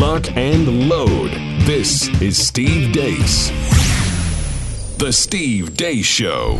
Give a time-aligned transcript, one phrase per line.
[0.00, 1.30] lock, and load.
[1.66, 3.50] This is Steve Deace.
[4.96, 6.58] The Steve Deace Show.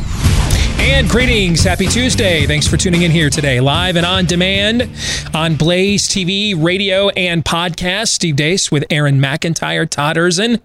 [0.78, 1.64] And greetings.
[1.64, 2.44] Happy Tuesday.
[2.44, 4.90] Thanks for tuning in here today, live and on demand
[5.32, 8.08] on Blaze TV, radio, and podcast.
[8.08, 10.60] Steve Deace with Aaron McIntyre, Todd Erzen,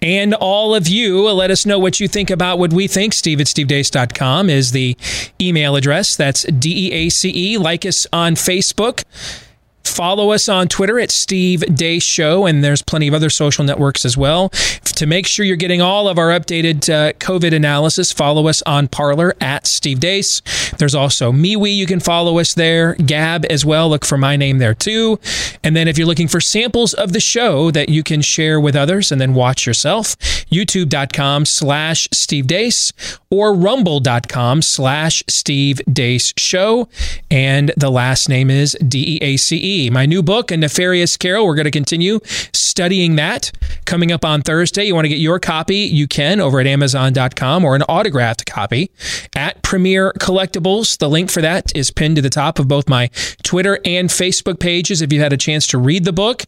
[0.00, 1.28] and all of you.
[1.32, 3.12] Let us know what you think about what we think.
[3.12, 4.96] Steve at stevedeace.com is the
[5.40, 6.14] email address.
[6.14, 7.58] That's D E A C E.
[7.58, 9.02] Like us on Facebook.
[9.84, 14.04] Follow us on Twitter at Steve Deace Show, and there's plenty of other social networks
[14.04, 14.50] as well.
[14.84, 18.88] To make sure you're getting all of our updated uh, COVID analysis, follow us on
[18.88, 20.42] Parler at Steve Deace.
[20.76, 21.74] There's also MeWe.
[21.74, 22.94] You can follow us there.
[22.94, 23.88] Gab as well.
[23.88, 25.18] Look for my name there too.
[25.64, 28.76] And then if you're looking for samples of the show that you can share with
[28.76, 30.16] others and then watch yourself,
[30.50, 32.92] youtube.com slash Steve Deace
[33.30, 36.88] or rumble.com slash Steve Deace Show.
[37.30, 39.79] And the last name is D E A C E.
[39.88, 41.46] My new book, A Nefarious Carol.
[41.46, 42.20] We're going to continue
[42.52, 43.52] studying that
[43.84, 44.84] coming up on Thursday.
[44.84, 48.90] You want to get your copy, you can over at Amazon.com or an autographed copy
[49.34, 50.98] at Premier Collectibles.
[50.98, 53.08] The link for that is pinned to the top of both my
[53.42, 55.00] Twitter and Facebook pages.
[55.00, 56.44] If you had a chance to read the book,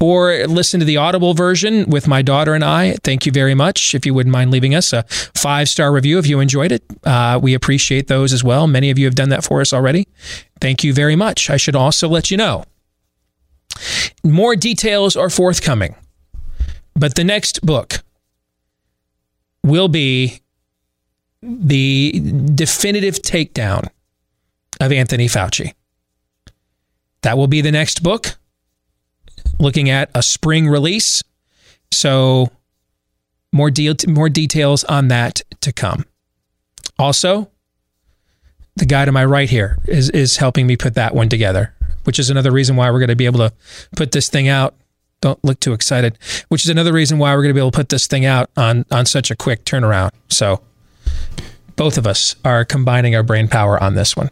[0.00, 2.96] or listen to the Audible version with my daughter and I.
[3.02, 3.94] Thank you very much.
[3.94, 7.38] If you wouldn't mind leaving us a five star review if you enjoyed it, uh,
[7.42, 8.66] we appreciate those as well.
[8.66, 10.06] Many of you have done that for us already.
[10.60, 11.50] Thank you very much.
[11.50, 12.64] I should also let you know
[14.24, 15.94] more details are forthcoming,
[16.94, 18.02] but the next book
[19.62, 20.40] will be
[21.42, 22.20] the
[22.54, 23.88] definitive takedown
[24.80, 25.72] of Anthony Fauci.
[27.22, 28.38] That will be the next book
[29.60, 31.22] looking at a spring release.
[31.92, 32.50] So
[33.52, 36.04] more deal more details on that to come.
[36.98, 37.50] Also,
[38.76, 42.18] the guy to my right here is is helping me put that one together, which
[42.18, 43.52] is another reason why we're going to be able to
[43.96, 44.74] put this thing out.
[45.20, 46.16] Don't look too excited.
[46.48, 48.50] Which is another reason why we're going to be able to put this thing out
[48.56, 50.10] on on such a quick turnaround.
[50.28, 50.62] So
[51.76, 54.30] both of us are combining our brain power on this one.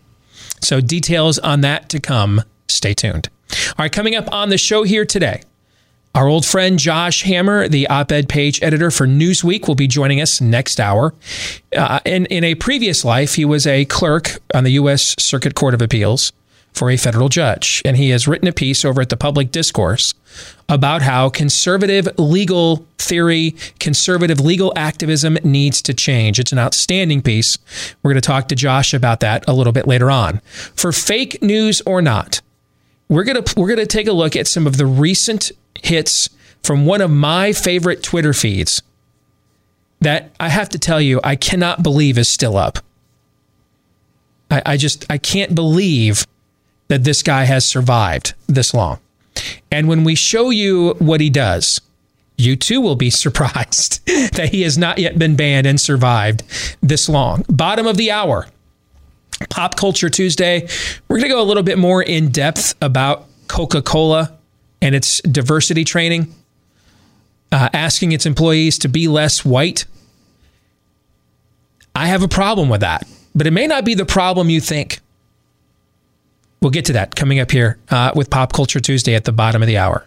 [0.60, 2.43] So details on that to come.
[2.69, 3.28] Stay tuned.
[3.50, 5.42] All right, coming up on the show here today,
[6.14, 10.20] our old friend Josh Hammer, the op ed page editor for Newsweek, will be joining
[10.20, 11.14] us next hour.
[11.76, 15.14] Uh, in, in a previous life, he was a clerk on the U.S.
[15.19, 16.32] Circuit Court of Appeals
[16.72, 20.15] for a federal judge, and he has written a piece over at the Public Discourse
[20.69, 26.38] about how conservative legal theory, conservative legal activism needs to change.
[26.38, 27.59] It's an outstanding piece.
[28.03, 30.41] We're going to talk to Josh about that a little bit later on.
[30.76, 32.41] For fake news or not,
[33.09, 35.51] we're gonna we're gonna take a look at some of the recent
[35.83, 36.29] hits
[36.63, 38.83] from one of my favorite Twitter feeds
[40.01, 42.79] that I have to tell you I cannot believe is still up.
[44.51, 46.27] I, I just I can't believe
[46.89, 48.99] that this guy has survived this long.
[49.71, 51.81] And when we show you what he does,
[52.37, 56.43] you too will be surprised that he has not yet been banned and survived
[56.83, 57.45] this long.
[57.49, 58.47] Bottom of the hour.
[59.50, 60.69] Pop Culture Tuesday,
[61.09, 64.37] we're going to go a little bit more in depth about Coca Cola
[64.82, 66.34] and its diversity training,
[67.53, 69.87] uh, asking its employees to be less white.
[71.94, 75.00] I have a problem with that, but it may not be the problem you think.
[76.60, 79.62] We'll get to that coming up here uh, with Pop Culture Tuesday at the bottom
[79.62, 80.04] of the hour.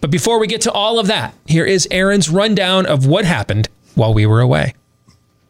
[0.00, 3.68] But before we get to all of that, here is Aaron's rundown of what happened
[3.96, 4.74] while we were away.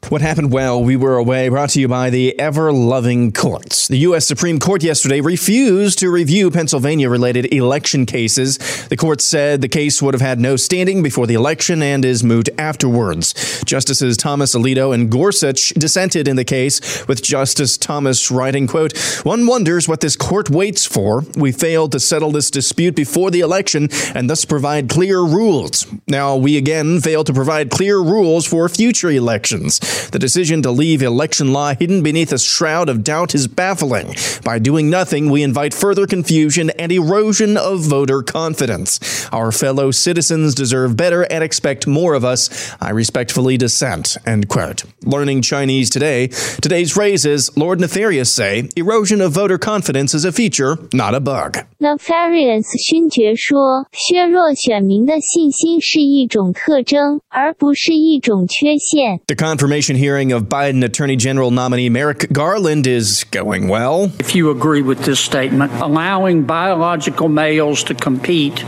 [0.09, 3.89] What happened while we were away brought to you by the ever loving courts.
[3.89, 4.27] The U.S.
[4.27, 8.57] Supreme Court yesterday refused to review Pennsylvania related election cases.
[8.89, 12.25] The court said the case would have had no standing before the election and is
[12.25, 13.63] moot afterwards.
[13.67, 19.47] Justices Thomas Alito and Gorsuch dissented in the case, with Justice Thomas writing, quote, One
[19.47, 21.23] wonders what this court waits for.
[21.37, 25.87] We failed to settle this dispute before the election and thus provide clear rules.
[26.07, 29.81] Now we again fail to provide clear rules for future elections.
[30.12, 34.16] The decision to leave election law hidden beneath a shroud of doubt is baffling.
[34.44, 39.00] By doing nothing, we invite further confusion and erosion of voter confidence.
[39.31, 42.50] Our fellow citizens deserve better and expect more of us.
[42.80, 44.18] I respectfully dissent.
[44.25, 44.84] End quote.
[45.04, 46.30] Learning Chinese today.
[46.62, 51.57] Today's phrases, Lord Nefarious say, erosion of voter confidence is a feature, not a bug.
[51.80, 59.19] Nefarious 勋爵说，削弱选民的信心是一种特征，而不是一种缺陷。
[59.28, 64.11] The confirmation hearing of Biden Attorney General nominee Merrick Garland is going well.
[64.19, 68.63] If you agree with this statement, allowing biological males to compete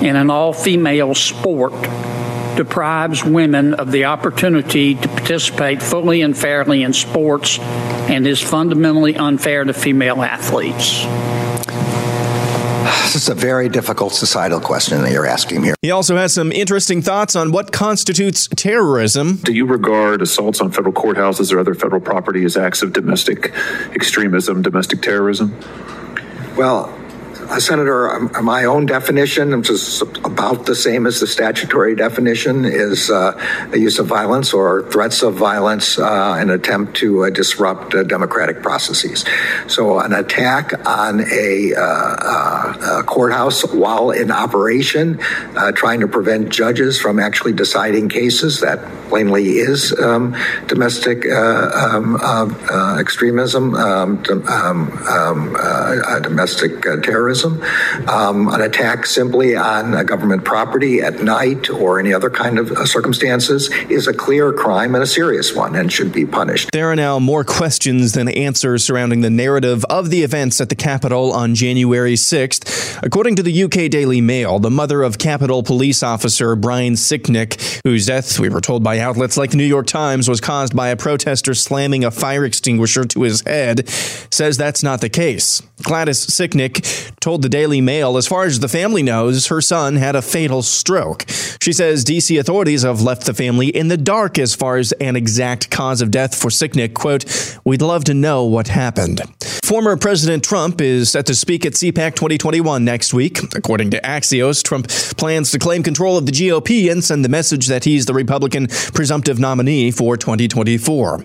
[0.00, 1.72] in an all female sport
[2.56, 9.16] deprives women of the opportunity to participate fully and fairly in sports and is fundamentally
[9.16, 11.04] unfair to female athletes.
[12.84, 15.74] This is a very difficult societal question that you're asking here.
[15.80, 19.36] He also has some interesting thoughts on what constitutes terrorism.
[19.36, 23.52] Do you regard assaults on federal courthouses or other federal property as acts of domestic
[23.94, 25.58] extremism, domestic terrorism?
[26.56, 26.94] Well,
[27.58, 33.10] Senator, um, my own definition, which is about the same as the statutory definition, is
[33.10, 33.32] uh,
[33.70, 38.02] the use of violence or threats of violence uh, an attempt to uh, disrupt uh,
[38.02, 39.24] democratic processes.
[39.66, 45.18] So, an attack on a, uh, a courthouse while in operation,
[45.74, 50.36] trying to prevent judges from actually deciding cases, that plainly is um,
[50.66, 52.16] domestic um,
[52.98, 58.08] extremism, um, um, um domestic terrorism terrorism.
[58.08, 62.70] Um, an attack simply on a government property at night or any other kind of
[62.72, 66.70] uh, circumstances is a clear crime and a serious one and should be punished.
[66.72, 70.74] There are now more questions than answers surrounding the narrative of the events at the
[70.74, 73.00] Capitol on January 6th.
[73.02, 78.06] According to the UK Daily Mail, the mother of Capitol police officer Brian Sicknick, whose
[78.06, 80.96] death, we were told by outlets like the New York Times, was caused by a
[80.96, 85.62] protester slamming a fire extinguisher to his head, says that's not the case.
[85.82, 90.14] Gladys Sicknick told the Daily Mail, as far as the family knows, her son had
[90.14, 91.24] a fatal stroke.
[91.58, 95.16] She says DC authorities have left the family in the dark as far as an
[95.16, 96.92] exact cause of death for Sicknick.
[96.92, 97.24] Quote,
[97.64, 99.22] We'd love to know what happened.
[99.64, 103.40] Former President Trump is set to speak at CPAC 2021 next week.
[103.54, 107.68] According to Axios, Trump plans to claim control of the GOP and send the message
[107.68, 111.20] that he's the Republican presumptive nominee for 2024.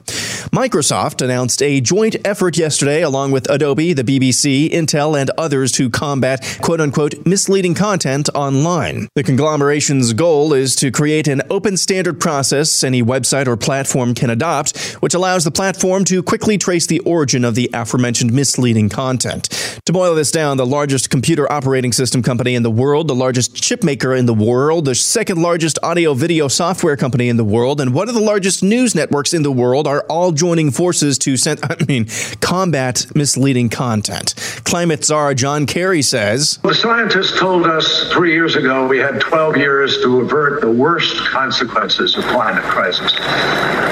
[0.53, 5.88] Microsoft announced a joint effort yesterday along with Adobe, the BBC, Intel, and others to
[5.89, 9.07] combat quote unquote misleading content online.
[9.15, 14.29] The conglomeration's goal is to create an open standard process any website or platform can
[14.29, 19.49] adopt, which allows the platform to quickly trace the origin of the aforementioned misleading content.
[19.85, 23.55] To boil this down, the largest computer operating system company in the world, the largest
[23.55, 27.81] chip maker in the world, the second largest audio video software company in the world,
[27.81, 31.37] and one of the largest news networks in the world are all joining forces to
[31.37, 32.07] send, I mean,
[32.41, 34.35] combat misleading content.
[34.63, 39.57] Climate czar John Kerry says The scientists told us three years ago we had 12
[39.57, 43.13] years to avert the worst consequences of climate crisis.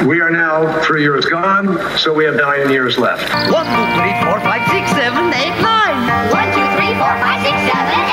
[0.06, 3.24] We are now three years gone, so we have nine years left.
[3.52, 6.32] One, two, three, four, five, six, seven, eight, nine.
[6.32, 8.07] One, two, three, four, five, six, seven, eight, nine.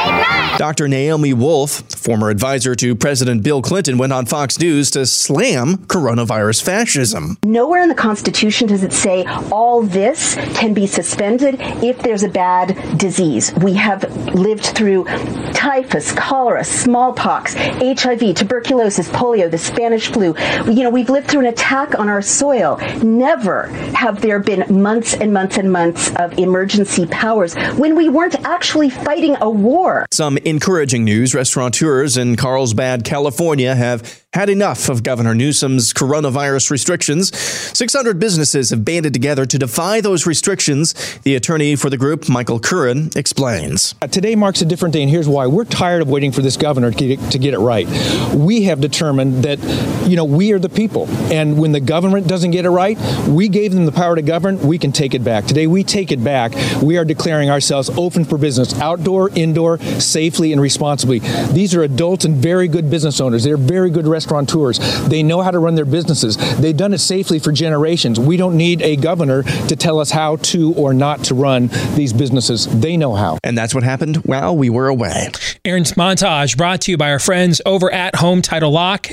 [0.56, 0.86] Dr.
[0.86, 6.62] Naomi Wolf, former advisor to President Bill Clinton, went on Fox News to slam coronavirus
[6.62, 7.36] fascism.
[7.42, 12.28] Nowhere in the Constitution does it say all this can be suspended if there's a
[12.28, 13.52] bad disease.
[13.54, 14.04] We have
[14.34, 15.06] lived through
[15.52, 20.36] typhus, cholera, smallpox, HIV, tuberculosis, polio, the Spanish flu.
[20.66, 22.78] You know, we've lived through an attack on our soil.
[23.02, 28.36] Never have there been months and months and months of emergency powers when we weren't
[28.44, 30.06] actually fighting a war.
[30.12, 31.34] Some encouraging news.
[31.34, 37.34] Restaurateurs in Carlsbad, California have had enough of Governor Newsom's coronavirus restrictions.
[37.38, 40.92] 600 businesses have banded together to defy those restrictions.
[41.22, 43.94] The attorney for the group, Michael Curran, explains.
[44.02, 45.46] Uh, today marks a different day, and here's why.
[45.46, 47.86] We're tired of waiting for this governor to get, to get it right.
[48.34, 49.60] We have determined that,
[50.08, 52.98] you know, we are the people, and when the government doesn't get it right,
[53.28, 55.44] we gave them the power to govern, we can take it back.
[55.44, 56.52] Today, we take it back.
[56.82, 61.20] We are declaring ourselves open for business, outdoor, indoor, safely, and responsibly.
[61.52, 63.44] These are adults and very good business owners.
[63.44, 64.78] They're very good restaurants restaurateurs.
[65.08, 66.36] They know how to run their businesses.
[66.58, 68.18] They've done it safely for generations.
[68.18, 72.12] We don't need a governor to tell us how to or not to run these
[72.12, 72.66] businesses.
[72.80, 73.38] They know how.
[73.44, 75.30] And that's what happened while we were away.
[75.64, 79.08] Aaron's montage brought to you by our friends over at Home Title Lock.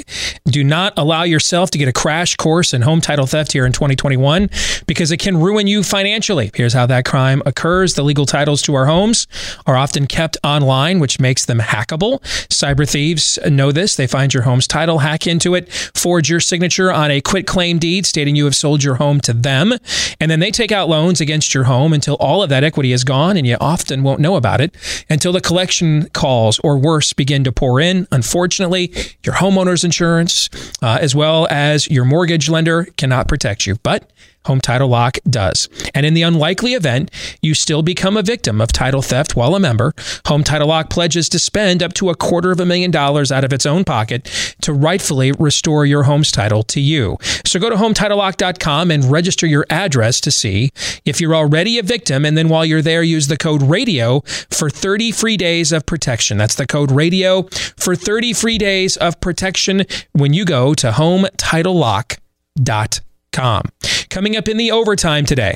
[0.46, 3.72] Do not allow yourself to get a crash course in home title theft here in
[3.72, 4.50] 2021
[4.88, 6.52] because it can ruin you financially.
[6.54, 7.94] Here's how that crime occurs.
[7.94, 9.28] The legal titles to our homes
[9.66, 12.22] are often kept online, which makes them hackable.
[12.50, 13.96] Cyber thieves know this.
[13.96, 17.80] They find your home's title, hack into it, forge your signature on a quit claim
[17.80, 19.74] deed stating you have sold your home to them,
[20.20, 23.04] and then they take out loans against your home until all of that equity is
[23.04, 24.76] gone, and you often won't know about it
[25.10, 28.08] until the collection calls or worse begin to pour in.
[28.12, 28.94] Unfortunately,
[29.26, 30.50] your homeowner's insurance,
[30.82, 33.76] uh, as well as your mortgage lender, cannot protect you.
[33.84, 34.10] But
[34.46, 35.70] Home Title Lock does.
[35.94, 39.60] And in the unlikely event you still become a victim of title theft while a
[39.60, 39.94] member,
[40.28, 43.44] Home Title Lock pledges to spend up to a quarter of a million dollars out
[43.44, 44.30] of its own pocket
[44.62, 47.18] to rightfully restore your home's title to you.
[47.46, 50.72] So go to HometitleLock.com and register your address to see
[51.06, 52.26] if you're already a victim.
[52.26, 56.38] And then while you're there, use the code RADIO for 30 free days of protection.
[56.38, 57.44] That's the code RADIO
[57.78, 63.64] for 30 free days of protection when you go to HometitleLock.com.
[64.12, 65.56] Coming up in the overtime today,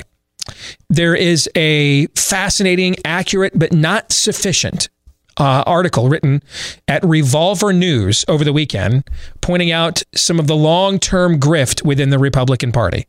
[0.88, 4.88] there is a fascinating, accurate, but not sufficient
[5.36, 6.42] uh, article written
[6.88, 9.04] at Revolver News over the weekend,
[9.42, 13.06] pointing out some of the long term grift within the Republican Party.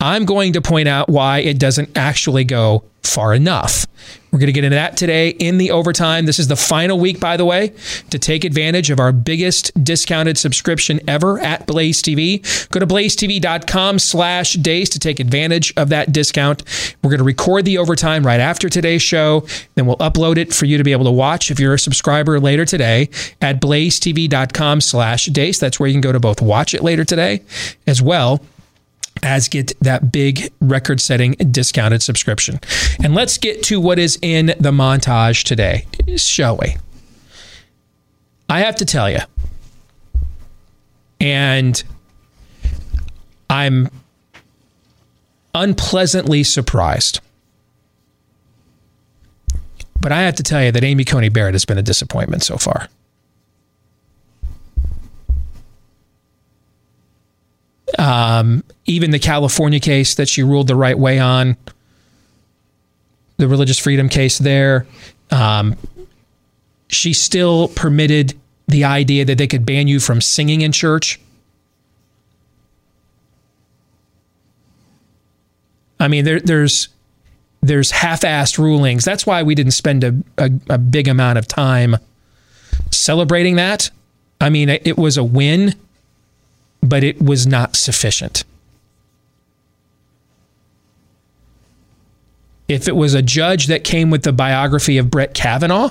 [0.00, 3.84] I'm going to point out why it doesn't actually go far enough.
[4.30, 6.24] We're going to get into that today in the overtime.
[6.24, 7.72] This is the final week, by the way,
[8.10, 12.68] to take advantage of our biggest discounted subscription ever at Blaze TV.
[12.70, 16.62] Go to blazetv.com slash Deace to take advantage of that discount.
[17.02, 19.48] We're going to record the overtime right after today's show.
[19.74, 22.38] Then we'll upload it for you to be able to watch if you're a subscriber
[22.38, 23.08] later today
[23.42, 25.58] at blazetv.com slash Deace.
[25.58, 27.42] That's where you can go to both watch it later today
[27.88, 28.40] as well
[29.22, 32.60] as get that big record setting discounted subscription.
[33.02, 36.76] And let's get to what is in the montage today, shall we?
[38.48, 39.20] I have to tell you,
[41.20, 41.82] and
[43.50, 43.90] I'm
[45.54, 47.20] unpleasantly surprised.
[50.00, 52.56] But I have to tell you that Amy Coney Barrett has been a disappointment so
[52.56, 52.88] far.
[57.96, 61.56] Um, even the California case that she ruled the right way on,
[63.38, 64.86] the religious freedom case there,
[65.30, 65.76] um,
[66.88, 68.34] she still permitted
[68.66, 71.20] the idea that they could ban you from singing in church.
[76.00, 76.88] I mean, there, there's
[77.60, 79.04] there's half-assed rulings.
[79.04, 81.96] That's why we didn't spend a, a, a big amount of time
[82.90, 83.90] celebrating that.
[84.40, 85.74] I mean, it, it was a win
[86.82, 88.44] but it was not sufficient.
[92.68, 95.90] If it was a judge that came with the biography of Brett Kavanaugh,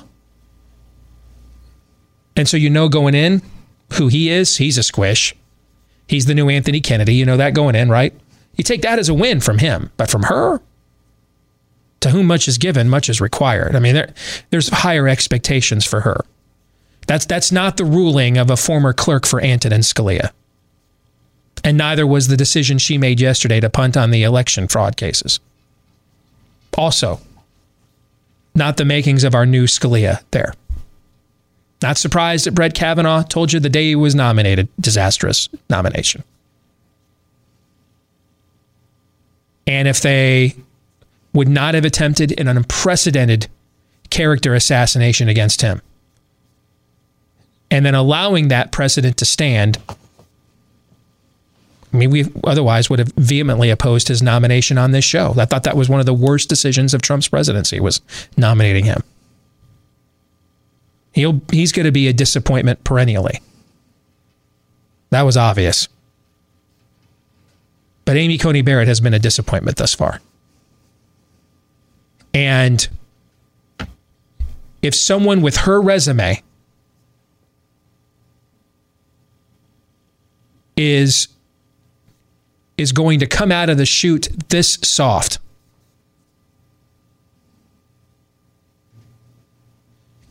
[2.36, 3.42] and so you know going in
[3.94, 5.36] who he is, he's a squish.
[6.08, 7.16] He's the new Anthony Kennedy.
[7.16, 8.14] You know that going in, right?
[8.56, 10.62] You take that as a win from him, but from her,
[12.02, 13.76] to whom much is given, much is required.
[13.76, 14.14] I mean, there,
[14.52, 16.22] there's higher expectations for her.
[17.08, 20.32] That's that's not the ruling of a former clerk for Antonin Scalia
[21.64, 25.40] and neither was the decision she made yesterday to punt on the election fraud cases.
[26.78, 27.20] Also,
[28.56, 30.54] not the makings of our new Scalia there.
[31.82, 36.24] Not surprised that Brett Kavanaugh told you the day he was nominated, disastrous nomination.
[39.68, 40.56] And if they
[41.34, 43.48] would not have attempted an unprecedented
[44.10, 45.82] character assassination against him,
[47.70, 49.78] and then allowing that precedent to stand
[51.94, 55.34] I mean, we otherwise would have vehemently opposed his nomination on this show.
[55.38, 58.02] I thought that was one of the worst decisions of Trump's presidency was
[58.36, 59.04] nominating him.
[61.14, 63.42] He'll he's going to be a disappointment perennially.
[65.10, 65.88] That was obvious.
[68.06, 70.22] But Amy Coney Barrett has been a disappointment thus far.
[72.34, 72.88] And
[74.82, 76.42] if someone with her resume
[80.76, 81.30] is
[82.78, 85.40] is going to come out of the chute this soft.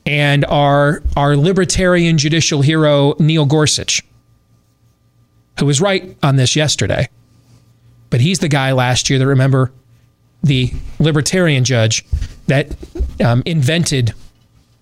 [0.04, 4.02] And our, our libertarian judicial hero, Neil Gorsuch,
[5.58, 7.08] who was right on this yesterday,
[8.10, 9.72] but he's the guy last year that remember
[10.42, 12.04] the libertarian judge
[12.46, 12.76] that
[13.24, 14.14] um, invented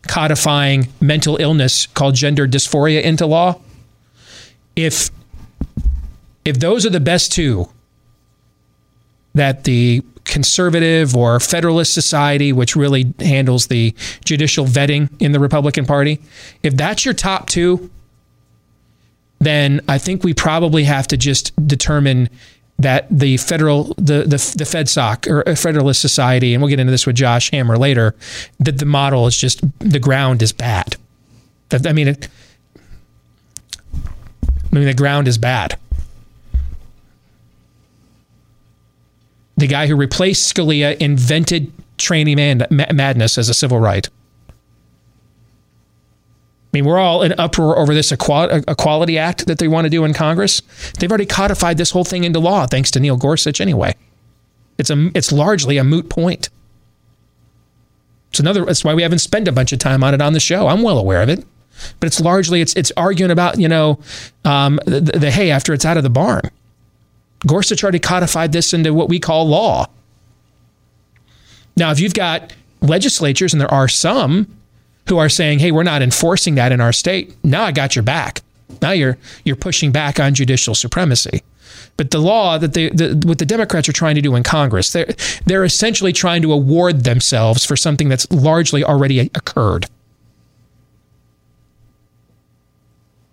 [0.02, 3.58] codifying mental illness called gender dysphoria into law.
[4.76, 5.10] If
[6.44, 7.68] if those are the best two
[9.34, 15.84] that the conservative or federalist society, which really handles the judicial vetting in the Republican
[15.84, 16.20] Party,
[16.62, 17.90] if that's your top two,
[19.40, 22.30] then I think we probably have to just determine
[22.78, 26.90] that the federal the the, the FedSoc or uh, Federalist Society, and we'll get into
[26.90, 28.14] this with Josh Hammer later,
[28.58, 30.96] that the model is just the ground is bad.
[31.70, 32.28] I mean, it,
[33.94, 33.98] I
[34.72, 35.78] mean the ground is bad.
[39.56, 44.08] The guy who replaced Scalia invented training man- madness as a civil right.
[44.48, 44.52] I
[46.78, 50.12] mean, we're all in uproar over this Equality Act that they want to do in
[50.12, 50.60] Congress.
[50.98, 53.60] They've already codified this whole thing into law, thanks to Neil Gorsuch.
[53.60, 53.94] Anyway,
[54.76, 56.50] it's a it's largely a moot point.
[58.30, 58.64] It's another.
[58.64, 60.66] That's why we haven't spent a bunch of time on it on the show.
[60.66, 61.46] I'm well aware of it,
[62.00, 64.00] but it's largely it's it's arguing about you know
[64.44, 66.50] um, the, the hay after it's out of the barn.
[67.46, 69.86] Gorsuch already codified this into what we call law.
[71.76, 74.56] Now, if you've got legislatures, and there are some
[75.08, 78.02] who are saying, hey, we're not enforcing that in our state, now I got your
[78.02, 78.40] back.
[78.80, 81.42] Now you're you're pushing back on judicial supremacy.
[81.96, 84.92] But the law that they, the, what the Democrats are trying to do in Congress,
[84.92, 85.14] they're,
[85.46, 89.86] they're essentially trying to award themselves for something that's largely already occurred.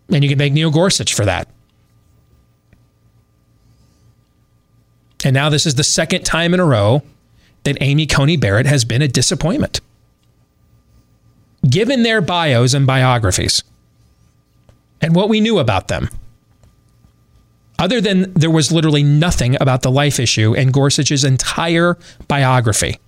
[0.09, 1.47] And you can thank Neil Gorsuch for that.
[5.23, 7.03] And now this is the second time in a row
[7.63, 9.81] that Amy Coney Barrett has been a disappointment.
[11.69, 13.63] Given their bios and biographies
[14.99, 16.09] and what we knew about them,
[17.77, 21.97] other than there was literally nothing about the life issue in Gorsuch's entire
[22.27, 22.99] biography.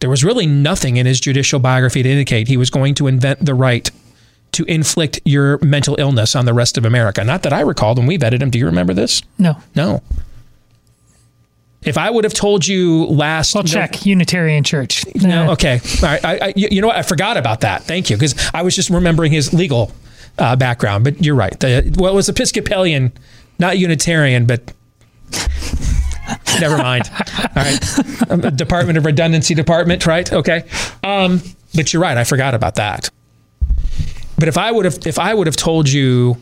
[0.00, 3.44] There was really nothing in his judicial biography to indicate he was going to invent
[3.44, 3.90] the right
[4.52, 7.24] to inflict your mental illness on the rest of America.
[7.24, 8.50] Not that I recalled when we vetted him.
[8.50, 9.22] Do you remember this?
[9.38, 9.56] No.
[9.74, 10.02] No.
[11.84, 15.04] If I would have told you last, Well, check Unitarian Church.
[15.16, 16.24] no, Uh, okay, all right.
[16.24, 16.96] I, I, you know what?
[16.96, 17.82] I forgot about that.
[17.84, 19.90] Thank you, because I was just remembering his legal
[20.38, 21.04] uh, background.
[21.04, 21.58] But you're right.
[21.58, 23.12] The, well, it was Episcopalian,
[23.58, 24.72] not Unitarian, but
[26.60, 27.10] never mind.
[27.38, 30.32] All right, Um, Department of Redundancy Department, right?
[30.32, 30.64] Okay.
[31.02, 31.40] Um,
[31.74, 32.16] but you're right.
[32.16, 33.10] I forgot about that.
[34.38, 36.36] But if I would have, if I would have told you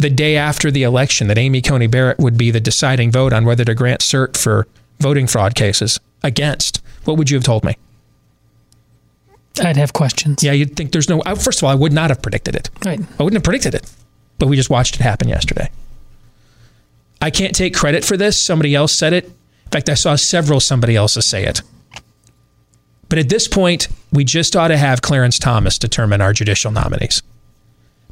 [0.00, 3.44] the day after the election that Amy Coney Barrett would be the deciding vote on
[3.44, 4.66] whether to grant cert for
[4.98, 7.76] voting fraud cases against, what would you have told me?
[9.60, 10.42] I'd have questions.
[10.42, 11.20] Yeah, you'd think there's no.
[11.36, 12.70] First of all, I would not have predicted it.
[12.84, 13.00] Right.
[13.18, 13.90] I wouldn't have predicted it,
[14.38, 15.70] but we just watched it happen yesterday.
[17.20, 18.40] I can't take credit for this.
[18.40, 19.26] Somebody else said it.
[19.26, 21.62] In fact, I saw several somebody else's say it.
[23.08, 27.22] But at this point, we just ought to have Clarence Thomas determine our judicial nominees.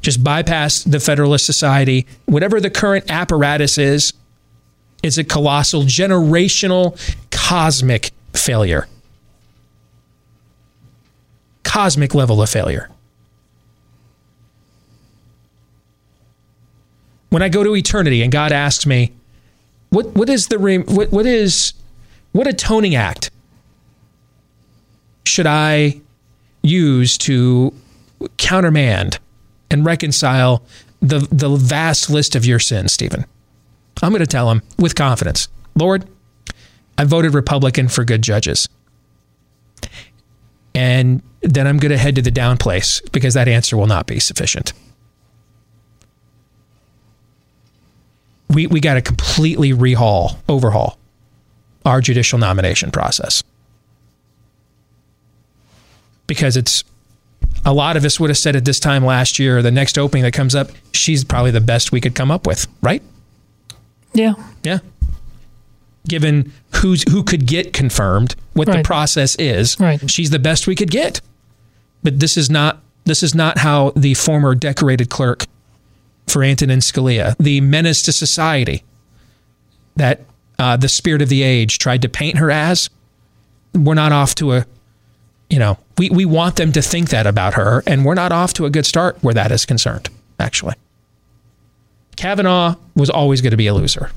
[0.01, 2.07] Just bypass the Federalist Society.
[2.25, 4.13] Whatever the current apparatus is,
[5.03, 6.97] is a colossal, generational,
[7.31, 8.87] cosmic failure.
[11.63, 12.89] Cosmic level of failure.
[17.29, 19.13] When I go to eternity and God asks me,
[19.89, 21.73] what, what is the what, what is
[22.31, 23.31] what atoning act
[25.25, 26.01] should I
[26.61, 27.73] use to
[28.37, 29.19] countermand
[29.71, 30.63] and reconcile
[31.01, 33.25] the the vast list of your sins, Stephen?
[34.01, 36.07] I'm going to tell him with confidence, Lord,
[36.97, 38.67] I voted Republican for good judges.
[40.73, 44.05] And then I'm going to head to the down place because that answer will not
[44.05, 44.73] be sufficient.
[48.49, 50.97] We, we got to completely rehaul, overhaul
[51.85, 53.43] our judicial nomination process.
[56.27, 56.83] Because it's
[57.65, 60.23] a lot of us would have said at this time last year, the next opening
[60.23, 63.01] that comes up, she's probably the best we could come up with, right?
[64.13, 64.33] Yeah.
[64.63, 64.79] Yeah.
[66.07, 70.09] Given who's who could get confirmed, what the process is, Right.
[70.09, 71.21] she's the best we could get.
[72.03, 75.45] But this is not this is not how the former decorated clerk
[76.27, 78.83] for Antonin Scalia, the menace to society
[79.97, 80.21] that
[80.57, 82.89] uh, the spirit of the age tried to paint her as.
[83.75, 84.65] We're not off to a,
[85.49, 88.53] you know, we, we want them to think that about her, and we're not off
[88.53, 90.09] to a good start where that is concerned,
[90.39, 90.75] actually.
[92.15, 94.11] Kavanaugh was always going to be a loser.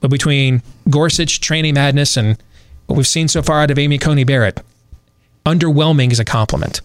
[0.00, 2.38] But between Gorsuch, training madness, and
[2.86, 4.60] what we've seen so far out of Amy Coney Barrett,
[5.44, 6.80] underwhelming is a compliment.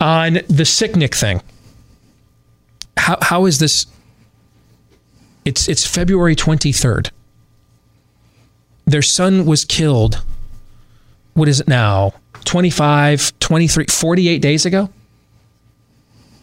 [0.00, 1.42] On the Sicknick thing,
[2.96, 3.86] how, how is this?
[5.44, 7.10] It's, it's February 23rd.
[8.92, 10.22] Their son was killed,
[11.32, 12.12] what is it now?
[12.44, 14.90] 25, 23, 48 days ago?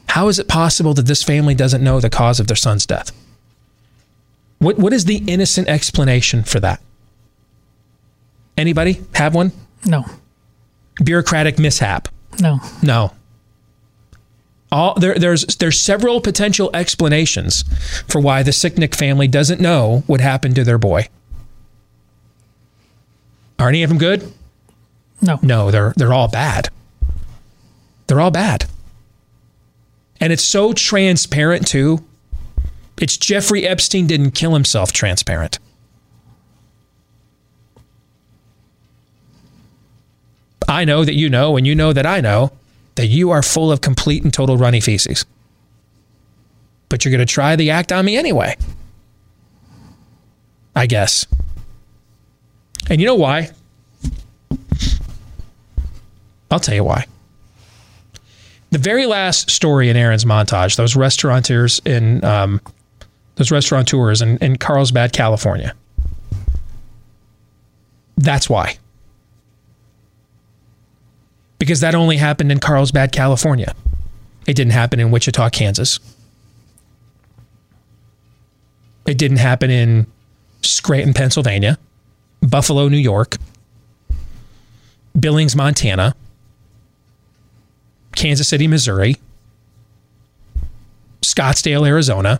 [0.07, 3.11] How is it possible that this family doesn't know the cause of their son's death?
[4.57, 6.81] What, what is the innocent explanation for that?
[8.57, 9.51] Anybody have one?
[9.85, 10.05] No.
[11.03, 12.07] Bureaucratic mishap.
[12.39, 12.59] No.
[12.81, 13.13] No.
[14.71, 17.63] All there, there's there's several potential explanations
[18.07, 21.09] for why the Sicknick family doesn't know what happened to their boy.
[23.59, 24.31] Are any of them good?
[25.21, 25.37] No.
[25.41, 26.69] No, they're they're all bad.
[28.07, 28.65] They're all bad.
[30.21, 32.03] And it's so transparent too.
[32.99, 35.59] It's Jeffrey Epstein didn't kill himself transparent.
[40.67, 42.51] I know that you know, and you know that I know
[42.95, 45.25] that you are full of complete and total runny feces.
[46.89, 48.55] But you're going to try the act on me anyway.
[50.75, 51.25] I guess.
[52.89, 53.51] And you know why?
[56.51, 57.05] I'll tell you why.
[58.71, 62.61] The very last story in Aaron's montage, those restaurateurs in um,
[63.35, 65.73] those restaurateurs in, in Carlsbad, California.
[68.17, 68.77] That's why.
[71.57, 73.73] Because that only happened in Carlsbad, California.
[74.45, 75.99] It didn't happen in Wichita, Kansas.
[79.05, 80.05] It didn't happen in
[80.61, 81.77] Scranton, Pennsylvania,
[82.49, 83.37] Buffalo, New York,
[85.19, 86.15] Billings, Montana,
[88.15, 89.15] Kansas City, Missouri,
[91.21, 92.39] Scottsdale, Arizona,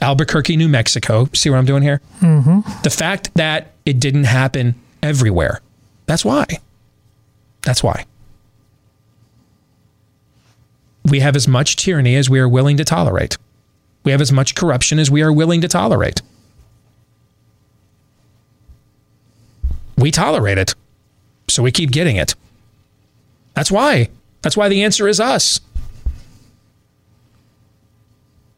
[0.00, 1.28] Albuquerque, New Mexico.
[1.32, 2.00] See what I'm doing here?
[2.20, 2.60] Mm-hmm.
[2.82, 5.60] The fact that it didn't happen everywhere.
[6.06, 6.46] That's why.
[7.62, 8.04] That's why.
[11.04, 13.38] We have as much tyranny as we are willing to tolerate.
[14.04, 16.22] We have as much corruption as we are willing to tolerate.
[20.02, 20.74] We tolerate it.
[21.48, 22.34] So we keep getting it.
[23.54, 24.08] That's why.
[24.42, 25.60] That's why the answer is us.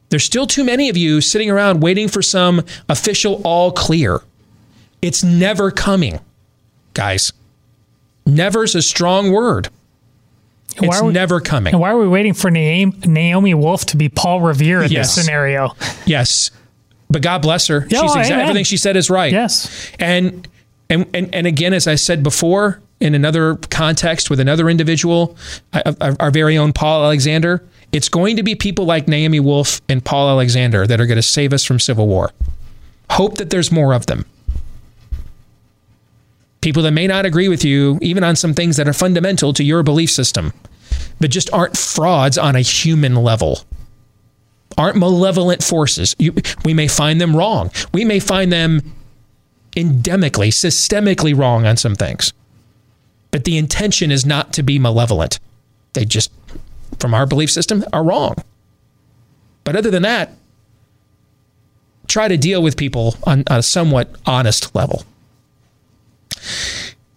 [0.09, 4.21] There's still too many of you sitting around waiting for some official all clear.
[5.01, 6.19] It's never coming,
[6.93, 7.33] guys.
[8.25, 9.69] Never's a strong word.
[10.79, 11.73] Why It's we- never coming.
[11.73, 15.15] And why are we waiting for Naomi, Wolf to be Paul Revere in Yes.
[15.15, 15.75] this scenario?
[16.05, 16.51] Yes.
[17.09, 17.85] But God bless her.
[17.89, 19.31] Yeah, She's exa- everything she said is right.
[19.31, 19.69] Yes.
[19.99, 20.47] And,
[20.89, 25.37] and and and again, as I said before, in another context with another individual,
[25.73, 30.03] our, our very own Paul Alexander, it's going to be people like Naomi Wolf and
[30.03, 32.31] Paul Alexander that are going to save us from civil war.
[33.11, 34.25] Hope that there's more of them.
[36.61, 39.63] People that may not agree with you, even on some things that are fundamental to
[39.63, 40.51] your belief system,
[41.19, 43.59] but just aren't frauds on a human level
[44.77, 46.15] aren't malevolent forces.
[46.19, 47.71] You, we may find them wrong.
[47.93, 48.81] We may find them
[49.75, 52.33] endemically, systemically wrong on some things.
[53.31, 55.39] But the intention is not to be malevolent.
[55.93, 56.31] They just,
[56.99, 58.35] from our belief system, are wrong.
[59.63, 60.31] But other than that,
[62.07, 65.03] try to deal with people on, on a somewhat honest level.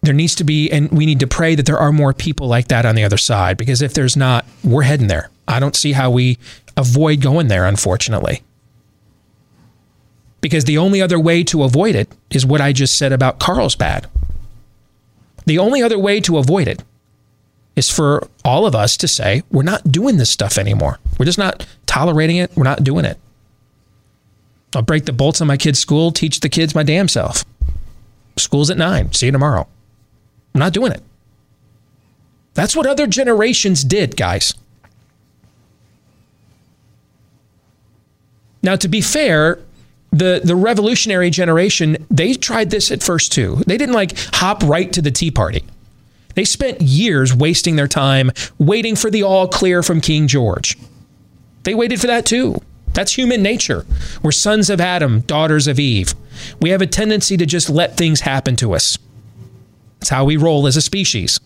[0.02, 2.68] There needs to be, and we need to pray that there are more people like
[2.68, 5.30] that on the other side, because if there's not, we're heading there.
[5.46, 6.38] I don't see how we
[6.76, 8.42] avoid going there, unfortunately.
[10.40, 14.06] Because the only other way to avoid it is what I just said about Carlsbad.
[15.46, 16.84] The only other way to avoid it
[17.74, 20.98] is for all of us to say, we're not doing this stuff anymore.
[21.18, 22.50] We're just not tolerating it.
[22.54, 23.18] We're not doing it.
[24.74, 27.44] I'll break the bolts on my kid's school, teach the kids my damn self.
[28.36, 29.12] School's at nine.
[29.12, 29.66] See you tomorrow.
[30.54, 31.02] I'm not doing it.
[32.54, 34.54] That's what other generations did, guys.
[38.62, 39.60] Now, to be fair,
[40.10, 43.62] the the revolutionary generation, they tried this at first too.
[43.66, 45.62] They didn't like hop right to the Tea Party.
[46.34, 50.78] They spent years wasting their time waiting for the all clear from King George.
[51.64, 52.62] They waited for that too.
[52.94, 53.84] That's human nature.
[54.22, 56.14] We're sons of Adam, daughters of Eve.
[56.60, 58.98] We have a tendency to just let things happen to us.
[59.98, 61.40] That's how we roll as a species.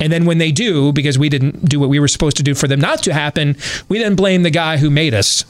[0.00, 2.54] And then when they do, because we didn't do what we were supposed to do
[2.54, 3.56] for them not to happen,
[3.88, 5.44] we then blame the guy who made us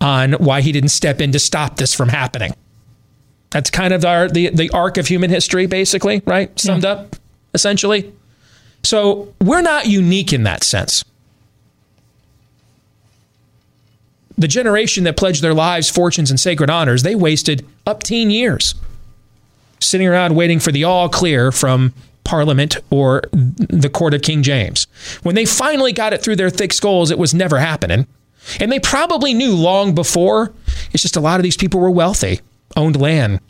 [0.00, 2.54] on why he didn't step in to stop this from happening.
[3.50, 6.58] That's kind of our the, the arc of human history, basically, right?
[6.58, 7.16] Summed up,
[7.52, 8.12] essentially.
[8.82, 11.04] So we're not unique in that sense.
[14.38, 18.74] The generation that pledged their lives, fortunes, and sacred honors, they wasted up teen years
[19.80, 21.92] sitting around waiting for the all clear from
[22.24, 24.86] Parliament or the court of King James.
[25.22, 28.06] When they finally got it through their thick skulls, it was never happening.
[28.58, 30.52] And they probably knew long before.
[30.92, 32.40] It's just a lot of these people were wealthy,
[32.76, 33.40] owned land,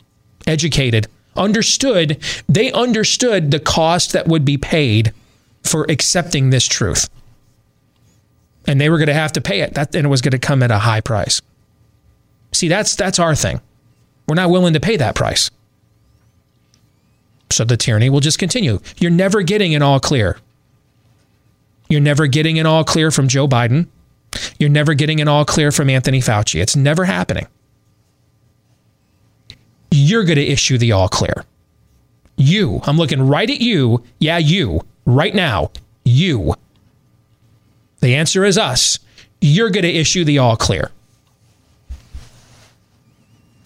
[0.45, 2.21] educated, understood.
[2.47, 5.13] They understood the cost that would be paid
[5.63, 7.09] for accepting this truth.
[8.67, 9.73] And they were going to have to pay it.
[9.73, 11.41] That and it was going to come at a high price.
[12.51, 13.61] See, that's that's our thing.
[14.27, 15.49] We're not willing to pay that price.
[17.49, 18.79] So the tyranny will just continue.
[18.97, 20.37] You're never getting an all clear.
[21.89, 23.87] You're never getting an all clear from Joe Biden.
[24.59, 26.61] You're never getting an all clear from Anthony Fauci.
[26.61, 27.47] It's never happening.
[29.91, 31.45] You're going to issue the all clear.
[32.37, 32.81] You.
[32.83, 34.03] I'm looking right at you.
[34.19, 34.81] Yeah, you.
[35.05, 35.71] Right now.
[36.05, 36.55] You.
[37.99, 38.99] The answer is us.
[39.41, 40.91] You're going to issue the all clear.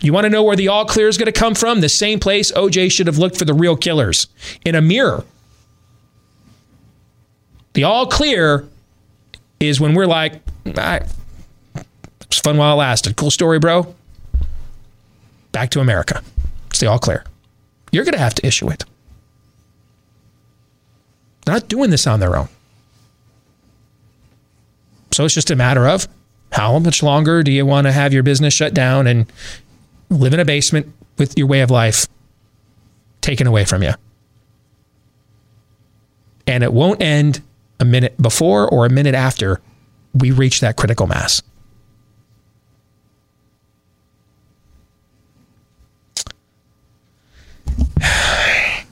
[0.02, 1.82] You want to know where the all clear is going to come from?
[1.82, 4.28] The same place OJ should have looked for the real killers
[4.64, 5.24] in a mirror.
[7.74, 8.68] The all clear
[9.60, 11.04] is when we're like, all right,
[12.30, 13.16] was fun while it lasted.
[13.16, 13.96] Cool story, bro.
[15.52, 16.22] Back to America.
[16.80, 17.24] The all clear.
[17.92, 18.84] You're going to have to issue it.
[21.46, 22.50] They're not doing this on their own.
[25.14, 26.10] So it's just a matter of
[26.52, 29.32] how much longer do you want to have your business shut down and
[30.10, 32.08] live in a basement with your way of life
[33.22, 33.94] taken away from you?
[36.46, 37.42] And it won't end
[37.80, 39.62] a minute before or a minute after
[40.16, 41.42] we reach that critical mass.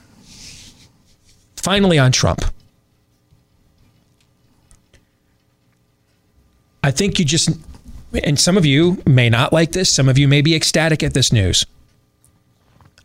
[1.56, 2.44] Finally, on Trump.
[6.84, 7.50] I think you just,
[8.24, 11.14] and some of you may not like this, some of you may be ecstatic at
[11.14, 11.66] this news.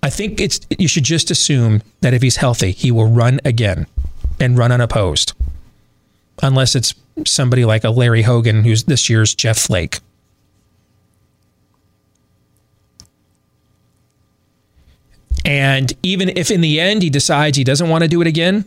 [0.02, 3.86] I think it's you should just assume that if he's healthy, he will run again
[4.40, 5.32] and run unopposed.
[6.42, 6.94] Unless it's
[7.26, 10.00] somebody like a Larry Hogan who's this year's Jeff Flake.
[15.44, 18.64] And even if in the end he decides he doesn't want to do it again,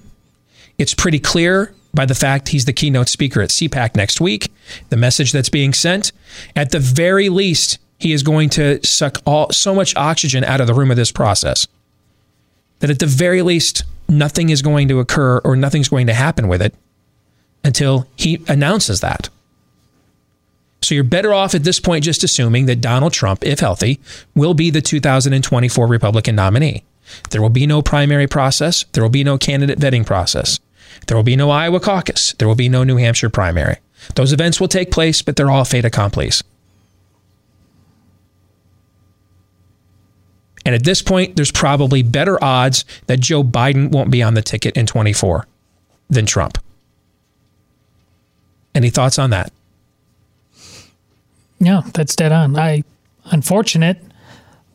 [0.78, 4.52] it's pretty clear by the fact he's the keynote speaker at CPAC next week,
[4.90, 6.12] the message that's being sent.
[6.56, 10.68] At the very least, he is going to suck all so much oxygen out of
[10.68, 11.68] the room of this process
[12.80, 16.48] that at the very least, nothing is going to occur or nothing's going to happen
[16.48, 16.74] with it
[17.63, 19.30] until he announces that.
[20.82, 24.00] So you're better off at this point just assuming that Donald Trump, if healthy,
[24.34, 26.84] will be the 2024 Republican nominee.
[27.30, 28.86] There will be no primary process.
[28.93, 30.60] There will be no candidate vetting process.
[31.08, 32.34] There will be no Iowa caucus.
[32.34, 33.78] There will be no New Hampshire primary.
[34.15, 36.32] Those events will take place, but they're all fait accompli.
[40.65, 44.41] And at this point, there's probably better odds that Joe Biden won't be on the
[44.41, 45.47] ticket in 24
[46.10, 46.58] than Trump.
[48.73, 49.51] Any thoughts on that?
[51.60, 52.57] Yeah, that's dead on.
[52.57, 52.84] I
[53.25, 54.01] unfortunate,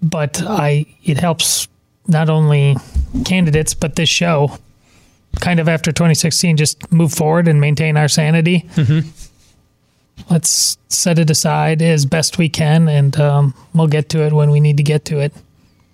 [0.02, 1.68] but I it helps
[2.06, 2.76] not only
[3.24, 4.58] candidates but this show.
[5.40, 8.64] Kind of after 2016, just move forward and maintain our sanity.
[8.74, 9.08] Mm-hmm.
[10.30, 14.50] Let's set it aside as best we can, and um, we'll get to it when
[14.50, 15.34] we need to get to it.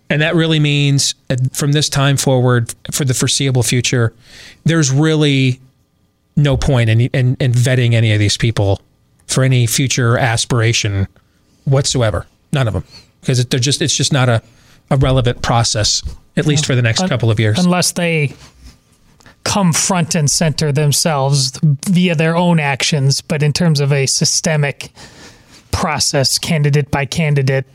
[0.09, 4.13] And that really means uh, from this time forward, for the foreseeable future,
[4.65, 5.59] there's really
[6.37, 8.81] no point in, in, in vetting any of these people
[9.27, 11.09] for any future aspiration
[11.65, 12.27] whatsoever.
[12.53, 12.85] None of them,
[13.21, 14.43] because they're just it's just not a,
[14.91, 16.03] a relevant process,
[16.37, 17.59] at least for the next Un- couple of years.
[17.59, 18.35] Unless they
[19.45, 24.93] come front and center themselves via their own actions, but in terms of a systemic
[25.73, 27.67] process, candidate by candidate,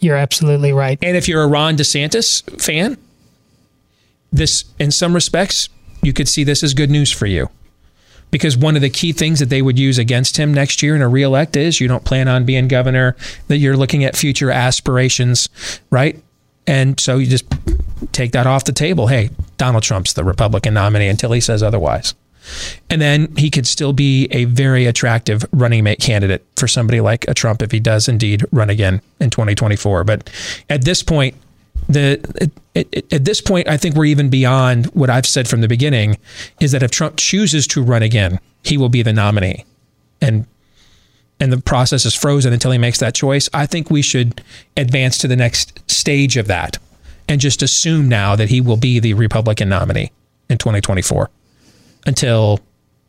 [0.00, 0.98] you're absolutely right.
[1.02, 2.96] And if you're a Ron DeSantis fan,
[4.32, 5.68] this, in some respects,
[6.02, 7.48] you could see this as good news for you.
[8.36, 11.00] Because one of the key things that they would use against him next year in
[11.00, 13.16] a reelect is you don't plan on being governor,
[13.48, 15.48] that you're looking at future aspirations,
[15.90, 16.22] right?
[16.66, 17.46] And so you just
[18.12, 19.06] take that off the table.
[19.06, 22.14] Hey, Donald Trump's the Republican nominee until he says otherwise.
[22.90, 27.26] And then he could still be a very attractive running mate candidate for somebody like
[27.26, 30.04] a Trump if he does indeed run again in 2024.
[30.04, 30.30] But
[30.68, 31.34] at this point,
[31.88, 35.60] the at, at, at this point, I think we're even beyond what I've said from
[35.60, 36.18] the beginning
[36.60, 39.64] is that if Trump chooses to run again, he will be the nominee.
[40.20, 40.46] And
[41.38, 43.48] and the process is frozen until he makes that choice.
[43.52, 44.42] I think we should
[44.76, 46.78] advance to the next stage of that
[47.28, 50.12] and just assume now that he will be the Republican nominee
[50.48, 51.30] in 2024
[52.06, 52.60] until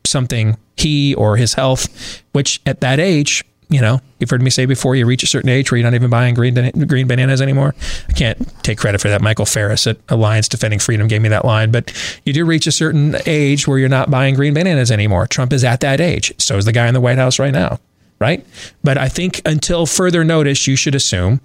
[0.05, 4.65] something he or his health, which at that age, you know, you've heard me say
[4.65, 7.75] before, you reach a certain age where you're not even buying green green bananas anymore.
[8.07, 9.21] I can't take credit for that.
[9.21, 11.91] Michael Farris at Alliance Defending Freedom gave me that line, but
[12.25, 15.27] you do reach a certain age where you're not buying green bananas anymore.
[15.27, 16.33] Trump is at that age.
[16.37, 17.79] So is the guy in the White House right now,
[18.19, 18.45] right?
[18.83, 21.41] But I think until further notice, you should assume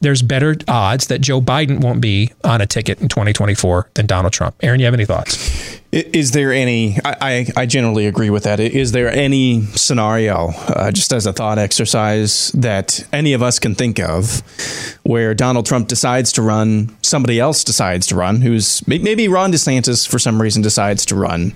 [0.00, 4.32] there's better odds that Joe Biden won't be on a ticket in 2024 than Donald
[4.32, 4.56] Trump.
[4.60, 5.80] Aaron, you have any thoughts?
[5.94, 6.98] Is there any?
[7.04, 8.58] I, I, I generally agree with that.
[8.58, 13.76] Is there any scenario, uh, just as a thought exercise, that any of us can
[13.76, 14.42] think of
[15.04, 20.08] where Donald Trump decides to run, somebody else decides to run, who's maybe Ron DeSantis
[20.08, 21.52] for some reason decides to run,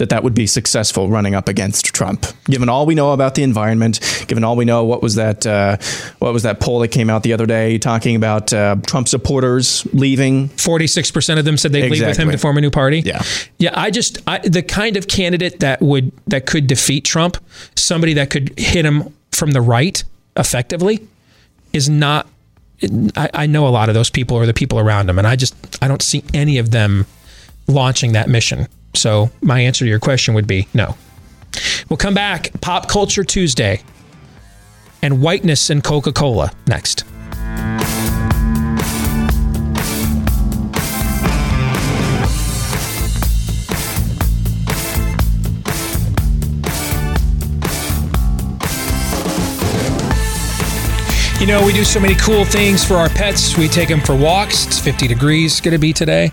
[0.00, 3.42] that that would be successful running up against Trump, given all we know about the
[3.42, 5.46] environment, given all we know, what was that?
[5.46, 5.76] Uh,
[6.20, 9.86] what was that poll that came out the other day talking about uh, Trump supporters
[9.92, 10.48] leaving?
[10.48, 13.00] Forty six percent of them said they'd leave with him to form a new party.
[13.00, 13.22] Yeah.
[13.58, 17.36] Yeah, I just I, the kind of candidate that would that could defeat Trump,
[17.76, 20.02] somebody that could hit him from the right
[20.34, 21.06] effectively,
[21.74, 22.26] is not.
[23.14, 25.36] I, I know a lot of those people or the people around him, and I
[25.36, 27.04] just I don't see any of them
[27.66, 28.66] launching that mission.
[28.94, 30.96] So my answer to your question would be no.
[31.88, 32.50] We'll come back.
[32.60, 33.82] Pop Culture Tuesday
[35.02, 37.04] and whiteness and Coca Cola next.
[51.40, 53.56] You know, we do so many cool things for our pets.
[53.56, 54.66] We take them for walks.
[54.66, 56.30] It's 50 degrees going to be today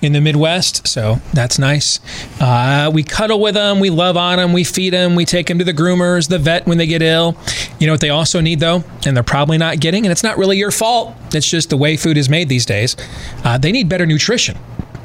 [0.00, 2.00] in the Midwest, so that's nice.
[2.40, 5.58] Uh, we cuddle with them, we love on them, we feed them, we take them
[5.58, 7.36] to the groomers, the vet when they get ill.
[7.78, 10.38] You know what they also need though, and they're probably not getting, and it's not
[10.38, 11.16] really your fault.
[11.34, 12.96] It's just the way food is made these days.
[13.44, 14.56] Uh, they need better nutrition.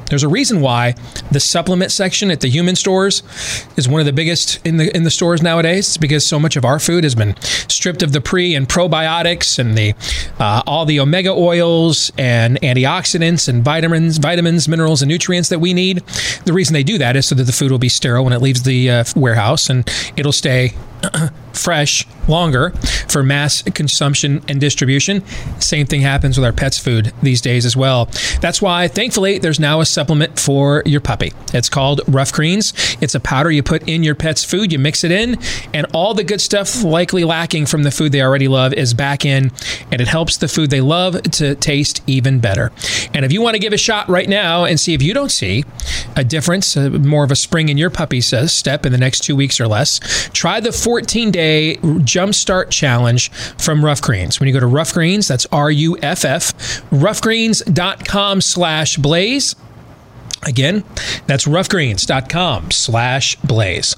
[0.06, 0.94] There's a reason why
[1.30, 3.22] the supplement section at the human stores
[3.76, 5.88] is one of the biggest in the in the stores nowadays.
[5.88, 7.36] It's because so much of our food has been
[7.68, 9.94] stripped of the pre and probiotics and the
[10.38, 15.72] uh, all the omega oils and antioxidants and vitamins, vitamins, minerals, and nutrients that we
[15.74, 15.98] need.
[16.44, 18.42] The reason they do that is so that the food will be sterile when it
[18.42, 20.74] leaves the uh, warehouse and it'll stay
[21.52, 22.70] fresh longer
[23.08, 25.24] for mass consumption and distribution.
[25.60, 28.06] Same thing happens with our pets' food these days as well.
[28.40, 31.32] That's why, thankfully, there's now a supplement for your puppy.
[31.52, 32.72] It's called Ruff Greens.
[33.00, 35.38] It's a powder you put in your pet's food, you mix it in,
[35.72, 39.24] and all the good stuff likely lacking from the food they already love is back
[39.24, 39.52] in,
[39.90, 42.72] and it helps the food they love to taste even better.
[43.12, 45.30] And if you want to give a shot right now and see if you don't
[45.30, 45.64] see
[46.16, 49.20] a difference, uh, more of a spring in your puppy's uh, step in the next
[49.20, 50.00] two weeks or less,
[50.32, 54.38] try the 14 day Jumpstart Challenge from Ruff Greens.
[54.38, 56.56] When you go to Ruff Greens, that's R U F F,
[56.90, 59.56] ruffgreens.com slash blaze.
[60.46, 60.84] Again,
[61.26, 63.96] that's ruffgreens.com slash blaze.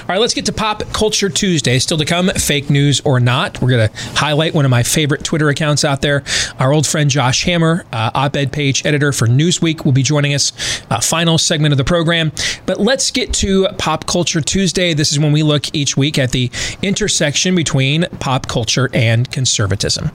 [0.00, 1.78] All right, let's get to Pop Culture Tuesday.
[1.78, 3.60] Still to come, fake news or not.
[3.60, 6.22] We're going to highlight one of my favorite Twitter accounts out there.
[6.58, 10.34] Our old friend Josh Hammer, uh, op ed page editor for Newsweek, will be joining
[10.34, 10.52] us.
[10.90, 12.32] Uh, final segment of the program.
[12.66, 14.94] But let's get to Pop Culture Tuesday.
[14.94, 16.50] This is when we look each week at the
[16.82, 20.10] intersection between pop culture and conservatism.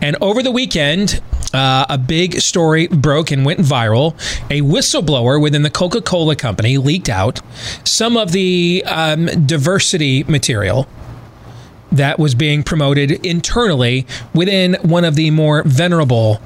[0.00, 1.20] And over the weekend,
[1.52, 4.14] uh, a big story broke and went viral.
[4.50, 7.40] A whistleblower within the Coca Cola company leaked out
[7.84, 10.86] some of the um, diversity material
[11.92, 16.40] that was being promoted internally within one of the more venerable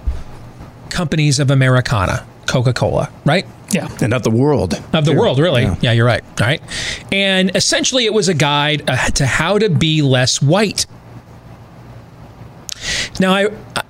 [0.91, 3.47] companies of Americana, Coca Cola, right?
[3.71, 3.89] Yeah.
[4.01, 4.75] And of the world.
[4.95, 5.21] Of the Here.
[5.21, 5.63] world, really.
[5.63, 5.77] Yeah.
[5.83, 5.93] Yeah.
[5.93, 6.23] you're right.
[6.41, 6.61] All right.
[7.13, 10.87] And essentially, it was a guide uh, to how to be less white.
[13.21, 13.83] Now, I, I-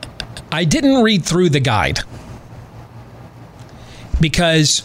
[0.51, 2.01] I didn't read through the guide
[4.18, 4.83] because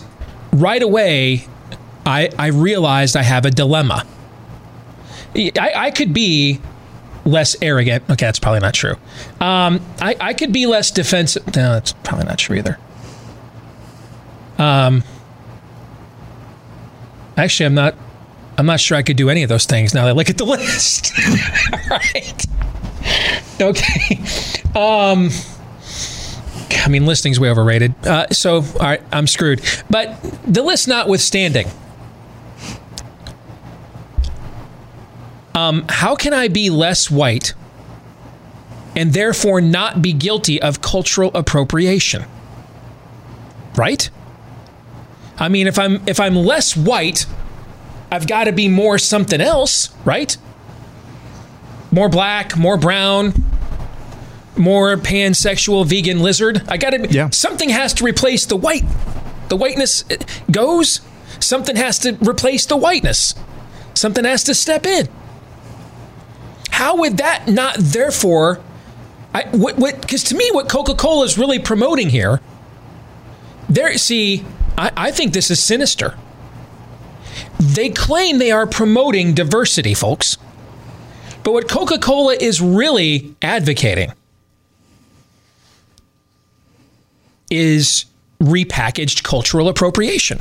[0.52, 1.48] right away
[2.06, 4.06] I, I realized I have a dilemma.
[5.36, 6.60] I, I could be
[7.26, 8.04] less arrogant.
[8.10, 8.96] Okay, that's probably not true.
[9.40, 11.46] Um, I, I could be less defensive.
[11.48, 12.78] No, that's probably not true either.
[14.58, 15.04] Um,
[17.38, 17.96] actually, I'm not.
[18.56, 20.38] I'm not sure I could do any of those things now that I look at
[20.38, 21.12] the list.
[21.72, 22.46] All right.
[23.60, 24.20] Okay.
[24.80, 25.30] Um,
[26.86, 27.96] I mean, listing's way overrated.
[28.06, 29.62] Uh, so, all right, I'm screwed.
[29.90, 31.68] But the list notwithstanding,
[35.56, 37.54] um, how can I be less white
[38.96, 42.26] and therefore not be guilty of cultural appropriation?
[43.76, 44.10] Right?
[45.38, 47.26] I mean, if I'm if I'm less white,
[48.12, 50.38] I've got to be more something else, right?
[51.92, 53.34] More black, more brown,
[54.56, 56.62] more pansexual vegan lizard.
[56.68, 57.30] I got to Yeah.
[57.32, 58.84] something has to replace the white.
[59.50, 60.18] The whiteness uh,
[60.52, 61.02] goes,
[61.40, 63.34] something has to replace the whiteness.
[63.96, 65.08] Something has to step in.
[66.74, 68.60] How would that not therefore
[69.32, 72.42] I what what cuz to me what Coca-Cola is really promoting here
[73.70, 74.44] there see
[74.76, 76.18] I, I think this is sinister.
[77.60, 80.38] They claim they are promoting diversity, folks.
[81.44, 84.12] But what Coca Cola is really advocating
[87.52, 88.06] is
[88.42, 90.40] repackaged cultural appropriation.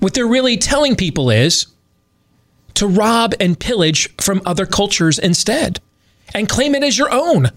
[0.00, 1.66] What they're really telling people is
[2.74, 5.80] to rob and pillage from other cultures instead
[6.34, 7.50] and claim it as your own.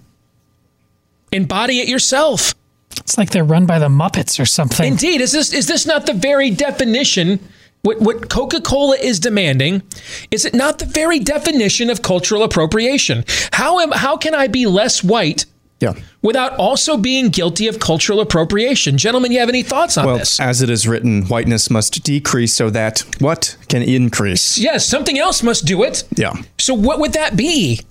[1.31, 2.53] Embody it yourself.
[2.97, 4.85] It's like they're run by the Muppets or something.
[4.85, 7.39] Indeed, is this is this not the very definition?
[7.81, 9.83] What what Coca Cola is demanding
[10.31, 13.25] is it not the very definition of cultural appropriation?
[13.51, 15.45] How am how can I be less white
[15.81, 15.93] Yeah.
[16.21, 18.97] without also being guilty of cultural appropriation?
[18.97, 20.07] Gentlemen, you have any thoughts on this?
[20.07, 20.39] Well, this?
[20.39, 24.57] as it is written, whiteness must decrease so that what can increase?
[24.57, 26.03] Yes, something else must do it.
[26.15, 26.33] Yeah.
[26.57, 27.81] So what would that be?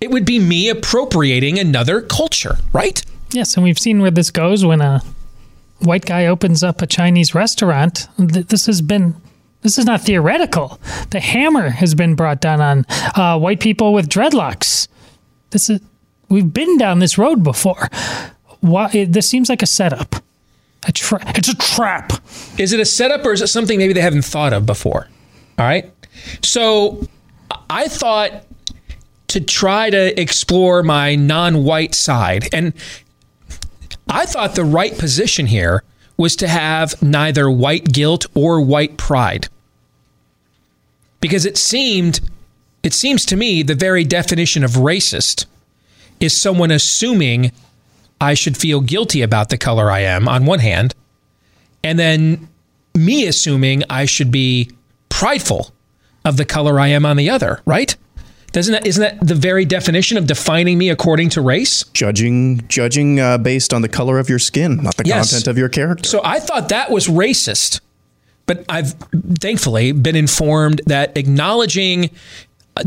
[0.00, 3.02] It would be me appropriating another culture, right?
[3.32, 5.02] Yes, and we've seen where this goes when a
[5.80, 8.08] white guy opens up a Chinese restaurant.
[8.18, 9.16] This has been.
[9.62, 10.78] This is not theoretical.
[11.08, 12.84] The hammer has been brought down on
[13.16, 14.88] uh, white people with dreadlocks.
[15.50, 15.80] This is
[16.28, 17.88] we've been down this road before.
[18.60, 18.90] Why?
[18.92, 20.16] It, this seems like a setup.
[20.86, 22.12] A tra- it's a trap.
[22.58, 25.08] Is it a setup or is it something maybe they haven't thought of before?
[25.58, 25.90] All right.
[26.42, 27.06] So
[27.70, 28.44] I thought
[29.28, 32.72] to try to explore my non white side, and
[34.08, 35.82] I thought the right position here
[36.16, 39.48] was to have neither white guilt or white pride.
[41.20, 42.20] Because it seemed,
[42.82, 45.46] it seems to me, the very definition of racist
[46.20, 47.52] is someone assuming
[48.20, 50.94] I should feel guilty about the color I am on one hand,
[51.82, 52.48] and then
[52.94, 54.70] me assuming I should be
[55.08, 55.72] prideful
[56.24, 57.94] of the color I am on the other, right?
[58.52, 61.82] Doesn't that isn't that the very definition of defining me according to race?
[61.92, 65.30] Judging judging uh, based on the color of your skin, not the Yes.
[65.30, 66.08] content of your character.
[66.08, 67.80] So I thought that was racist,
[68.46, 68.94] but I've
[69.40, 72.10] thankfully been informed that acknowledging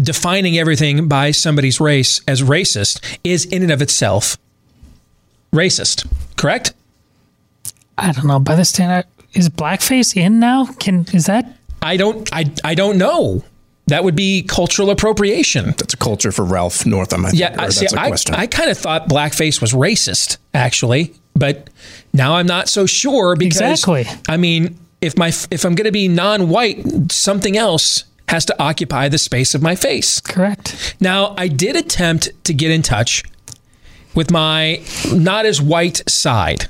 [0.01, 4.37] defining everything by somebody's race as racist is in and of itself
[5.53, 6.05] racist.
[6.35, 6.73] Correct?
[7.97, 8.39] I don't know.
[8.39, 10.65] By this standard, is blackface in now?
[10.79, 11.51] Can is that?
[11.81, 12.29] I don't.
[12.33, 13.43] I I don't know.
[13.87, 15.67] That would be cultural appropriation.
[15.77, 17.25] That's a culture for Ralph Northam.
[17.25, 17.85] I Yeah, or I see.
[17.85, 18.35] that's a I, question.
[18.35, 21.69] I kind of thought blackface was racist, actually, but
[22.13, 24.05] now I'm not so sure because Exactly.
[24.27, 29.09] I mean, if my if I'm going to be non-white, something else has to occupy
[29.09, 30.19] the space of my face.
[30.19, 30.95] Correct.
[30.99, 33.23] Now, I did attempt to get in touch
[34.15, 34.81] with my
[35.13, 36.67] not as white side,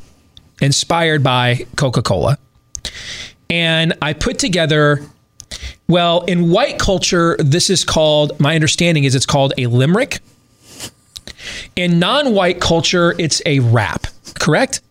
[0.62, 2.38] inspired by Coca-Cola,
[3.50, 5.02] and I put together.
[5.88, 10.20] Well, in white culture, this is called, my understanding is it's called a limerick.
[11.78, 14.82] In non white culture, it's a rap, correct?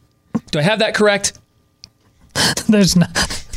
[0.53, 1.39] Do I have that correct?
[2.69, 3.07] There's no.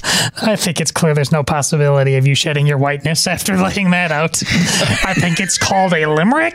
[0.04, 4.12] I think it's clear there's no possibility of you shedding your whiteness after laying that
[4.12, 4.42] out.
[5.06, 6.54] I think it's called a limerick.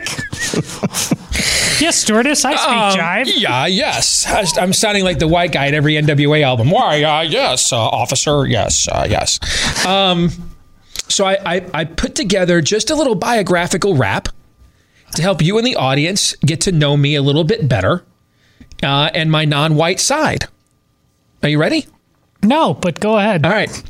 [1.79, 3.31] yes, stewardess, I speak Um, jive.
[3.37, 4.25] Yeah, yes.
[4.27, 6.71] I- I'm sounding like the white guy at every NWA album.
[6.71, 7.03] Why?
[7.03, 8.45] Uh, yes, uh, officer.
[8.45, 9.39] Yes, uh, yes.
[9.85, 10.31] Um,
[11.07, 14.29] so I, I, I put together just a little biographical rap
[15.15, 18.03] to help you and the audience get to know me a little bit better
[18.83, 20.45] uh, and my non-white side.
[21.43, 21.85] Are you ready?
[22.45, 23.45] No, but go ahead.
[23.45, 23.83] All right.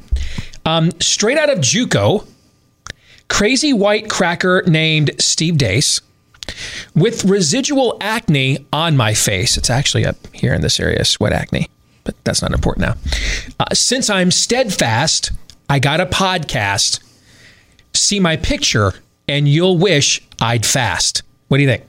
[0.65, 2.27] Um, straight out of JUCO,
[3.27, 6.01] crazy white cracker named Steve Deace
[6.95, 9.57] with residual acne on my face.
[9.57, 11.69] It's actually up here in this area, sweat acne,
[12.03, 12.95] but that's not important now.
[13.59, 15.31] Uh, since I'm steadfast,
[15.69, 16.99] I got a podcast.
[17.93, 18.93] See my picture,
[19.27, 21.23] and you'll wish I'd fast.
[21.47, 21.83] What do you think?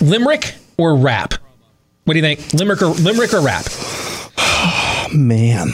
[0.00, 1.34] Limerick or rap?
[2.04, 2.52] What do you think?
[2.54, 3.64] Limerick or limerick or rap?
[5.14, 5.68] Man.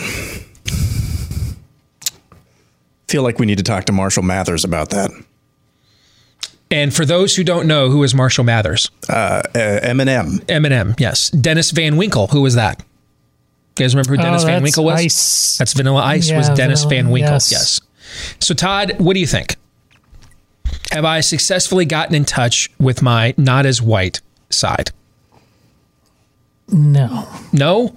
[3.08, 5.10] Feel like we need to talk to Marshall Mathers about that.
[6.70, 8.90] And for those who don't know, who is Marshall Mathers?
[9.08, 10.40] Uh, Eminem.
[10.46, 11.30] Eminem, yes.
[11.30, 12.80] Dennis Van Winkle, who was that?
[13.78, 15.00] You guys remember who Oh, Dennis Van Winkle was?
[15.00, 15.56] Ice.
[15.56, 16.30] That's Vanilla Ice.
[16.30, 17.32] was Dennis Vanilla- Van Winkle?
[17.32, 17.50] yes.
[17.50, 17.80] Yes.
[18.40, 19.56] So Todd, what do you think?
[20.92, 24.20] Have I successfully gotten in touch with my not as white
[24.50, 24.90] side?
[26.68, 27.28] No.
[27.52, 27.94] No.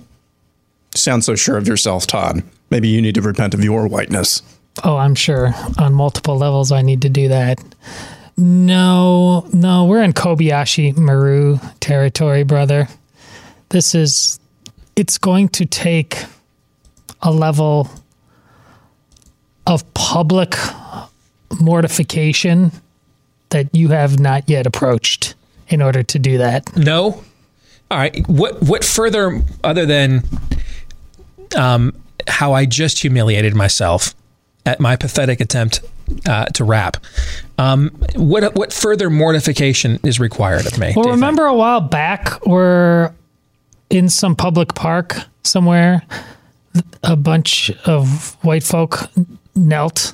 [0.95, 2.43] Sound so sure of yourself, Todd.
[2.69, 4.41] Maybe you need to repent of your whiteness.
[4.83, 7.59] Oh, I'm sure on multiple levels I need to do that.
[8.37, 12.87] No, no, we're in Kobayashi Maru territory, brother.
[13.69, 14.39] This is,
[14.95, 16.23] it's going to take
[17.21, 17.89] a level
[19.67, 20.55] of public
[21.59, 22.71] mortification
[23.49, 25.35] that you have not yet approached
[25.67, 26.75] in order to do that.
[26.75, 27.23] No.
[27.91, 28.25] All right.
[28.27, 30.23] What what further other than
[31.57, 31.93] um,
[32.27, 34.15] how I just humiliated myself
[34.65, 35.81] at my pathetic attempt
[36.25, 36.97] uh, to rap?
[37.57, 40.93] Um, what what further mortification is required of me?
[40.95, 43.11] Well, remember a while back, we're
[43.89, 46.01] in some public park somewhere.
[47.03, 49.09] A bunch of white folk
[49.53, 50.13] knelt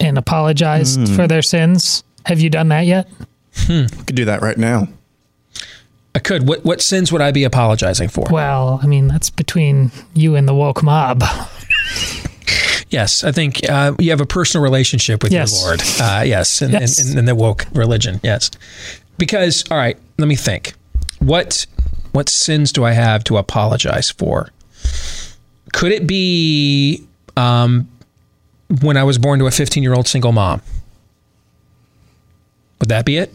[0.00, 1.14] and apologized Hmm.
[1.14, 2.02] for their sins.
[2.26, 3.08] Have you done that yet?
[3.68, 4.88] We could do that right now.
[6.14, 6.46] I could.
[6.46, 8.26] What what sins would I be apologizing for?
[8.30, 11.22] Well, I mean, that's between you and the woke mob.
[12.90, 15.52] Yes, I think uh, you have a personal relationship with Yes.
[15.52, 15.80] your Lord.
[16.00, 17.00] Uh, yes, and, Yes.
[17.00, 18.20] And, and the woke religion.
[18.22, 18.52] Yes,
[19.18, 20.74] because all right, let me think.
[21.18, 21.66] What
[22.12, 24.50] what sins do I have to apologize for?
[25.72, 27.04] Could it be
[27.36, 27.88] um,
[28.82, 30.62] when I was born to a 15 year old single mom?
[32.78, 33.34] Would that be it?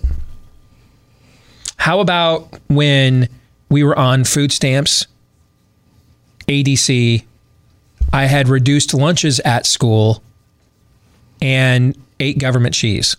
[1.79, 3.29] How about when
[3.69, 5.07] we were on food stamps,
[6.47, 7.23] ADC,
[8.11, 10.21] I had reduced lunches at school
[11.41, 13.15] and ate government cheese,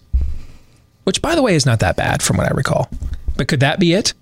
[1.04, 2.90] which, by the way, is not that bad from what I recall.
[3.36, 4.12] But could that be it?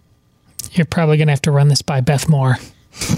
[0.73, 2.59] You're probably going to have to run this by Beth Moore.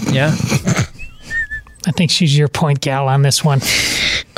[0.09, 0.31] Yeah.
[1.87, 3.61] I think she's your point gal on this one.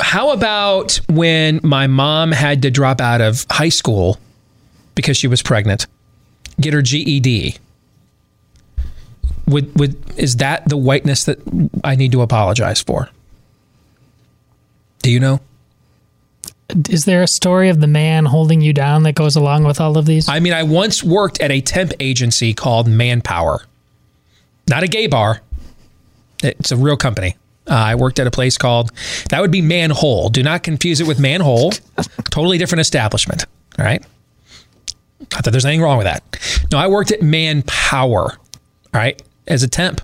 [0.00, 4.18] How about when my mom had to drop out of high school
[4.94, 5.86] because she was pregnant,
[6.60, 7.56] get her GED?
[9.46, 11.38] Would would is that the whiteness that
[11.82, 13.08] I need to apologize for?
[15.02, 15.40] Do you know?
[16.88, 19.98] Is there a story of the man holding you down that goes along with all
[19.98, 20.28] of these?
[20.30, 23.64] I mean, I once worked at a temp agency called Manpower.
[24.66, 25.42] not a gay bar.
[26.42, 27.36] It's a real company.
[27.68, 28.92] Uh, I worked at a place called,
[29.30, 30.30] that would be Manhole.
[30.30, 31.72] Do not confuse it with Manhole.
[32.30, 33.44] totally different establishment.
[33.78, 34.02] All right.
[35.32, 36.22] Not thought there's anything wrong with that.
[36.72, 38.32] No, I worked at Manpower.
[38.32, 38.38] All
[38.92, 39.20] right.
[39.46, 40.00] As a temp.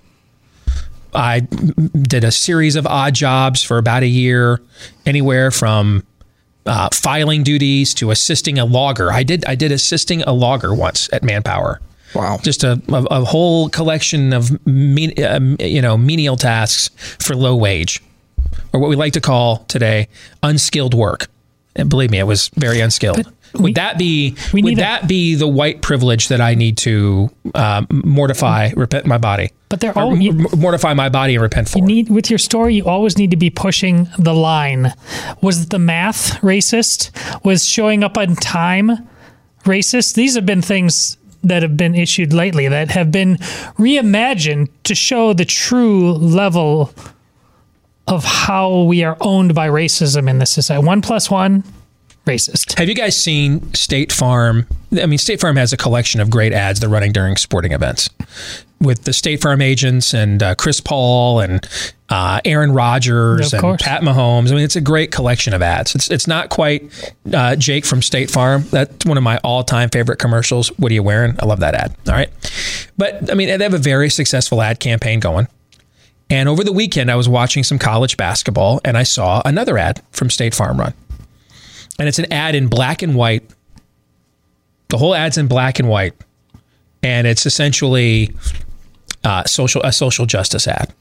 [1.13, 4.61] I did a series of odd jobs for about a year,
[5.05, 6.03] anywhere from
[6.65, 9.11] uh, filing duties to assisting a logger.
[9.11, 11.81] I did I did assisting a logger once at Manpower.
[12.15, 12.39] Wow!
[12.41, 17.55] Just a, a, a whole collection of me, uh, you know menial tasks for low
[17.55, 18.01] wage,
[18.73, 20.07] or what we like to call today
[20.43, 21.27] unskilled work.
[21.75, 23.23] And believe me, it was very unskilled.
[23.23, 27.29] But would that be would that a, be the white privilege that I need to
[27.53, 29.51] uh, mortify, repent my body?
[29.69, 31.79] But they're all you, mortify my body and repent for.
[31.79, 32.75] You need with your story.
[32.75, 34.93] You always need to be pushing the line.
[35.41, 37.11] Was the math racist?
[37.43, 39.07] Was showing up on time
[39.63, 40.15] racist?
[40.15, 43.37] These have been things that have been issued lately that have been
[43.77, 46.93] reimagined to show the true level
[48.07, 50.85] of how we are owned by racism in this society.
[50.85, 51.63] One plus one
[52.25, 52.77] racist.
[52.77, 54.67] Have you guys seen State Farm?
[54.91, 58.09] I mean, State Farm has a collection of great ads they're running during sporting events
[58.81, 61.67] with the State Farm agents and uh, Chris Paul and
[62.09, 63.79] uh, Aaron Rodgers and.
[63.79, 64.51] Pat Mahomes.
[64.51, 65.95] I mean, it's a great collection of ads.
[65.95, 66.91] It's it's not quite
[67.31, 68.63] uh, Jake from State Farm.
[68.71, 70.67] That's one of my all time favorite commercials.
[70.77, 71.35] What are you wearing?
[71.39, 71.95] I love that ad.
[72.07, 72.29] All right,
[72.97, 75.47] but I mean, they have a very successful ad campaign going.
[76.29, 80.01] And over the weekend, I was watching some college basketball, and I saw another ad
[80.11, 80.93] from State Farm run
[82.01, 83.43] and it's an ad in black and white.
[84.87, 86.15] The whole ad's in black and white,
[87.03, 88.33] and it's essentially
[89.23, 90.91] uh, social a social justice ad.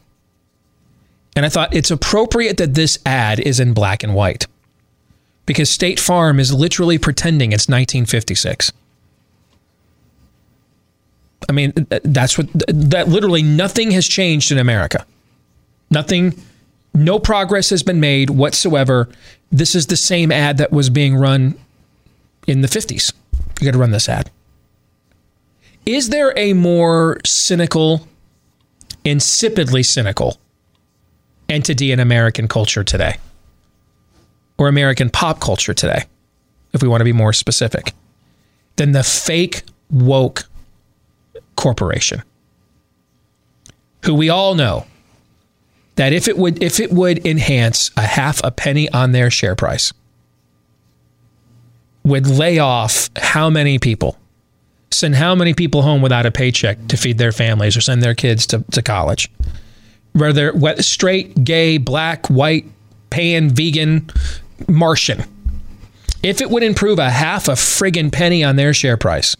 [1.34, 4.46] And I thought it's appropriate that this ad is in black and white
[5.46, 8.70] because State Farm is literally pretending it's 1956.
[11.48, 11.72] I mean,
[12.05, 15.07] that's what that literally nothing has changed in America.
[15.90, 16.38] Nothing
[16.92, 19.09] no progress has been made whatsoever.
[19.51, 21.59] This is the same ad that was being run
[22.46, 23.12] in the 50s.
[23.61, 24.30] You got to run this ad.
[25.84, 28.07] Is there a more cynical,
[29.05, 30.38] insipidly cynical
[31.48, 33.16] entity in American culture today?
[34.57, 36.05] Or American pop culture today,
[36.72, 37.94] if we want to be more specific,
[38.76, 40.44] than the fake woke
[41.57, 42.22] corporation?
[44.05, 44.86] Who we all know
[46.01, 49.55] that if it would if it would enhance a half a penny on their share
[49.55, 49.92] price
[52.05, 54.16] would lay off how many people?
[54.90, 58.14] Send how many people home without a paycheck to feed their families or send their
[58.14, 59.30] kids to, to college?
[60.14, 62.64] Whether straight gay black white
[63.11, 64.11] pan vegan
[64.68, 65.22] martian.
[66.22, 69.36] If it would improve a half a friggin penny on their share price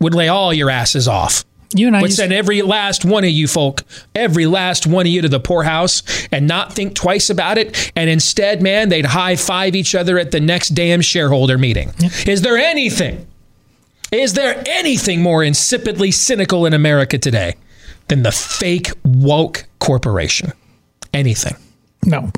[0.00, 3.24] would lay all your asses off you and I would used- send every last one
[3.24, 3.82] of you folk,
[4.14, 7.92] every last one of you to the poorhouse and not think twice about it.
[7.96, 11.92] And instead, man, they'd high five each other at the next damn shareholder meeting.
[12.26, 13.26] Is there anything,
[14.10, 17.54] is there anything more insipidly cynical in America today
[18.08, 20.52] than the fake woke corporation?
[21.14, 21.56] Anything?
[22.04, 22.30] No.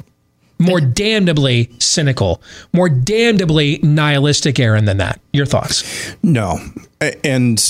[0.58, 2.40] More damnably cynical,
[2.72, 5.20] more damnably nihilistic, Aaron, than that.
[5.32, 5.82] Your thoughts?
[6.22, 6.58] No.
[7.24, 7.60] And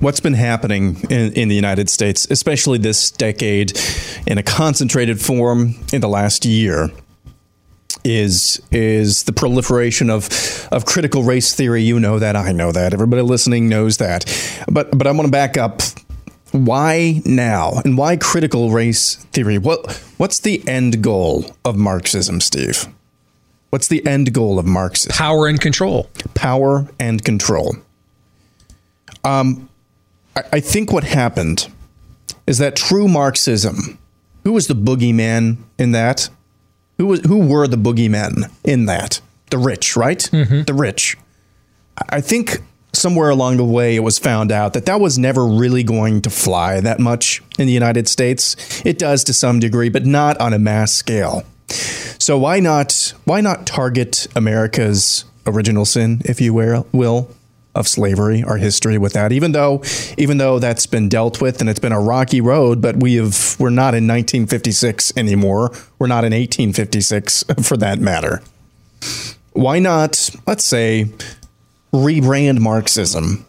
[0.00, 3.78] what's been happening in, in, the United States, especially this decade,
[4.26, 6.90] in a concentrated form in the last year,
[8.04, 10.28] is is the proliferation of
[10.70, 11.82] of critical race theory.
[11.82, 14.24] You know that, I know that, everybody listening knows that.
[14.70, 15.82] But but I want to back up.
[16.52, 19.58] Why now, and why critical race theory?
[19.58, 22.86] What what's the end goal of Marxism, Steve?
[23.70, 25.12] What's the end goal of Marxism?
[25.12, 26.08] Power and control.
[26.32, 27.76] Power and control.
[29.24, 29.67] Um,
[30.36, 31.68] I think what happened
[32.46, 33.98] is that true Marxism.
[34.44, 36.28] Who was the boogeyman in that?
[36.96, 39.20] Who was who were the boogeymen in that?
[39.50, 40.18] The rich, right?
[40.18, 40.62] Mm-hmm.
[40.62, 41.16] The rich.
[42.08, 42.58] I think
[42.92, 46.30] somewhere along the way it was found out that that was never really going to
[46.30, 48.82] fly that much in the United States.
[48.84, 51.44] It does to some degree, but not on a mass scale.
[52.18, 57.30] So why not why not target America's original sin, if you will,
[57.74, 59.32] of slavery, our history with that.
[59.32, 59.82] Even though,
[60.16, 63.56] even though that's been dealt with and it's been a rocky road, but we have
[63.58, 65.70] we're not in 1956 anymore.
[65.98, 68.42] We're not in 1856 for that matter.
[69.52, 70.30] Why not?
[70.46, 71.06] Let's say
[71.92, 73.46] rebrand Marxism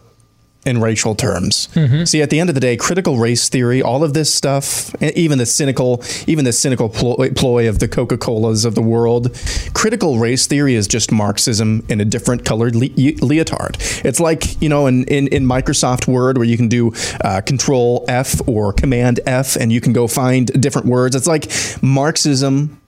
[0.69, 1.67] in racial terms.
[1.73, 2.03] Mm-hmm.
[2.05, 5.39] See, at the end of the day, critical race theory, all of this stuff, even
[5.39, 9.35] the cynical, even the cynical ploy, ploy of the Coca Colas of the world,
[9.73, 12.89] critical race theory is just Marxism in a different colored le-
[13.21, 13.77] leotard.
[14.05, 16.93] It's like you know, in, in, in Microsoft Word, where you can do
[17.23, 21.15] uh, Control F or Command F, and you can go find different words.
[21.15, 21.51] It's like
[21.81, 22.79] Marxism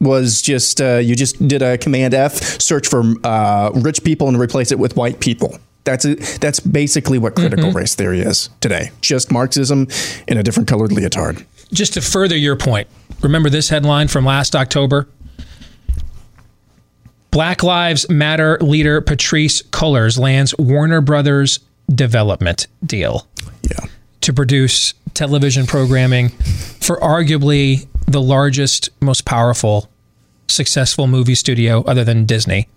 [0.00, 4.38] was just uh, you just did a command F search for uh, rich people and
[4.38, 5.58] replace it with white people.
[5.84, 7.74] That's a, that's basically what critical Mhm.
[7.74, 8.90] race theory is today.
[9.00, 9.88] Just Marxism
[10.28, 11.44] in a different colored leotard.
[11.72, 12.86] Just to further your point,
[13.22, 15.08] remember this headline from last October?
[17.30, 21.60] Black Lives Matter leader Patrisse Cullors lands Warner Brothers
[21.92, 23.26] development deal.
[23.62, 23.86] Yeah.
[24.22, 26.30] To produce television programming
[26.80, 29.88] for arguably the largest, most powerful,
[30.48, 32.68] successful movie studio other than Disney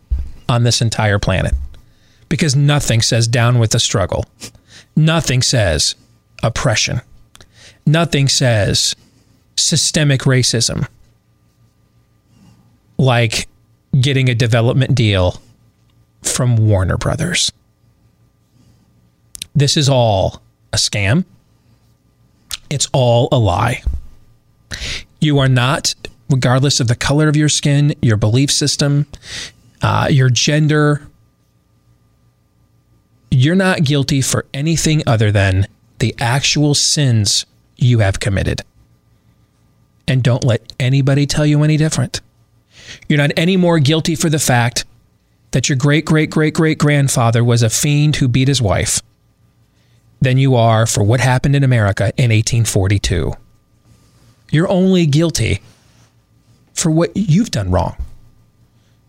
[0.48, 1.54] on this entire planet.
[2.34, 4.26] Because nothing says down with the struggle.
[4.96, 5.94] Nothing says
[6.42, 7.02] oppression.
[7.86, 8.96] Nothing says
[9.56, 10.88] systemic racism
[12.98, 13.48] like
[14.02, 15.44] getting a development deal
[16.24, 17.52] from Warner Brothers.
[19.54, 20.42] This is all
[20.74, 21.26] a scam.
[22.68, 23.84] It's all a lie.
[25.22, 25.94] You are not,
[26.32, 29.06] regardless of the color of your skin, your belief system,
[29.84, 31.08] uh, your gender,
[33.34, 35.68] you're not guilty for anything other than
[35.98, 37.46] the actual sins
[37.78, 38.62] you have committed.
[40.08, 42.22] And don't let anybody tell you any different.
[43.08, 44.86] You're not any more guilty for the fact
[45.52, 49.02] that your great great great great grandfather was a fiend who beat his wife
[50.22, 53.34] than you are for what happened in America in 1842.
[54.52, 55.62] You're only guilty
[56.74, 57.96] for what you've done wrong.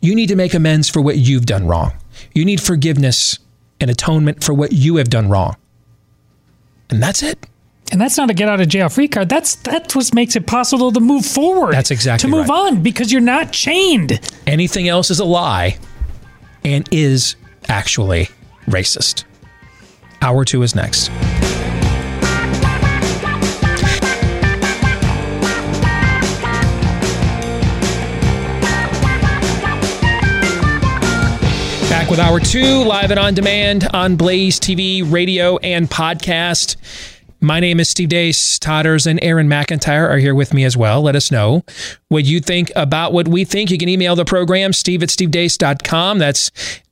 [0.00, 1.92] You need to make amends for what you've done wrong.
[2.34, 3.38] You need forgiveness
[3.80, 5.56] and atonement for what you have done wrong.
[6.90, 7.46] And that's it.
[7.92, 9.28] And that's not a get out of jail free card.
[9.28, 11.74] That's that's what makes it possible to move forward.
[11.74, 12.72] That's exactly to move right.
[12.72, 14.20] on because you're not chained.
[14.46, 15.78] Anything else is a lie
[16.64, 17.36] and is
[17.68, 18.28] actually
[18.66, 19.24] racist.
[20.22, 21.10] Hour two is next.
[31.94, 36.74] Back with hour two, live and on demand on Blaze TV, radio, and podcast.
[37.40, 38.58] My name is Steve Deace.
[38.58, 41.02] Todders and Aaron McIntyre are here with me as well.
[41.02, 41.62] Let us know
[42.08, 43.70] what you think about what we think.
[43.70, 46.18] You can email the program, steve at stevedeace.com.
[46.18, 46.50] That's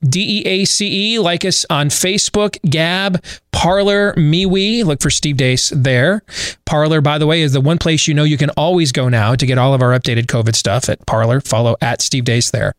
[0.09, 1.19] D E A C E.
[1.19, 4.85] Like us on Facebook, Gab, Parler, MeWe.
[4.85, 6.23] Look for Steve Deace there.
[6.65, 9.35] Parler, by the way, is the one place you know you can always go now
[9.35, 11.41] to get all of our updated COVID stuff at Parler.
[11.41, 12.75] Follow at Steve Deace there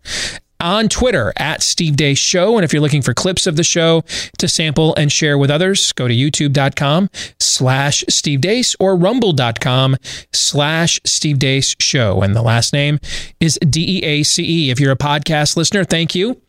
[0.64, 2.57] on Twitter at Steve Deace Show.
[2.57, 4.03] And if you're looking for clips of the show
[4.39, 7.09] to sample and share with others, go to youtube.com
[7.39, 9.97] slash Steve Deace or rumble.com
[10.32, 12.22] slash Steve Deace Show.
[12.22, 12.99] And the last name
[13.39, 14.72] is D E A C E.
[14.72, 16.41] If you're a podcast listener, thank you.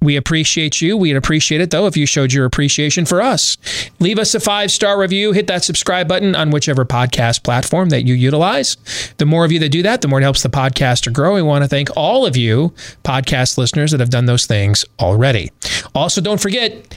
[0.00, 0.96] We appreciate you.
[0.96, 3.58] We'd appreciate it, though, if you showed your appreciation for us.
[3.98, 5.32] Leave us a five star review.
[5.32, 8.76] Hit that subscribe button on whichever podcast platform that you utilize.
[9.16, 11.34] The more of you that do that, the more it helps the podcast to grow.
[11.34, 12.72] We want to thank all of you,
[13.02, 15.50] podcast listeners, that have done those things already.
[15.94, 16.96] Also, don't forget,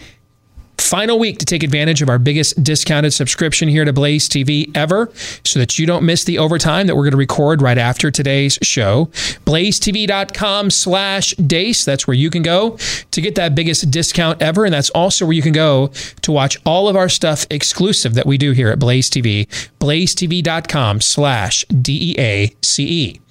[0.81, 5.11] final week to take advantage of our biggest discounted subscription here to Blaze TV ever
[5.45, 8.57] so that you don't miss the overtime that we're going to record right after today's
[8.61, 9.05] show.
[9.45, 11.85] BlazeTV.com slash Deace.
[11.85, 12.77] That's where you can go
[13.11, 14.65] to get that biggest discount ever.
[14.65, 15.87] And that's also where you can go
[16.21, 19.47] to watch all of our stuff exclusive that we do here at Blaze TV.
[19.79, 23.21] BlazeTV.com slash D-E-A-C-E.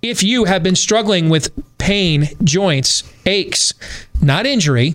[0.00, 3.74] If you have been struggling with pain, joints, aches,
[4.20, 4.94] not injury,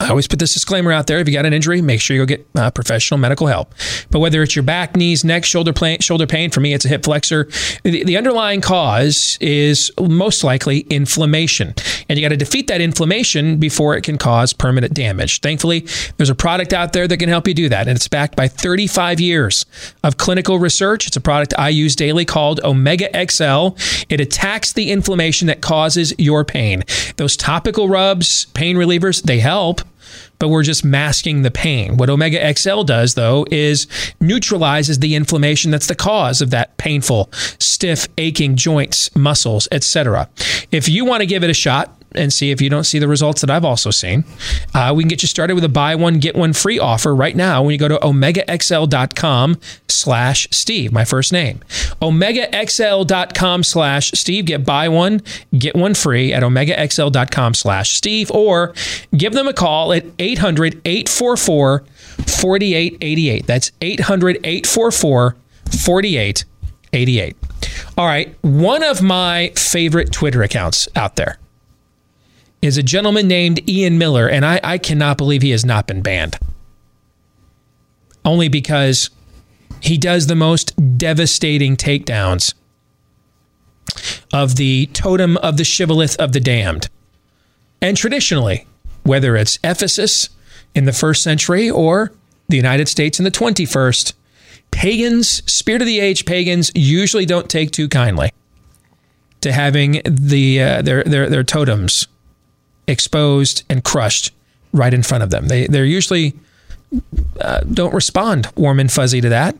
[0.00, 1.18] I always put this disclaimer out there.
[1.18, 3.74] If you got an injury, make sure you go get uh, professional medical help.
[4.10, 6.88] But whether it's your back, knees, neck, shoulder pain, shoulder pain, for me, it's a
[6.88, 7.48] hip flexor.
[7.84, 11.74] The, the underlying cause is most likely inflammation,
[12.08, 15.40] and you got to defeat that inflammation before it can cause permanent damage.
[15.40, 15.86] Thankfully,
[16.16, 18.48] there's a product out there that can help you do that, and it's backed by
[18.48, 19.66] 35 years
[20.02, 21.08] of clinical research.
[21.08, 23.76] It's a product I use daily called Omega XL.
[24.08, 26.84] It attacks the inflammation that causes your pain.
[27.16, 29.82] Those topical rubs, pain relievers, they help
[30.40, 31.96] but we're just masking the pain.
[31.96, 33.86] What Omega XL does, though, is
[34.20, 37.28] neutralizes the inflammation that's the cause of that painful,
[37.58, 40.28] stiff, aching joints, muscles, etc.
[40.72, 43.08] If you want to give it a shot, and see if you don't see the
[43.08, 44.24] results that I've also seen.
[44.74, 47.36] Uh, we can get you started with a buy one, get one free offer right
[47.36, 49.58] now when you go to omegaxl.com
[49.88, 51.60] slash Steve, my first name.
[52.00, 54.46] omegaxl.com slash Steve.
[54.46, 55.22] Get buy one,
[55.56, 58.74] get one free at omegaxl.com slash Steve or
[59.16, 61.84] give them a call at 800 844
[62.26, 63.46] 4888.
[63.46, 65.36] That's 800 844
[65.70, 67.36] 4888.
[67.96, 68.34] All right.
[68.42, 71.39] One of my favorite Twitter accounts out there
[72.62, 76.02] is a gentleman named Ian Miller, and I, I cannot believe he has not been
[76.02, 76.38] banned.
[78.24, 79.10] Only because
[79.80, 82.54] he does the most devastating takedowns
[84.32, 86.88] of the totem of the shibboleth of the damned.
[87.80, 88.66] And traditionally,
[89.04, 90.28] whether it's Ephesus
[90.74, 92.12] in the first century or
[92.48, 94.12] the United States in the 21st,
[94.70, 98.30] pagans, spirit of the age pagans, usually don't take too kindly
[99.40, 102.06] to having the uh, their, their their totems
[102.90, 104.32] exposed and crushed
[104.72, 105.48] right in front of them.
[105.48, 106.34] They they're usually
[107.40, 109.56] uh, don't respond warm and fuzzy to that,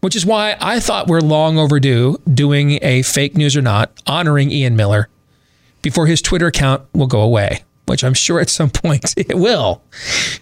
[0.00, 4.50] which is why I thought we're long overdue doing a fake news or not honoring
[4.50, 5.08] Ian Miller
[5.82, 9.82] before his Twitter account will go away, which I'm sure at some point it will.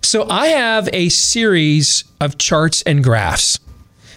[0.03, 3.59] So I have a series of charts and graphs.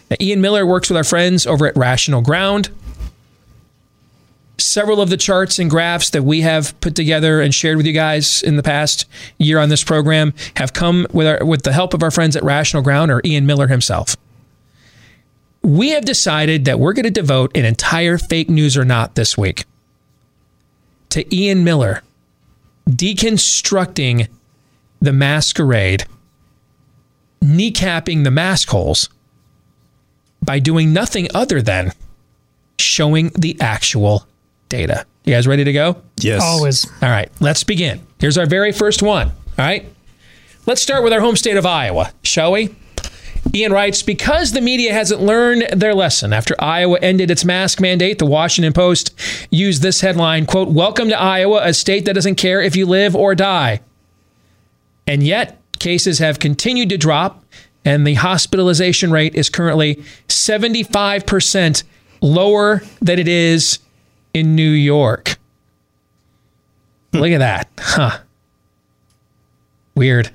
[0.09, 2.69] Now, Ian Miller works with our friends over at Rational Ground
[4.57, 7.93] several of the charts and graphs that we have put together and shared with you
[7.93, 9.05] guys in the past
[9.37, 12.43] year on this program have come with our, with the help of our friends at
[12.43, 14.15] Rational Ground or Ian Miller himself.
[15.63, 19.37] We have decided that we're going to devote an entire fake news or not this
[19.37, 19.65] week
[21.09, 22.03] to Ian Miller
[22.89, 24.27] deconstructing
[24.99, 26.05] the masquerade,
[27.41, 29.09] kneecapping the mask holes
[30.41, 31.93] by doing nothing other than
[32.77, 34.27] showing the actual
[34.73, 35.05] data.
[35.23, 36.01] You guys ready to go?
[36.17, 36.41] Yes.
[36.43, 36.87] Always.
[37.03, 38.01] All right, let's begin.
[38.19, 39.27] Here's our very first one.
[39.29, 39.85] All right.
[40.65, 42.75] Let's start with our home state of Iowa, shall we?
[43.53, 48.17] Ian writes Because the media hasn't learned their lesson after Iowa ended its mask mandate,
[48.17, 49.13] the Washington Post
[49.51, 53.15] used this headline quote, Welcome to Iowa, a state that doesn't care if you live
[53.15, 53.81] or die.
[55.05, 57.43] And yet, cases have continued to drop,
[57.85, 61.83] and the hospitalization rate is currently 75%
[62.21, 63.77] lower than it is
[64.33, 65.37] in New York.
[67.13, 67.69] Look at that.
[67.77, 68.19] Huh.
[69.95, 70.31] Weird.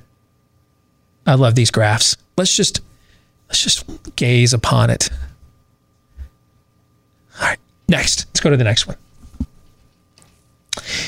[1.26, 2.16] I love these graphs.
[2.36, 2.80] Let's just
[3.48, 3.84] let's just
[4.16, 5.10] gaze upon it.
[7.40, 7.58] All right.
[7.88, 8.26] Next.
[8.28, 8.96] Let's go to the next one.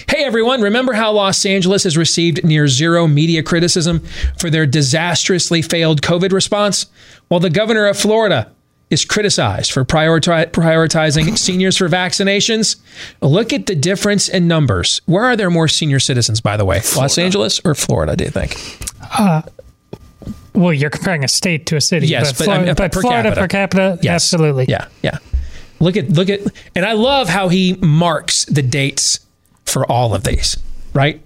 [0.08, 4.00] Hey everyone, remember how Los Angeles has received near zero media criticism
[4.36, 6.86] for their disastrously failed COVID response?
[7.28, 8.52] Well, the governor of Florida
[8.90, 12.76] is criticized for prioriti- prioritizing seniors for vaccinations.
[13.22, 15.00] Look at the difference in numbers.
[15.06, 16.80] Where are there more senior citizens, by the way?
[16.96, 18.56] Los Angeles or Florida, do you think?
[19.18, 19.42] Uh,
[20.54, 22.08] well, you're comparing a state to a city.
[22.08, 23.40] Yes, but, Flor- I mean, but per Florida capita.
[23.40, 24.24] per capita, Yes.
[24.24, 24.66] absolutely.
[24.68, 25.18] Yeah, yeah.
[25.78, 26.40] Look at look at
[26.76, 29.20] and I love how he marks the dates
[29.64, 30.58] for all of these,
[30.92, 31.22] right?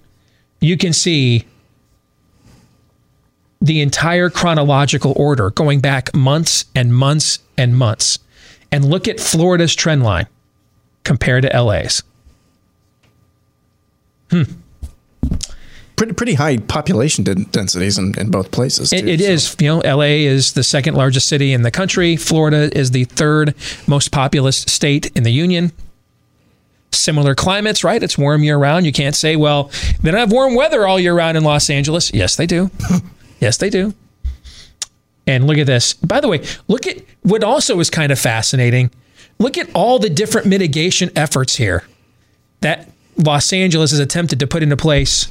[0.61, 1.45] You can see
[3.61, 8.19] the entire chronological order going back months and months and months.
[8.71, 10.27] And look at Florida's trend line
[11.03, 12.03] compared to LA's.
[14.29, 14.43] Hmm.
[15.95, 18.91] Pretty, pretty high population densities in, in both places.
[18.91, 19.25] It, it so.
[19.25, 22.17] is, you know, LA is the second largest city in the country.
[22.17, 23.55] Florida is the third
[23.87, 25.71] most populous state in the union.
[26.91, 28.03] Similar climates, right?
[28.03, 28.85] It's warm year round.
[28.85, 32.13] You can't say, well, they don't have warm weather all year round in Los Angeles.
[32.13, 32.69] Yes, they do.
[33.39, 33.93] yes, they do.
[35.27, 35.93] And look at this.
[35.93, 38.91] By the way, look at what also is kind of fascinating.
[39.39, 41.83] Look at all the different mitigation efforts here
[42.61, 45.27] that Los Angeles has attempted to put into place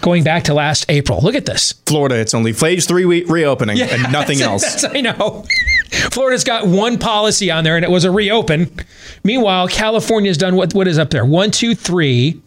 [0.00, 1.20] going back to last April.
[1.20, 1.72] Look at this.
[1.86, 4.62] Florida, it's only phase three we- reopening and nothing else.
[4.62, 5.44] that's- I know.
[6.10, 8.70] Florida's got one policy on there, and it was a reopen.
[9.24, 10.72] Meanwhile, California's done what?
[10.72, 11.24] What is up there?
[11.24, 12.40] One, two, three,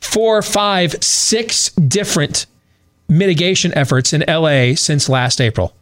[0.00, 2.46] four, five, six different
[3.10, 5.74] mitigation efforts in LA since last April,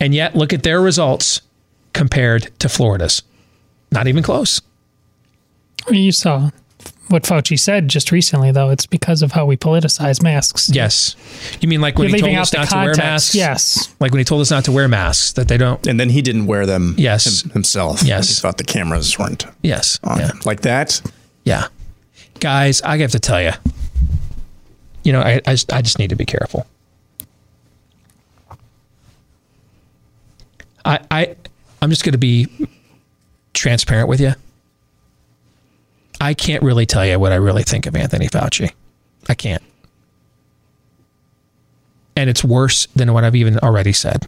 [0.00, 1.40] and yet look at their results
[1.94, 3.22] compared to Florida's.
[3.90, 4.60] Not even close.
[5.88, 6.50] You saw
[7.08, 8.70] what Fauci said just recently, though.
[8.70, 10.68] It's because of how we politicize masks.
[10.68, 11.14] Yes.
[11.60, 13.34] You mean like when You're he told leaving us not the to wear masks?
[13.34, 13.94] yes.
[14.00, 15.86] Like when he told us not to wear masks, that they don't.
[15.86, 17.42] And then he didn't wear them Yes.
[17.44, 18.02] him- himself.
[18.02, 18.28] Yes.
[18.28, 20.00] He thought the cameras weren't Yes.
[20.02, 20.26] on Yeah.
[20.28, 20.40] him.
[20.44, 21.00] Like that.
[21.44, 21.68] Yeah.
[22.40, 23.52] Guys, I have to tell you,
[25.06, 26.66] you know, I, I, just, I just need to be careful.
[30.84, 31.36] I, I,
[31.80, 32.48] I'm just going to be
[33.54, 34.32] transparent with you.
[36.20, 38.72] I can't really tell you what I really think of Anthony Fauci.
[39.28, 39.62] I can't.
[42.16, 44.26] And it's worse than what I've even already said.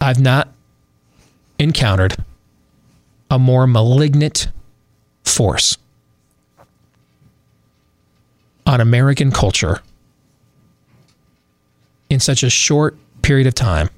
[0.00, 0.48] I've not
[1.60, 2.16] encountered
[3.30, 4.48] a more malignant
[5.22, 5.78] force
[8.66, 9.80] on American culture
[12.10, 13.90] in such a short period of time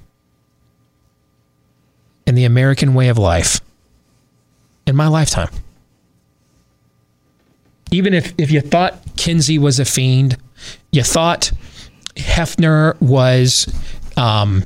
[2.26, 3.60] in the American way of life
[4.86, 5.50] in my lifetime.
[7.90, 10.36] Even if, if you thought Kinsey was a fiend,
[10.90, 11.52] you thought
[12.16, 13.72] Hefner was
[14.16, 14.64] um,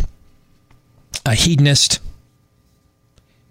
[1.27, 2.01] a hedonist,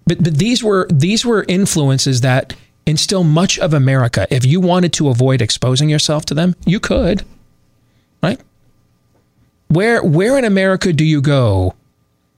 [0.07, 2.55] but, but these were these were influences that
[2.89, 4.27] instill much of America.
[4.29, 7.23] If you wanted to avoid exposing yourself to them, you could,
[8.21, 8.39] right?
[9.67, 11.75] Where where in America do you go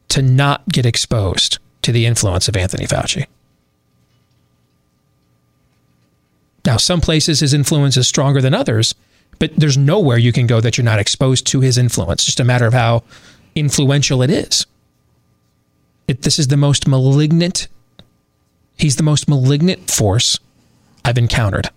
[0.10, 3.26] to not get exposed to the influence of Anthony Fauci?
[6.66, 8.94] Now, some places his influence is stronger than others,
[9.40, 12.24] but there's nowhere you can go that you're not exposed to his influence.
[12.24, 13.04] Just a matter of how
[13.56, 14.66] influential it is.
[16.08, 17.68] It, this is the most malignant.
[18.78, 20.40] He's the most malignant force
[21.06, 21.70] I've encountered.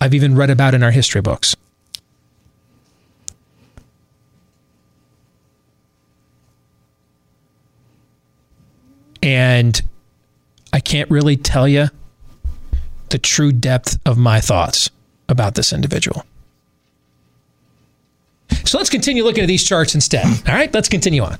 [0.00, 1.56] I've even read about in our history books.
[9.22, 9.82] And
[10.72, 11.88] I can't really tell you
[13.08, 14.90] the true depth of my thoughts
[15.28, 16.24] about this individual.
[18.64, 20.26] So let's continue looking at these charts instead.
[20.26, 21.38] All right, let's continue on.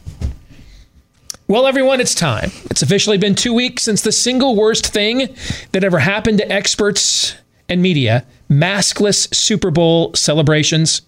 [1.49, 2.51] Well, everyone, it's time.
[2.71, 5.33] It's officially been two weeks since the single worst thing
[5.71, 7.37] that ever happened to experts
[7.69, 11.03] and media maskless Super Bowl celebrations.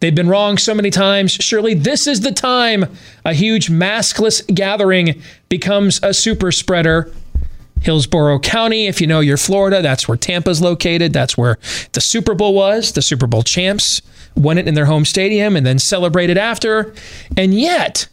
[0.00, 1.30] They've been wrong so many times.
[1.30, 2.86] Surely this is the time
[3.24, 7.12] a huge maskless gathering becomes a super spreader.
[7.80, 11.12] Hillsborough County, if you know you're Florida, that's where Tampa's located.
[11.12, 11.56] That's where
[11.92, 12.90] the Super Bowl was.
[12.94, 14.02] The Super Bowl champs
[14.34, 16.92] won it in their home stadium and then celebrated after.
[17.36, 18.08] And yet,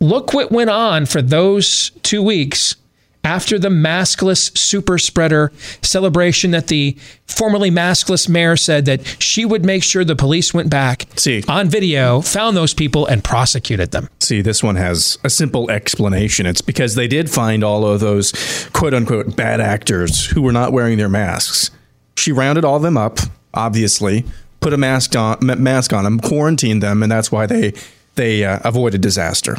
[0.00, 2.74] look what went on for those two weeks
[3.22, 6.96] after the maskless super spreader celebration that the
[7.26, 11.44] formerly maskless mayor said that she would make sure the police went back See.
[11.46, 14.08] on video, found those people, and prosecuted them.
[14.20, 16.46] See, this one has a simple explanation.
[16.46, 18.32] It's because they did find all of those
[18.72, 21.70] quote unquote bad actors who were not wearing their masks.
[22.16, 23.18] She rounded all of them up,
[23.52, 24.24] obviously,
[24.60, 27.74] put a mask on, mask on them, quarantined them, and that's why they
[28.14, 29.56] they uh, avoided disaster.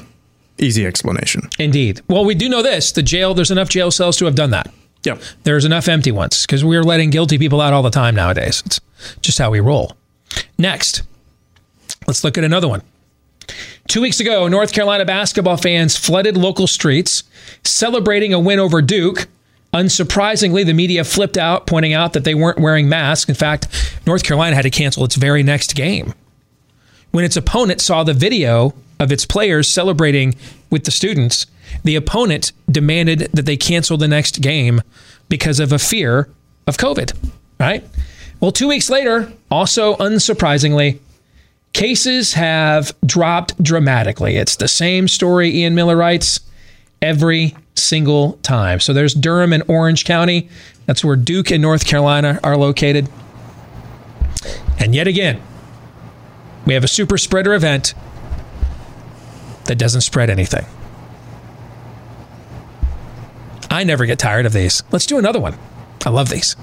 [0.62, 1.50] Easy explanation.
[1.60, 2.02] Indeed.
[2.08, 4.72] Well, we do know this the jail, there's enough jail cells to have done that.
[5.04, 5.18] Yeah.
[5.44, 8.62] There's enough empty ones because we're letting guilty people out all the time nowadays.
[8.66, 8.80] It's
[9.22, 9.96] just how we roll.
[10.60, 11.02] Next,
[12.08, 12.84] let's look at another one.
[13.88, 17.24] Two weeks ago, North Carolina basketball fans flooded local streets
[17.64, 19.28] celebrating a win over Duke.
[19.74, 23.28] Unsurprisingly, the media flipped out, pointing out that they weren't wearing masks.
[23.28, 23.68] In fact,
[24.06, 26.14] North Carolina had to cancel its very next game.
[27.12, 30.36] When its opponent saw the video of its players celebrating
[30.70, 31.48] with the students,
[31.84, 34.82] the opponent demanded that they cancel the next game
[35.28, 36.30] because of a fear
[36.68, 37.18] of COVID,
[37.60, 37.84] right?
[38.40, 41.00] Well, two weeks later, also unsurprisingly,
[41.74, 44.38] cases have dropped dramatically.
[44.38, 46.40] It's the same story, Ian Miller writes,
[47.02, 48.80] every single time.
[48.80, 50.48] So there's Durham and Orange County.
[50.86, 53.10] That's where Duke and North Carolina are located.
[54.80, 55.42] And yet again,
[56.66, 57.94] we have a super spreader event
[59.72, 60.66] that doesn't spread anything.
[63.70, 64.84] I never get tired of these.
[64.92, 65.58] Let's do another one.
[66.06, 66.58] I love these.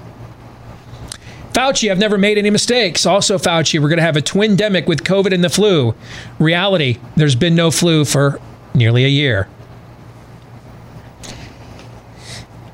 [1.53, 3.07] Fauci, I've never made any mistakes.
[3.07, 5.95] Also, Fauci, we're going to have a twindemic with COVID and the flu.
[6.37, 8.39] Reality, there's been no flu for
[8.75, 9.49] nearly a year.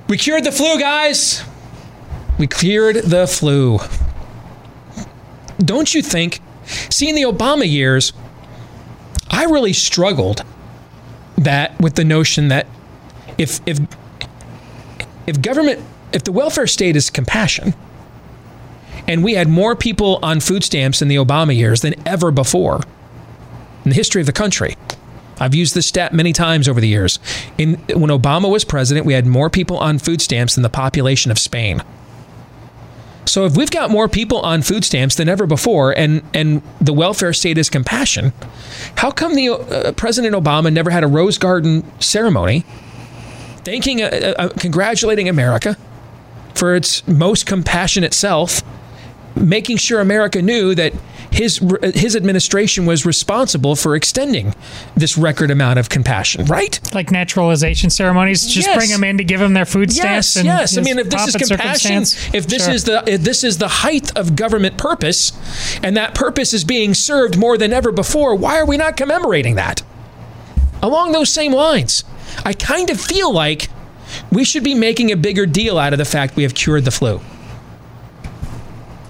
[0.09, 1.45] We cured the flu, guys.
[2.38, 3.79] We cured the flu.
[5.59, 6.41] Don't you think?
[6.65, 8.11] See, in the Obama years,
[9.30, 10.43] I really struggled
[11.38, 12.67] that with the notion that
[13.38, 13.80] if if
[15.28, 17.73] if government if the welfare state is compassion
[19.07, 22.82] and we had more people on food stamps in the Obama years than ever before
[23.84, 24.76] in the history of the country.
[25.39, 27.19] I've used this stat many times over the years.
[27.57, 31.30] In when Obama was president, we had more people on food stamps than the population
[31.30, 31.84] of Spain.
[33.36, 36.93] So if we've got more people on food stamps than ever before, and and the
[36.93, 38.31] welfare state is compassion,
[38.95, 42.63] how come the uh, President Obama never had a Rose Garden ceremony,
[43.65, 45.75] thanking, uh, uh, congratulating America
[46.53, 48.63] for its most compassionate self,
[49.36, 50.93] making sure America knew that
[51.36, 51.59] his
[51.93, 54.55] his administration was responsible for extending
[54.95, 56.79] this record amount of compassion, right?
[56.93, 58.77] Like naturalization ceremonies, just Yes.
[58.77, 60.36] bring them in to give them their food stamps.
[60.36, 60.77] Yes, and yes.
[60.77, 62.73] I mean, if this is compassion, if this Sure.
[62.73, 65.33] is the if this is the height of government purpose,
[65.83, 69.55] and that purpose is being served more than ever before, why are we not commemorating
[69.55, 69.83] that?
[70.81, 72.03] Along those same lines,
[72.45, 73.69] I kind of feel like
[74.31, 76.91] we should be making a bigger deal out of the fact we have cured the
[76.91, 77.19] flu.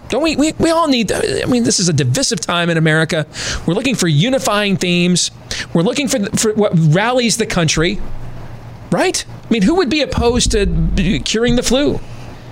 [0.09, 0.53] Don't we, we?
[0.53, 1.11] We all need.
[1.11, 3.25] I mean, this is a divisive time in America.
[3.65, 5.31] We're looking for unifying themes.
[5.73, 7.99] We're looking for for what rallies the country,
[8.91, 9.25] right?
[9.27, 11.99] I mean, who would be opposed to curing the flu?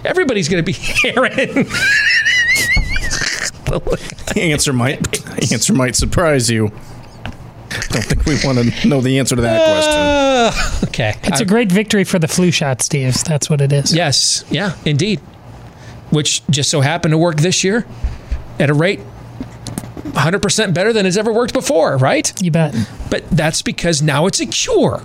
[0.06, 0.78] Everybody's going to be
[1.10, 1.68] Aaron.
[4.34, 6.72] The answer might the answer might surprise you.
[7.26, 10.84] I Don't think we want to know the answer to that question.
[10.84, 13.16] Uh, okay, It's a great victory for the flu shot, Steve.
[13.24, 13.96] That's what it is.
[13.96, 15.20] Yes, yeah, indeed.
[16.14, 17.86] Which just so happened to work this year
[18.60, 19.00] at a rate
[20.04, 22.32] 100% better than it's ever worked before, right?
[22.42, 22.76] You bet.
[23.10, 25.02] But that's because now it's a cure.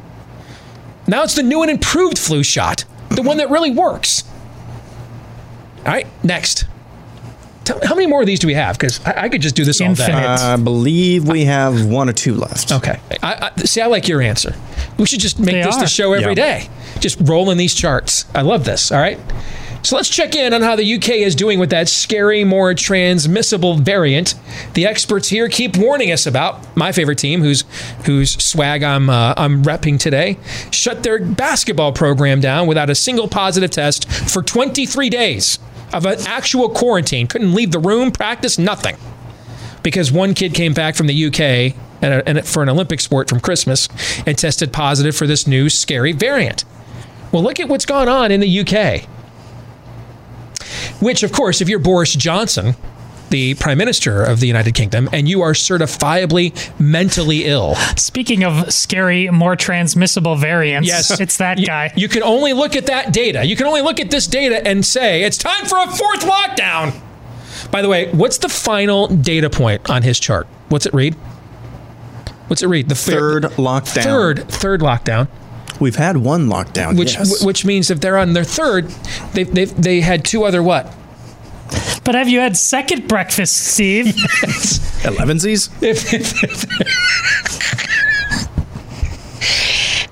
[1.06, 4.24] Now it's the new and improved flu shot, the one that really works.
[5.78, 6.66] All right, next.
[7.64, 8.76] Tell, how many more of these do we have?
[8.76, 10.04] Because I, I could just do this all day.
[10.12, 12.72] I believe we have one or two left.
[12.72, 12.98] Okay.
[13.22, 14.54] I, I, see, I like your answer.
[14.98, 16.58] We should just make They this the show every Yeah.
[16.58, 16.68] day.
[17.00, 18.26] Just rolling these charts.
[18.34, 18.90] I love this.
[18.92, 19.18] All right.
[19.82, 23.76] So let's check in on how the UK is doing with that scary, more transmissible
[23.76, 24.34] variant.
[24.74, 26.76] The experts here keep warning us about.
[26.76, 27.64] My favorite team, whose
[28.04, 30.38] whose swag I'm uh, I'm repping today,
[30.70, 35.58] shut their basketball program down without a single positive test for 23 days
[35.92, 37.26] of an actual quarantine.
[37.26, 38.96] Couldn't leave the room, practice, nothing
[39.82, 43.28] because one kid came back from the UK and, a, and for an Olympic sport
[43.28, 43.88] from Christmas
[44.26, 46.64] and tested positive for this new scary variant.
[47.32, 49.08] Well, look at what's gone on in the UK.
[51.00, 52.74] Which, of course, if you're Boris Johnson,
[53.30, 57.74] the Prime Minister of the United Kingdom, and you are certifiably mentally ill.
[57.96, 61.20] Speaking of scary, more transmissible variants, Yes.
[61.20, 61.92] it's that You- guy.
[61.94, 63.44] You can only look at that data.
[63.44, 66.94] You can only look at this data and say, it's time for a fourth lockdown.
[67.70, 70.46] By the way, what's the final data point on his chart?
[70.70, 71.14] What's it read?
[72.46, 72.88] What's it read?
[72.88, 74.02] The Third lockdown.
[74.04, 75.28] Third, third lockdown.
[75.80, 76.98] We've had one lockdown.
[76.98, 77.44] Which yes.
[77.44, 78.88] which means if they're on their third,
[79.32, 80.94] they they they had two other what?
[82.04, 84.06] But have you had second breakfast, Steve?
[85.04, 85.68] Elevensies?
[85.82, 86.14] If,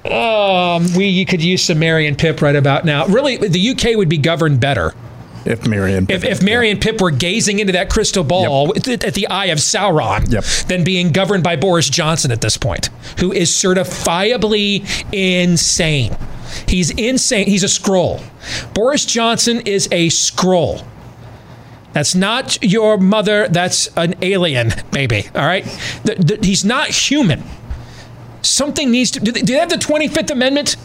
[0.12, 3.07] um, we you could use some Merry and Pip right about now.
[3.07, 4.95] Really, the UK would be governed better.
[5.47, 8.88] If Merry and if, if Merry and Pip were gazing into that crystal ball with-
[8.88, 13.32] at the eye of Sauron, than being governed by Boris Johnson at this point, who
[13.32, 16.16] is certifiably insane.
[16.68, 17.47] He's insane.
[17.47, 18.22] He's a Skrull.
[18.74, 20.84] Boris Johnson is a Skrull.
[21.92, 23.49] That's not your mother.
[23.49, 25.26] That's an alien, baby.
[25.34, 25.64] All right.
[26.05, 27.42] Th- th- he's not human.
[28.42, 29.20] Something needs to.
[29.20, 30.76] Do they, do they have the Twenty Fifth Amendment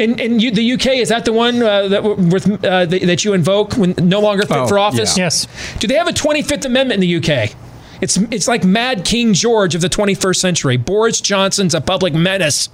[0.00, 0.86] in in U, the UK?
[0.96, 4.44] Is that the one uh, that with uh, that, that you invoke when no longer
[4.46, 5.16] fit Oh, for office?
[5.16, 5.24] yeah.
[5.24, 5.46] Yes.
[5.78, 7.54] Do they have a Twenty Fifth Amendment in the UK?
[8.00, 10.76] It's it's like Mad King George of the 21st century.
[10.78, 12.68] Boris Johnson's a public menace.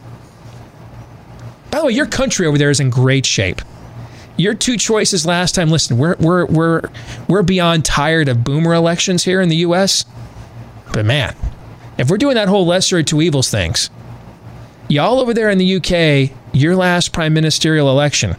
[1.70, 3.61] By the way, your country over there is in great shape.
[4.37, 5.68] Your two choices last time.
[5.70, 6.83] Listen, we're we're we're
[7.29, 10.05] we're beyond tired of boomer elections here in the U.S.
[10.93, 11.35] But man,
[11.99, 13.91] if we're doing that whole lesser of two evils things,
[14.89, 18.37] y'all over there in the UK, your last prime ministerial election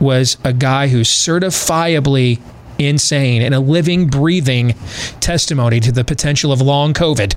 [0.00, 2.40] was a guy who's certifiably
[2.78, 4.74] insane and a living, breathing
[5.20, 7.36] testimony to the potential of long COVID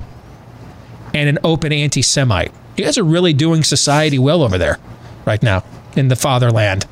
[1.13, 2.51] and an open anti Semite.
[2.77, 4.77] You guys are really doing society well over there
[5.25, 5.63] right now
[5.95, 6.85] in the fatherland,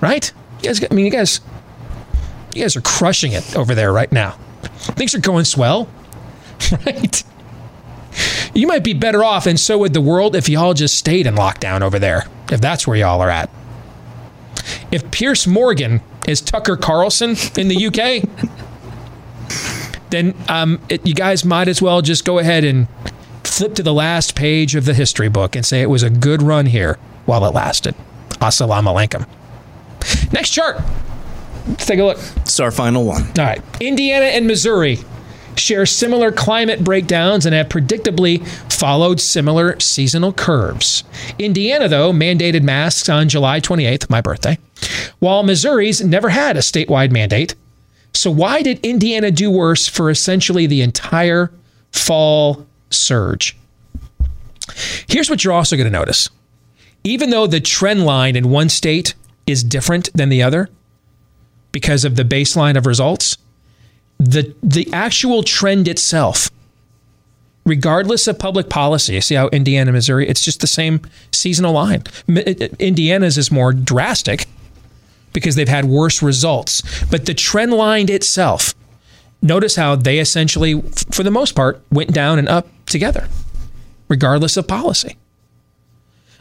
[0.00, 0.30] right?
[0.62, 1.40] You guys, I mean, you guys,
[2.54, 4.32] you guys are crushing it over there right now.
[4.62, 5.88] Things are going swell,
[6.86, 7.22] right?
[8.54, 11.34] You might be better off, and so would the world, if y'all just stayed in
[11.34, 13.50] lockdown over there, if that's where y'all are at.
[14.92, 18.28] If Piers Morgan is Tucker Carlson in the UK,
[20.10, 22.86] then um, it, you guys might as well just go ahead and
[23.42, 26.42] flip to the last page of the history book and say it was a good
[26.42, 27.94] run here while it lasted.
[28.40, 30.32] Assalamu alaikum.
[30.32, 30.80] Next chart.
[31.66, 32.18] Let's take a look.
[32.36, 33.22] It's our final one.
[33.22, 33.62] All right.
[33.80, 34.98] Indiana and Missouri
[35.56, 41.04] share similar climate breakdowns and have predictably followed similar seasonal curves.
[41.38, 44.58] Indiana, though, mandated masks on July 28th, my birthday,
[45.18, 47.54] while Missouri's never had a statewide mandate.
[48.12, 51.50] So, why did Indiana do worse for essentially the entire
[51.90, 53.56] fall surge?
[55.08, 56.28] Here's what you're also going to notice.
[57.02, 59.14] Even though the trend line in one state
[59.46, 60.70] is different than the other
[61.70, 63.36] because of the baseline of results,
[64.18, 66.50] the the actual trend itself,
[67.64, 71.00] regardless of public policy, see how Indiana, Missouri, it's just the same
[71.32, 72.04] seasonal line.
[72.78, 74.46] Indiana's is more drastic
[75.32, 78.74] because they've had worse results, but the trend line itself.
[79.42, 83.28] Notice how they essentially, for the most part, went down and up together,
[84.08, 85.16] regardless of policy.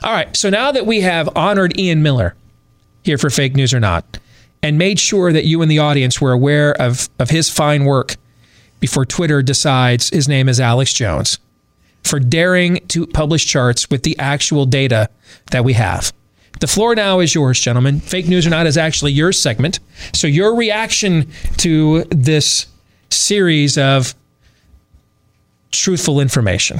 [0.04, 2.36] All right, so now that we have honored Ian Miller
[3.04, 4.20] here for Fake News or Not,
[4.64, 8.16] and made sure that you and the audience were aware of, of his fine work
[8.80, 11.38] before Twitter decides his name is Alex Jones
[12.04, 15.10] for daring to publish charts with the actual data
[15.52, 16.12] that we have.
[16.60, 18.00] The floor now is yours, gentlemen.
[18.00, 19.80] Fake news or not is actually your segment.
[20.14, 22.68] So, your reaction to this
[23.10, 24.16] series of
[25.72, 26.80] truthful information.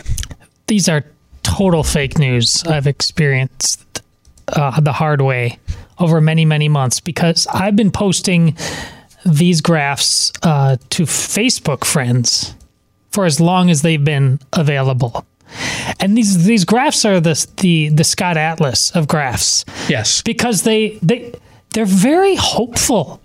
[0.68, 1.04] These are
[1.42, 4.02] total fake news I've experienced
[4.48, 5.58] uh, the hard way
[6.04, 8.56] over many, many months because I've been posting
[9.26, 12.56] these graphs uh, to Facebook friends
[13.12, 15.26] for as long as they've been available.
[16.00, 19.66] And these these graphs are the the the Scott Atlas of graphs.
[19.88, 20.22] Yes.
[20.24, 21.34] Because they they
[21.74, 23.22] they're very hopeful.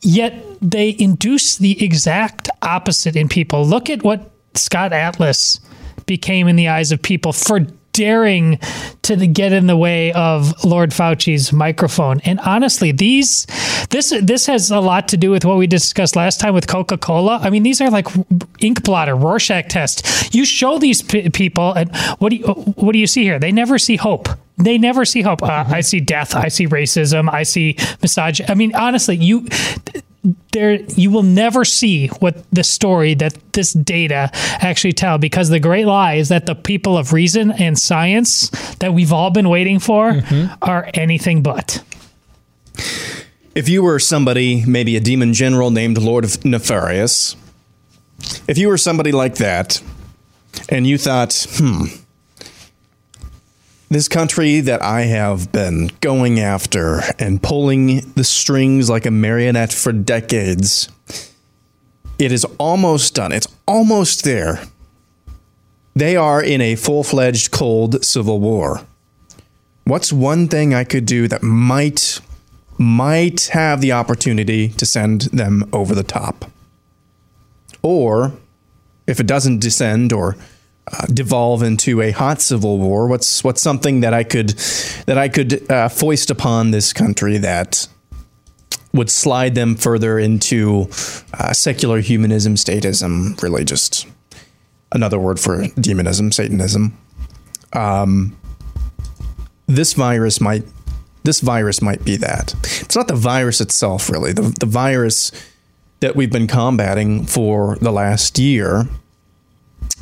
[0.00, 3.66] Yet they induce the exact opposite in people.
[3.66, 5.60] Look at what Scott Atlas
[6.06, 7.66] became in the eyes of people for
[7.96, 8.58] daring
[9.02, 12.20] to get in the way of Lord Fauci's microphone.
[12.20, 13.46] And honestly, these
[13.90, 16.98] this this has a lot to do with what we discussed last time with Coca
[16.98, 17.38] Cola.
[17.42, 18.06] I mean, these are like
[18.60, 20.34] ink blotter, Rorschach test.
[20.34, 23.38] You show these p- people, and what do you what do you see here?
[23.38, 24.28] They never see hope.
[24.58, 25.42] They never see hope.
[25.42, 26.34] Uh, I see death.
[26.34, 27.32] I see racism.
[27.32, 28.48] I see misogyny.
[28.48, 29.46] I mean, honestly, you
[30.52, 35.60] there you will never see what the story that this data actually tell because the
[35.60, 39.78] great lie is that the people of reason and science that we've all been waiting
[39.78, 40.52] for mm-hmm.
[40.62, 41.82] are anything but
[43.54, 47.36] if you were somebody maybe a demon general named lord of nefarious
[48.48, 49.80] if you were somebody like that
[50.68, 51.84] and you thought hmm
[53.88, 59.72] this country that I have been going after and pulling the strings like a marionette
[59.72, 60.88] for decades,
[62.18, 63.32] it is almost done.
[63.32, 64.60] It's almost there.
[65.94, 68.80] They are in a full fledged cold civil war.
[69.84, 72.20] What's one thing I could do that might
[72.78, 76.50] might have the opportunity to send them over the top?
[77.82, 78.32] Or
[79.06, 80.36] if it doesn't descend or
[81.12, 83.08] devolve into a hot civil war?
[83.08, 84.50] What's what's something that I could
[85.06, 87.88] that I could uh, foist upon this country that
[88.92, 90.88] would slide them further into
[91.34, 94.06] uh, secular humanism, statism, really just
[94.92, 96.96] another word for demonism, Satanism.
[97.72, 98.36] Um,
[99.66, 100.64] this virus might
[101.24, 102.54] this virus might be that.
[102.80, 104.32] It's not the virus itself, really.
[104.32, 105.32] The the virus
[106.00, 108.86] that we've been combating for the last year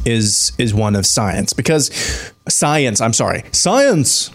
[0.04, 1.90] is is one of science because
[2.48, 4.30] science, I'm sorry, science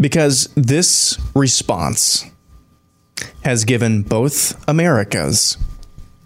[0.00, 2.24] because this response
[3.44, 5.58] has given both Americas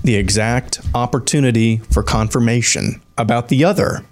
[0.02, 4.04] the exact opportunity for confirmation about the other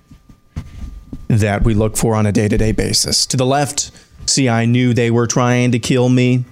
[1.28, 3.24] that we look for on a day-to-day basis.
[3.26, 3.90] To the left,
[4.26, 6.44] see I knew they were trying to kill me.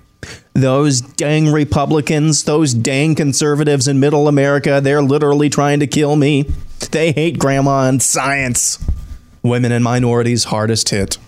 [0.52, 6.42] Those dang Republicans, those dang conservatives in middle America, they're literally trying to kill me.
[6.90, 8.84] They hate grandma and science.
[9.42, 11.18] Women and minorities hardest hit.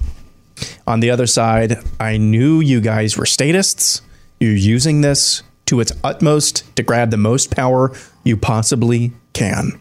[0.86, 4.02] On the other side, I knew you guys were statists.
[4.40, 7.92] You're using this to its utmost to grab the most power
[8.24, 9.80] you possibly can.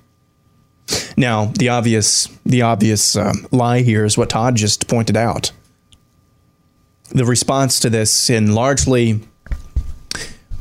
[1.17, 5.51] Now, the obvious, the obvious uh, lie here is what Todd just pointed out.
[7.09, 9.21] The response to this, in largely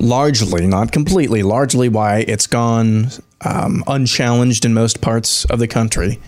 [0.01, 3.09] largely, not completely, largely why it's gone
[3.43, 6.18] um, unchallenged in most parts of the country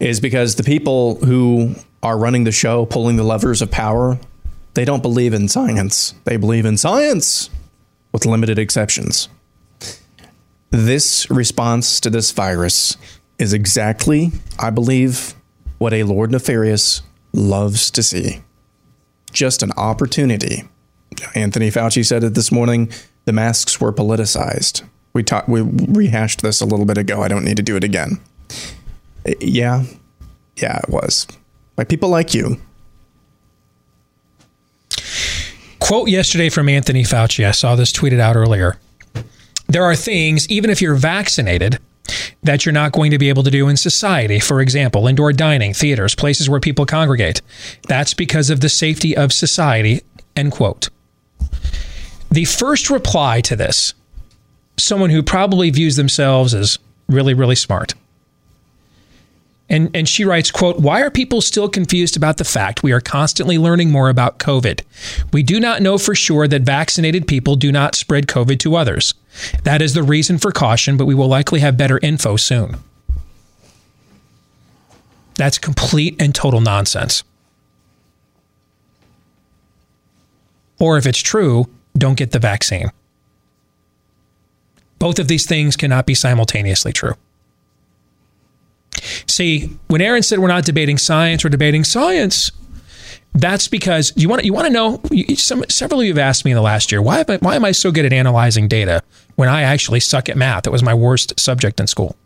[0.00, 4.18] is because the people who are running the show, pulling the levers of power,
[4.74, 6.14] they don't believe in science.
[6.24, 7.50] They believe in science
[8.12, 9.28] with limited exceptions.
[10.70, 12.96] This response to this virus
[13.38, 15.34] is exactly, I believe,
[15.78, 17.02] what a Lord Nefarious
[17.32, 18.42] loves to see.
[19.32, 20.64] Just an opportunity
[21.34, 22.90] Anthony Fauci said it this morning.
[23.24, 24.82] The masks were politicized.
[25.12, 25.48] We talked.
[25.48, 27.22] We rehashed this a little bit ago.
[27.22, 28.20] I don't need to do it again.
[29.26, 29.84] Uh, yeah,
[30.56, 31.26] yeah, it was
[31.76, 32.60] by people like you.
[35.80, 37.46] Quote yesterday from Anthony Fauci.
[37.46, 38.76] I saw this tweeted out earlier.
[39.68, 41.78] There are things, even if you're vaccinated,
[42.42, 44.40] that you're not going to be able to do in society.
[44.40, 47.42] For example, indoor dining, theaters, places where people congregate.
[47.86, 50.02] That's because of the safety of society.
[50.36, 50.88] End quote.
[52.30, 53.94] The first reply to this
[54.76, 56.78] someone who probably views themselves as
[57.08, 57.94] really, really smart.
[59.70, 63.00] And, and she writes, quote, why are people still confused about the fact we are
[63.00, 64.80] constantly learning more about COVID?
[65.32, 69.12] We do not know for sure that vaccinated people do not spread COVID to others.
[69.64, 72.76] That is the reason for caution, but we will likely have better info soon.
[75.34, 77.22] That's complete and total nonsense.
[80.80, 81.66] Or if it's true,
[81.98, 82.90] don't get the vaccine.
[84.98, 87.14] Both of these things cannot be simultaneously true.
[89.26, 92.50] See, when Aaron said we're not debating science, we're debating science.
[93.34, 95.00] That's because you want you want to know.
[95.36, 97.54] Some, several of you have asked me in the last year why am I, why
[97.56, 99.02] am I so good at analyzing data
[99.36, 100.66] when I actually suck at math?
[100.66, 102.16] It was my worst subject in school.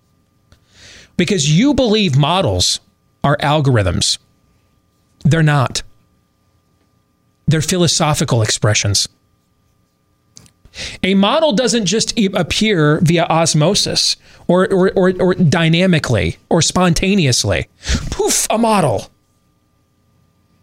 [1.16, 2.80] Because you believe models
[3.22, 4.18] are algorithms.
[5.24, 5.82] They're not.
[7.46, 9.08] They're philosophical expressions.
[11.02, 14.16] A model doesn't just appear via osmosis
[14.46, 17.68] or, or, or, or dynamically or spontaneously.
[18.10, 19.10] Poof, a model.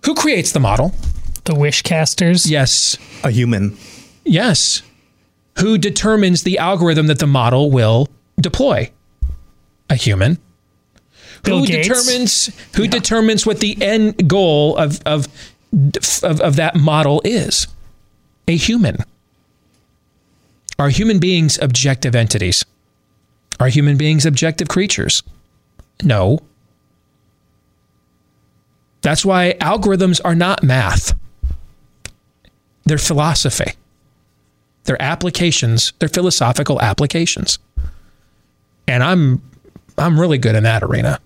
[0.05, 0.93] Who creates the model?
[1.45, 2.49] The wish casters?
[2.49, 2.97] Yes.
[3.23, 3.77] A human.
[4.25, 4.81] Yes.
[5.59, 8.07] Who determines the algorithm that the model will
[8.39, 8.91] deploy?
[9.89, 10.37] A human.
[11.43, 11.87] Bill who Gates?
[11.87, 15.27] determines who determines what the end goal of, of
[16.23, 17.67] of of that model is?
[18.47, 18.97] A human.
[20.79, 22.65] Are human beings objective entities?
[23.59, 25.21] Are human beings objective creatures?
[26.01, 26.39] No.
[29.01, 31.13] That's why algorithms are not math.
[32.85, 33.73] They're philosophy.
[34.85, 37.59] They're applications, they're philosophical applications.
[38.87, 39.41] And I'm
[39.97, 41.19] I'm really good in that arena.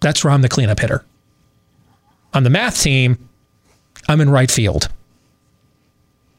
[0.00, 1.04] That's where I'm the cleanup hitter.
[2.34, 3.30] On the math team,
[4.08, 4.88] I'm in right field.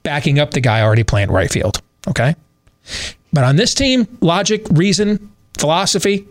[0.06, 1.82] Backing up the guy already playing right field.
[2.08, 2.36] Okay.
[3.34, 6.28] But on this team, logic, reason, philosophy,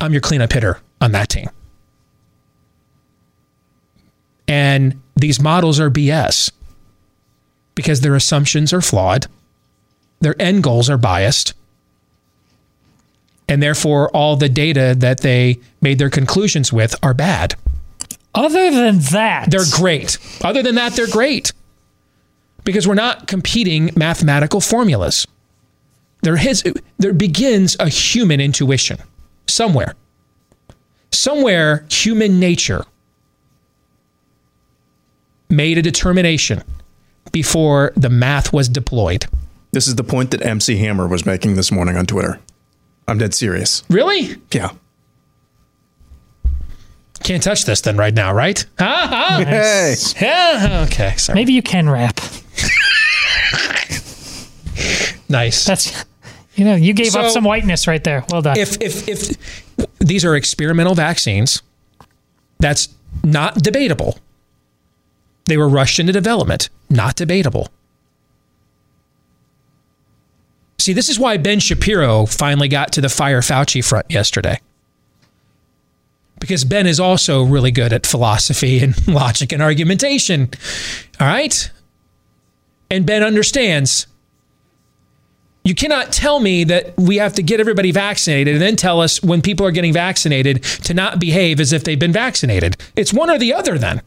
[0.00, 1.50] I'm your cleanup hitter on that team.
[4.48, 6.50] And these models are BS
[7.74, 9.26] because their assumptions are flawed,
[10.20, 11.52] their end goals are biased,
[13.46, 17.56] and therefore all the data that they made their conclusions with are bad.
[18.34, 20.18] Other than that, they're great.
[20.44, 21.52] Other than that, they're great
[22.64, 25.26] because we're not competing mathematical formulas.
[26.22, 26.62] There, his,
[26.98, 28.98] there begins a human intuition
[29.46, 29.94] somewhere.
[31.10, 32.84] Somewhere, human nature
[35.48, 36.62] made a determination
[37.32, 39.26] before the math was deployed.
[39.72, 42.38] This is the point that MC Hammer was making this morning on Twitter.
[43.06, 43.82] I'm dead serious.
[43.88, 44.36] Really?
[44.52, 44.70] Yeah.
[47.22, 48.64] Can't touch this then right now, right?
[48.78, 48.84] Huh?
[48.88, 49.40] Ah, huh?
[49.40, 49.44] Ah.
[49.44, 49.94] Hey.
[50.20, 50.86] Yeah.
[50.86, 51.14] Okay.
[51.16, 51.34] Sorry.
[51.34, 52.20] Maybe you can rap.
[55.28, 55.64] Nice.
[55.64, 56.04] That's
[56.54, 58.24] you know, you gave up some whiteness right there.
[58.30, 58.56] Well done.
[58.56, 59.36] if if if
[59.98, 61.62] these are experimental vaccines,
[62.58, 62.88] that's
[63.22, 64.18] not debatable.
[65.44, 67.68] They were rushed into development, not debatable.
[70.78, 74.60] See, this is why Ben Shapiro finally got to the fire Fauci front yesterday.
[76.40, 80.50] Because Ben is also really good at philosophy and logic and argumentation.
[81.20, 81.70] All right?
[82.90, 84.06] And Ben understands
[85.68, 89.22] you cannot tell me that we have to get everybody vaccinated and then tell us
[89.22, 92.78] when people are getting vaccinated to not behave as if they've been vaccinated.
[92.96, 94.00] It's one or the other then.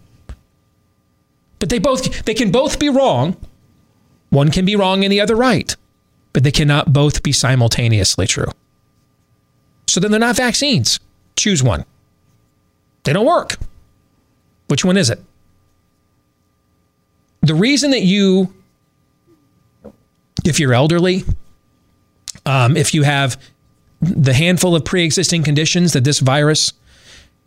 [1.60, 3.38] But they both they can both be wrong.
[4.32, 5.76] One can be wrong and the other right.
[6.34, 8.48] But they cannot both be simultaneously true.
[9.88, 11.00] So then they're not vaccines.
[11.36, 11.86] Choose one.
[13.04, 13.58] They don't work.
[14.68, 15.20] Which one is it?
[17.42, 18.54] The reason that you
[20.46, 21.24] if you're elderly,
[22.46, 23.40] um, if you have
[24.02, 26.74] the handful of pre existing conditions that this virus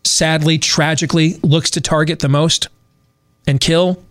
[0.05, 2.69] sadly, tragically looks to target the most
[3.47, 4.03] and kill,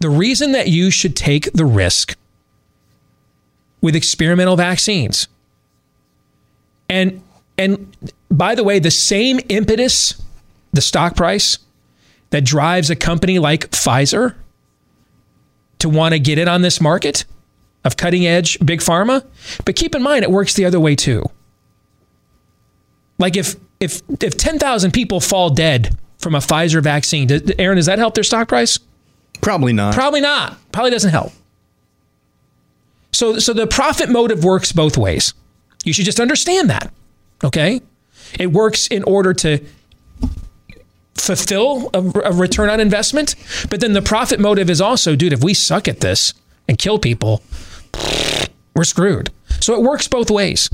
[0.00, 2.16] the reason that you should take the risk
[3.80, 5.28] with experimental vaccines.
[6.88, 7.22] And
[7.56, 7.94] and
[8.30, 10.20] by the way, the same impetus,
[10.72, 11.58] the stock price
[12.30, 14.34] that drives a company like Pfizer
[15.78, 17.24] to want to get in on this market
[17.84, 19.24] of cutting edge big pharma.
[19.64, 21.24] But keep in mind, it works the other way too.
[23.18, 27.76] Like if if if ten thousand people fall dead from a Pfizer vaccine, does, Aaron,
[27.76, 28.78] does that help their stock price?
[29.40, 29.94] Probably not.
[29.94, 30.56] Probably not.
[30.72, 31.32] Probably doesn't help.
[33.12, 35.34] So so the profit motive works both ways.
[35.84, 36.92] You should just understand that.
[37.42, 37.80] Okay?
[38.38, 39.64] It works in order to
[41.20, 43.34] fulfill a, a return on investment.
[43.68, 46.34] But then the profit motive is also, dude, if we suck at this
[46.68, 47.42] and kill people,
[48.74, 49.30] we're screwed.
[49.60, 50.70] So it works both ways.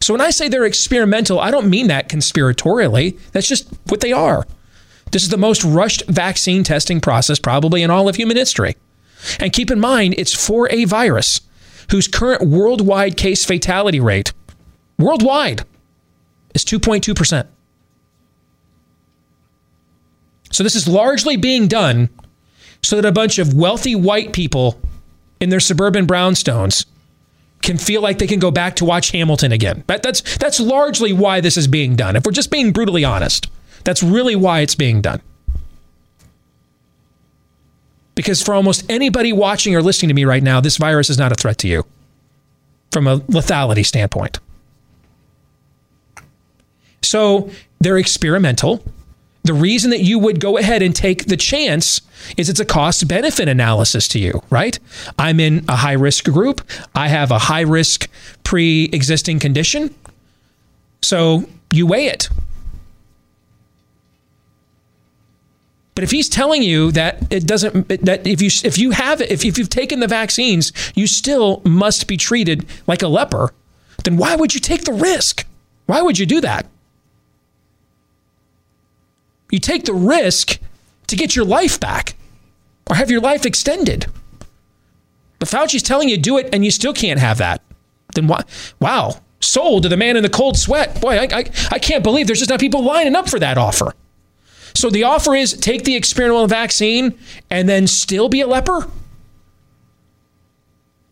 [0.00, 3.18] So when I say they're experimental, I don't mean that conspiratorially.
[3.32, 4.46] That's just what they are.
[5.10, 8.76] This is the most rushed vaccine testing process probably in all of human history.
[9.40, 11.40] And keep in mind, it's for a virus
[11.90, 14.32] whose current worldwide case fatality rate,
[14.98, 15.64] worldwide,
[16.54, 17.46] is 2.2%.
[20.50, 22.08] So this is largely being done
[22.82, 24.80] so that a bunch of wealthy white people
[25.40, 26.86] in their suburban brownstones
[27.62, 29.84] can feel like they can go back to watch Hamilton again.
[29.88, 32.16] That, that's that's largely why this is being done.
[32.16, 33.50] If we're just being brutally honest,
[33.84, 35.20] that's really why it's being done.
[38.14, 41.30] Because for almost anybody watching or listening to me right now, this virus is not
[41.30, 41.84] a threat to you
[42.90, 44.40] from a lethality standpoint.
[47.02, 47.50] So
[47.80, 48.82] they're experimental.
[49.48, 52.02] The reason that you would go ahead and take the chance
[52.36, 54.78] is it's a cost benefit analysis to you, right?
[55.18, 56.60] I'm in a high risk group.
[56.94, 58.10] I have a high risk
[58.44, 59.94] pre existing condition.
[61.00, 62.28] So you weigh it.
[65.94, 69.46] But if he's telling you that it doesn't that if you if you have if,
[69.46, 73.54] if you've taken the vaccines, you still must be treated like a leper,
[74.04, 75.46] then why would you take the risk?
[75.86, 76.66] Why would you do that?
[79.50, 80.58] You take the risk
[81.06, 82.16] to get your life back
[82.88, 84.06] or have your life extended.
[85.38, 87.62] But Fauci's telling you do it and you still can't have that.
[88.14, 88.42] Then why?
[88.80, 89.20] Wow.
[89.40, 91.00] Sold to the man in the cold sweat.
[91.00, 93.94] Boy, I, I, I can't believe there's just not people lining up for that offer.
[94.74, 97.18] So the offer is take the experimental vaccine
[97.50, 98.88] and then still be a leper?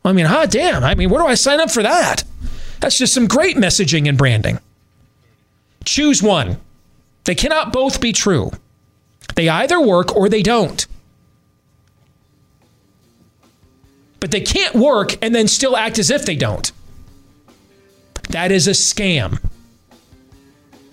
[0.04, 0.84] I mean, hot damn.
[0.84, 2.24] I mean, where do I sign up for that?
[2.80, 4.60] That's just some great messaging and branding.
[5.84, 6.58] Choose one.
[7.26, 8.52] They cannot both be true.
[9.34, 10.86] They either work or they don't.
[14.20, 16.72] But they can't work and then still act as if they don't.
[18.30, 19.40] That is a scam.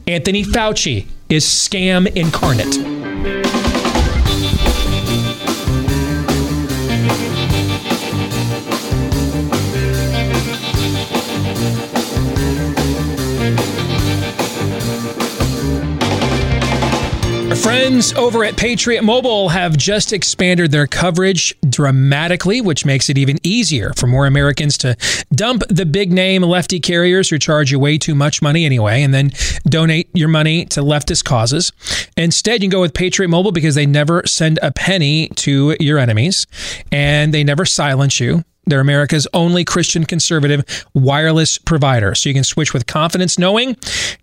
[0.08, 2.93] Anthony Fauci is scam incarnate.
[17.84, 23.38] Friends over at Patriot Mobile have just expanded their coverage dramatically, which makes it even
[23.44, 24.96] easier for more Americans to
[25.36, 29.14] dump the big name lefty carriers who charge you way too much money anyway, and
[29.14, 29.32] then
[29.68, 31.74] donate your money to leftist causes.
[32.16, 36.00] Instead, you can go with Patriot Mobile because they never send a penny to your
[36.00, 36.48] enemies
[36.90, 38.46] and they never silence you.
[38.66, 40.64] They're America's only Christian conservative
[40.94, 42.16] wireless provider.
[42.16, 43.76] So you can switch with confidence knowing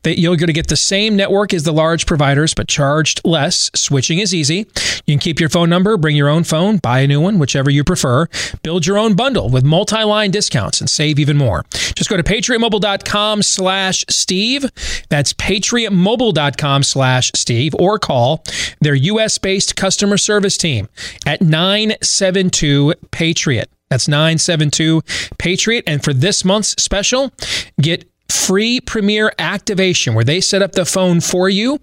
[0.03, 3.71] that you're going to get the same network as the large providers, but charged less.
[3.75, 4.67] Switching is easy.
[5.07, 7.71] You can keep your phone number, bring your own phone, buy a new one, whichever
[7.71, 8.27] you prefer.
[8.63, 11.65] Build your own bundle with multi-line discounts and save even more.
[11.73, 14.71] Just go to patriotmobile.com slash Steve.
[15.09, 18.43] That's patriotmobile.com slash Steve or call
[18.81, 20.89] their U.S.-based customer service team
[21.27, 23.71] at 972 Patriot.
[23.91, 25.03] That's 972
[25.39, 25.85] Patriot.
[25.87, 27.33] And for this month's special,
[27.81, 31.81] get free premiere activation where they set up the phone for you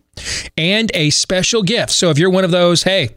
[0.57, 1.91] and a special gift.
[1.91, 3.09] So if you're one of those, hey,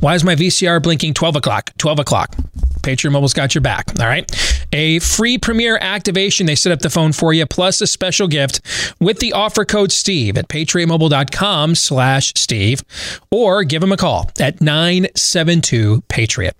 [0.00, 1.70] why is my VCR blinking 12 o'clock?
[1.78, 2.36] 12 o'clock.
[2.82, 3.92] Patriot Mobile's got your back.
[4.00, 4.30] All right.
[4.72, 6.46] A free premiere activation.
[6.46, 8.60] They set up the phone for you, plus a special gift
[9.00, 12.82] with the offer code Steve at patriotmobile.com slash Steve,
[13.30, 16.56] or give them a call at 972 Patriot.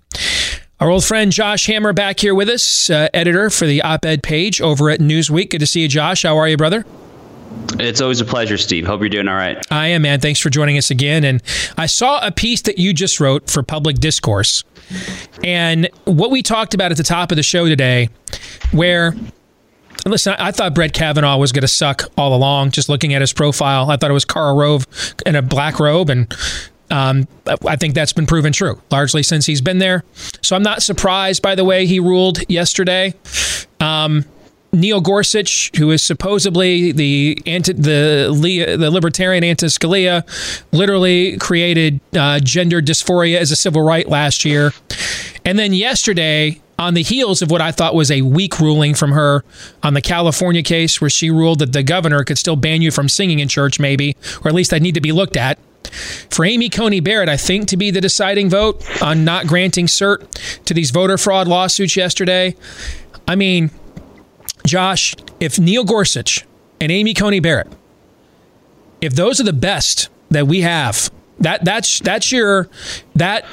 [0.81, 4.23] Our old friend Josh Hammer back here with us, uh, editor for the op ed
[4.23, 5.51] page over at Newsweek.
[5.51, 6.23] Good to see you, Josh.
[6.23, 6.85] How are you, brother?
[7.77, 8.87] It's always a pleasure, Steve.
[8.87, 9.63] Hope you're doing all right.
[9.69, 10.19] I am, man.
[10.21, 11.23] Thanks for joining us again.
[11.23, 11.43] And
[11.77, 14.63] I saw a piece that you just wrote for Public Discourse.
[15.43, 18.09] And what we talked about at the top of the show today,
[18.71, 19.13] where
[20.03, 22.71] Listen, I thought Brett Kavanaugh was going to suck all along.
[22.71, 24.87] Just looking at his profile, I thought it was Karl Rove
[25.27, 26.35] in a black robe, and
[26.91, 27.27] um,
[27.67, 30.03] I think that's been proven true largely since he's been there.
[30.41, 33.13] So I'm not surprised by the way he ruled yesterday.
[33.79, 34.25] Um,
[34.73, 40.23] Neil Gorsuch, who is supposedly the anti, the the libertarian anti Scalia,
[40.71, 44.71] literally created uh, gender dysphoria as a civil right last year,
[45.45, 46.61] and then yesterday.
[46.79, 49.43] On the heels of what I thought was a weak ruling from her
[49.83, 53.07] on the California case, where she ruled that the governor could still ban you from
[53.07, 56.69] singing in church, maybe, or at least I need to be looked at for Amy
[56.69, 60.29] Coney Barrett, I think, to be the deciding vote on not granting cert
[60.65, 62.55] to these voter fraud lawsuits yesterday.
[63.27, 63.71] I mean,
[64.65, 66.45] Josh, if Neil Gorsuch
[66.79, 67.67] and Amy Coney Barrett,
[69.01, 71.11] if those are the best that we have.
[71.39, 72.69] That that's that's your
[73.15, 73.45] that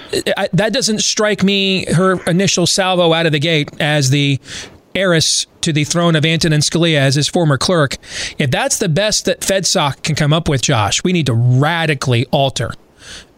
[0.53, 4.39] that doesn't strike me her initial salvo out of the gate as the
[4.99, 7.97] heiress to the throne of Antonin Scalia as his former clerk.
[8.39, 12.27] If that's the best that FedSoc can come up with, Josh, we need to radically
[12.27, 12.73] alter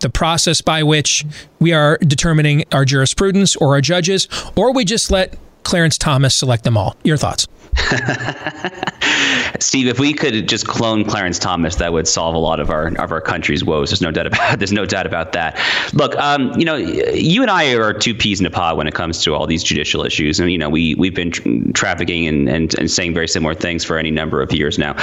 [0.01, 1.24] the process by which
[1.59, 4.27] we are determining our jurisprudence or our judges,
[4.57, 6.97] or we just let Clarence Thomas select them all.
[7.05, 7.47] Your thoughts?
[9.61, 12.89] Steve, if we could just clone Clarence Thomas, that would solve a lot of our
[12.98, 13.90] of our country's woes.
[13.90, 15.59] There's no doubt about there's no doubt about that.
[15.93, 18.94] Look, um, you know, you and I are two peas in a pod when it
[18.94, 22.48] comes to all these judicial issues, and you know, we we've been tra- trafficking and,
[22.48, 24.94] and and saying very similar things for any number of years now.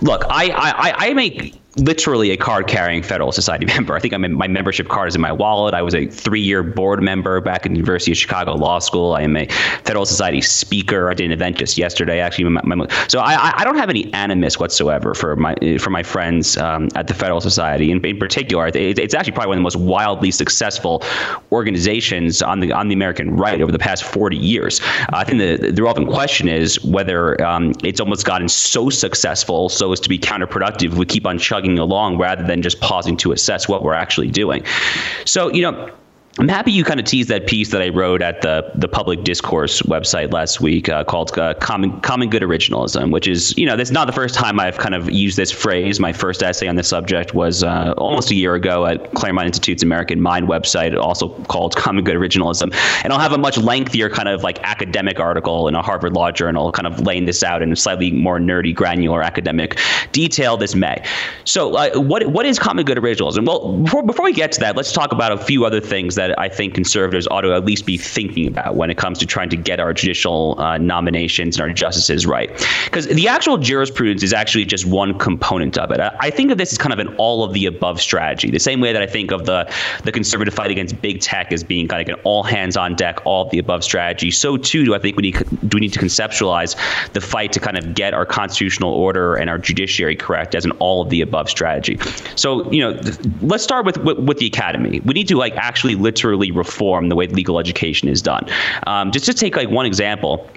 [0.00, 3.94] Look, I I, I make literally a card carrying Federal Society member.
[3.94, 5.74] I think I'm in, my membership card is in my wallet.
[5.74, 9.14] I was a three year board member back at the University of Chicago Law School.
[9.14, 9.46] I am a
[9.84, 11.10] Federal Society speaker.
[11.10, 12.44] I did an event just yesterday, actually.
[12.44, 16.56] My, my, so I, I don't have any animus whatsoever for my for my friends
[16.56, 17.90] um, at the Federal Society.
[17.90, 21.02] In, in particular, it's actually probably one of the most wildly successful
[21.52, 24.80] organizations on the on the American right over the past 40 years.
[24.80, 29.68] Uh, I think the, the relevant question is whether um, it's almost gotten so successful
[29.68, 33.16] so as to be counterproductive we keep on chugging chugging along rather than just pausing
[33.18, 34.64] to assess what we're actually doing.
[35.24, 35.90] So, you know,
[36.40, 39.22] I'm happy you kind of teased that piece that I wrote at the the public
[39.22, 43.76] discourse website last week uh, called uh, "Common Common Good Originalism," which is you know
[43.76, 46.00] this is not the first time I've kind of used this phrase.
[46.00, 49.84] My first essay on this subject was uh, almost a year ago at Claremont Institute's
[49.84, 52.74] American Mind website, also called "Common Good Originalism,"
[53.04, 56.32] and I'll have a much lengthier kind of like academic article in a Harvard Law
[56.32, 59.78] Journal, kind of laying this out in a slightly more nerdy, granular academic
[60.10, 61.00] detail this May.
[61.44, 63.46] So, uh, what what is common good originalism?
[63.46, 66.23] Well, before before we get to that, let's talk about a few other things that
[66.28, 69.26] that I think conservatives ought to at least be thinking about when it comes to
[69.26, 72.48] trying to get our judicial uh, nominations and our justices right.
[72.84, 76.00] Because the actual jurisprudence is actually just one component of it.
[76.00, 78.58] I, I think of this as kind of an all of the above strategy, the
[78.58, 79.70] same way that I think of the
[80.04, 83.20] the conservative fight against big tech as being kind of an all hands on deck,
[83.24, 84.30] all of the above strategy.
[84.30, 86.76] So too do I think we need do we need to conceptualize
[87.12, 90.72] the fight to kind of get our constitutional order and our judiciary correct as an
[90.72, 91.98] all of the above strategy.
[92.36, 92.98] So you know,
[93.42, 95.00] let's start with with, with the academy.
[95.00, 98.46] We need to like actually literally reform the way legal education is done.
[98.86, 100.48] Um, just to take like one example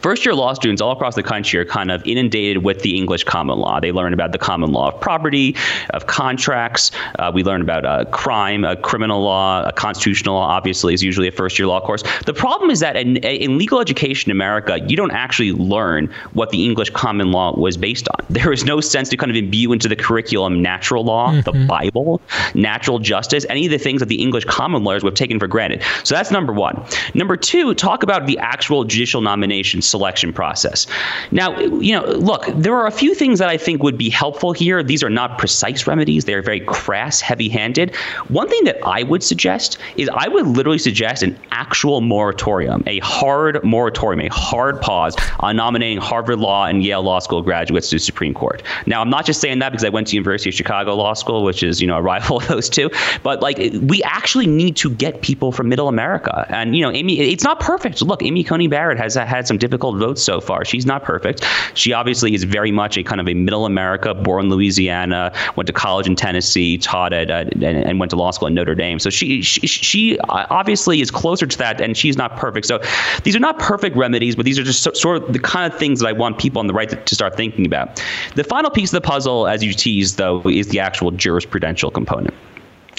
[0.00, 3.24] First year law students all across the country are kind of inundated with the English
[3.24, 3.80] common law.
[3.80, 5.56] They learn about the common law of property,
[5.90, 6.90] of contracts.
[7.18, 11.32] Uh, we learn about uh, crime, uh, criminal law, constitutional law, obviously, is usually a
[11.32, 12.02] first year law course.
[12.26, 16.50] The problem is that in, in, legal education in America, you don't actually learn what
[16.50, 18.26] the English common law was based on.
[18.28, 21.42] There is no sense to kind of imbue into the curriculum natural law, mm-hmm.
[21.42, 22.20] the Bible,
[22.54, 25.46] natural justice, any of the things that the English common lawyers would have taken for
[25.46, 25.82] granted.
[26.02, 26.84] So that's number one.
[27.14, 30.86] Number two, talk about the actual judicial nomination selection process.
[31.30, 34.52] Now, you know, look, there are a few things that I think would be helpful
[34.52, 34.82] here.
[34.82, 37.94] These are not precise remedies, they're very crass, heavy handed.
[38.28, 42.98] One thing that I would suggest is I would literally suggest an actual moratorium, a
[43.00, 47.96] hard moratorium, a hard pause on nominating Harvard Law and Yale Law School graduates to
[47.96, 48.62] the Supreme Court.
[48.86, 51.44] Now, I'm not just saying that because I went to University of Chicago Law School,
[51.44, 52.90] which is, you know, a rival of those two,
[53.22, 56.46] but like we actually need to get people from middle America.
[56.48, 58.02] And, you know, Amy, it's not perfect.
[58.02, 60.64] Look, Amy Coney Barrett has had some difficult difficult votes so far.
[60.64, 61.44] She's not perfect.
[61.74, 65.72] She obviously is very much a kind of a middle America, born Louisiana, went to
[65.72, 69.00] college in Tennessee, taught at uh, and, and, went to law school at Notre Dame.
[69.00, 72.66] So she, she she obviously is closer to that, and she's not perfect.
[72.66, 72.80] So
[73.24, 75.76] these are not perfect remedies, but these are just so, sort of the kind of
[75.76, 78.00] things that I want people on the right to, to start thinking about.
[78.36, 82.34] The final piece of the puzzle, as you teased, though, is the actual jurisprudential component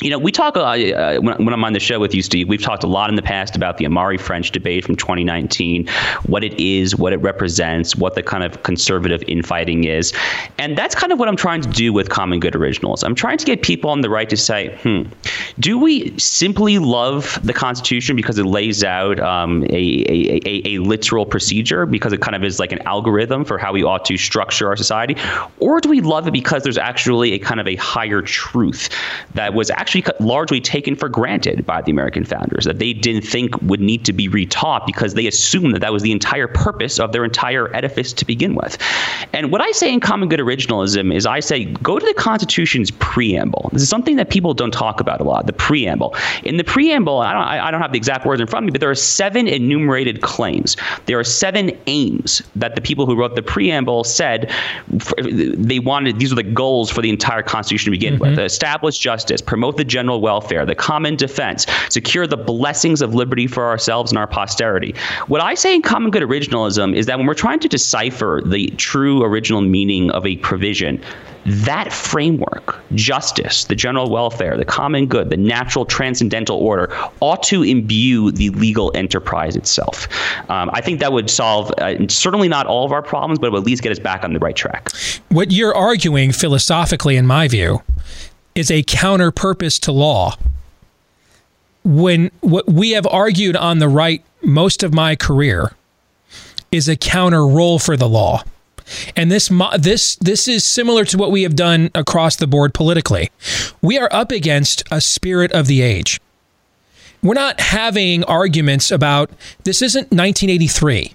[0.02, 0.76] you know, we talk uh,
[1.20, 2.50] when, when, I'm on the show with you, Steve.
[2.50, 5.88] We've talked a lot in the past about the Ahmari French debate from 2019,
[6.26, 10.14] what it is, what it represents, what the kind of conservative infighting is,
[10.58, 13.04] and that's kind of what I'm trying to do with Common Good Originals.
[13.04, 15.04] I'm trying to get people on the right to say, hmm,
[15.60, 20.78] do we simply love the Constitution because it lays out um, a, a, a, a
[20.80, 24.18] literal procedure because it kind of is like an algorithm for how we ought to
[24.18, 25.16] structure our society,
[25.60, 28.90] or do we love it because there's actually a kind of a higher truth
[29.34, 33.56] that was actually largely taken for granted by the American founders, that they didn't think
[33.62, 37.12] would need to be retaught because they assumed that that was the entire purpose of
[37.12, 38.80] their entire edifice to begin with.
[39.32, 42.90] And what I say in common good originalism is I say go to the Constitution's
[42.90, 43.70] preamble.
[43.74, 46.16] This is something that people don't talk about a lot, the preamble.
[46.44, 48.72] In the preamble, I don't, I don't have the exact words in front of me,
[48.72, 50.78] but there are seven enumerated claims.
[51.06, 54.52] There are seven aims that the people who wrote the preamble said
[54.88, 58.36] they wanted, these are the goals for the entire Constitution to begin mm-hmm.
[58.36, 58.40] with.
[58.40, 63.66] Establish justice, promote the general welfare, the common defense, secure the blessings of liberty for
[63.66, 64.96] ourselves and our posterity.
[65.28, 68.68] What I say in common good originalism is that when we're trying to decipher the
[68.72, 71.02] true original meaning of a provision,
[71.46, 77.62] that framework, justice, the general welfare, the common good, the natural transcendental order, ought to
[77.62, 80.08] imbue the legal enterprise itself.
[80.50, 83.52] Um, I think that would solve uh, certainly not all of our problems, but it
[83.52, 84.90] would at least get us back on the right track.
[85.30, 87.84] What you're arguing philosophically, in my view,
[88.56, 90.36] is a counter purpose to law.
[91.84, 95.74] When what we have argued on the right most of my career
[96.72, 98.44] is a counter role for the law.
[99.16, 103.32] And this this this is similar to what we have done across the board politically.
[103.82, 106.22] We are up against a spirit of the age.
[107.24, 109.32] We're not having arguments about
[109.64, 111.15] this isn't 1983.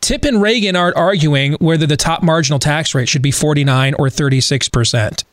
[0.00, 4.06] Tip and Reagan aren't arguing whether the top marginal tax rate should be 49 or
[4.06, 5.24] 36%.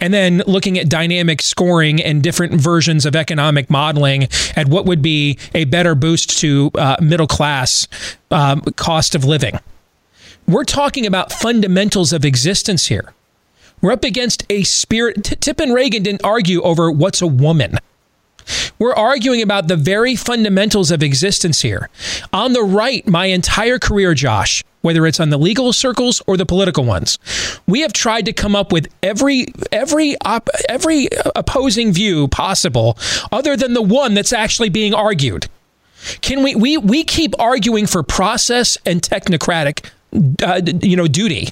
[0.00, 5.02] And then looking at dynamic scoring and different versions of economic modeling at what would
[5.02, 7.86] be a better boost to uh, middle class
[8.30, 9.58] um, cost of living.
[10.46, 13.14] We're talking about fundamentals of existence here.
[13.80, 15.22] We're up against a spirit.
[15.40, 17.78] Tip and Reagan didn't argue over what's a woman.
[18.78, 21.88] We're arguing about the very fundamentals of existence here.
[22.32, 26.44] On the right, my entire career, Josh, whether it's on the legal circles or the
[26.44, 27.18] political ones,
[27.66, 32.98] we have tried to come up with every every op, every opposing view possible,
[33.32, 35.48] other than the one that's actually being argued.
[36.20, 39.88] Can we we we keep arguing for process and technocratic,
[40.42, 41.48] uh, you know, duty?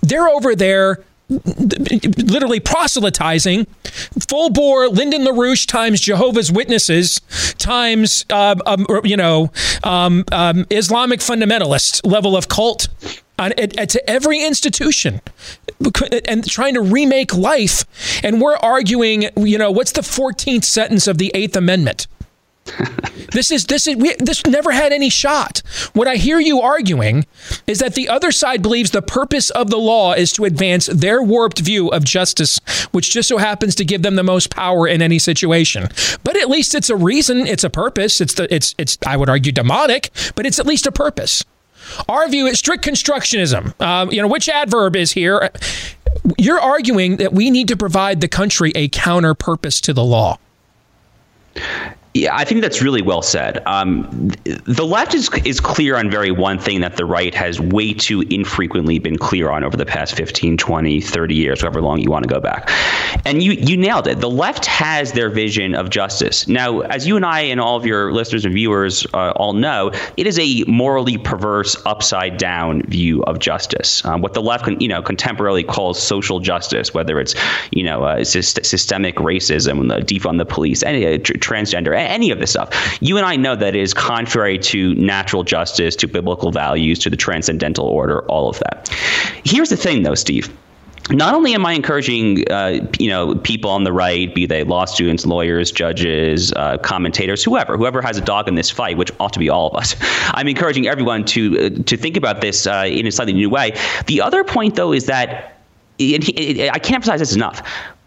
[0.00, 3.66] They're over there literally proselytizing,
[4.28, 7.20] full bore Lyndon LaRouche times Jehovah's Witnesses
[7.58, 9.52] times, uh, um, you know,
[9.84, 12.88] um, um, Islamic fundamentalist level of cult
[13.38, 15.20] on, at, at, to every institution
[16.28, 17.84] and trying to remake life.
[18.22, 22.06] And we're arguing, you know, what's the 14th sentence of the Eighth Amendment?
[23.32, 25.62] this is this is we, this never had any shot.
[25.92, 27.26] What I hear you arguing
[27.66, 31.22] is that the other side believes the purpose of the law is to advance their
[31.22, 32.58] warped view of justice,
[32.92, 35.88] which just so happens to give them the most power in any situation.
[36.24, 38.20] But at least it's a reason, it's a purpose.
[38.20, 41.44] It's the it's it's I would argue demonic, but it's at least a purpose.
[42.08, 43.80] Our view is strict constructionism.
[43.80, 45.50] Um, you know which adverb is here.
[46.38, 50.38] You're arguing that we need to provide the country a counter purpose to the law.
[52.12, 53.62] Yeah, I think that's really well said.
[53.66, 57.92] Um, the left is is clear on very one thing that the right has way
[57.92, 62.10] too infrequently been clear on over the past 15, 20, 30 years, however long you
[62.10, 62.68] want to go back.
[63.24, 64.18] And you you nailed it.
[64.18, 66.48] The left has their vision of justice.
[66.48, 69.92] Now, as you and I and all of your listeners and viewers uh, all know,
[70.16, 74.04] it is a morally perverse, upside down view of justice.
[74.04, 77.36] Um, what the left, you know, contemporarily calls social justice, whether it's
[77.70, 82.98] you know uh, systemic racism, defund the police, any uh, transgender any of this stuff.
[83.00, 87.10] You and I know that it is contrary to natural justice, to biblical values, to
[87.10, 88.88] the transcendental order, all of that.
[89.44, 90.50] Here's the thing, though, Steve
[91.12, 94.84] not only am I encouraging, uh, you know, people on the right, be they law
[94.84, 99.32] students, lawyers, judges, uh, commentators, whoever, whoever has a dog in this fight, which ought
[99.32, 99.96] to be all of us.
[100.34, 103.76] I'm encouraging everyone to uh, to think about this uh, in a slightly new way.
[104.06, 105.56] The other point, though, is that.
[106.02, 107.60] I can't emphasize this enough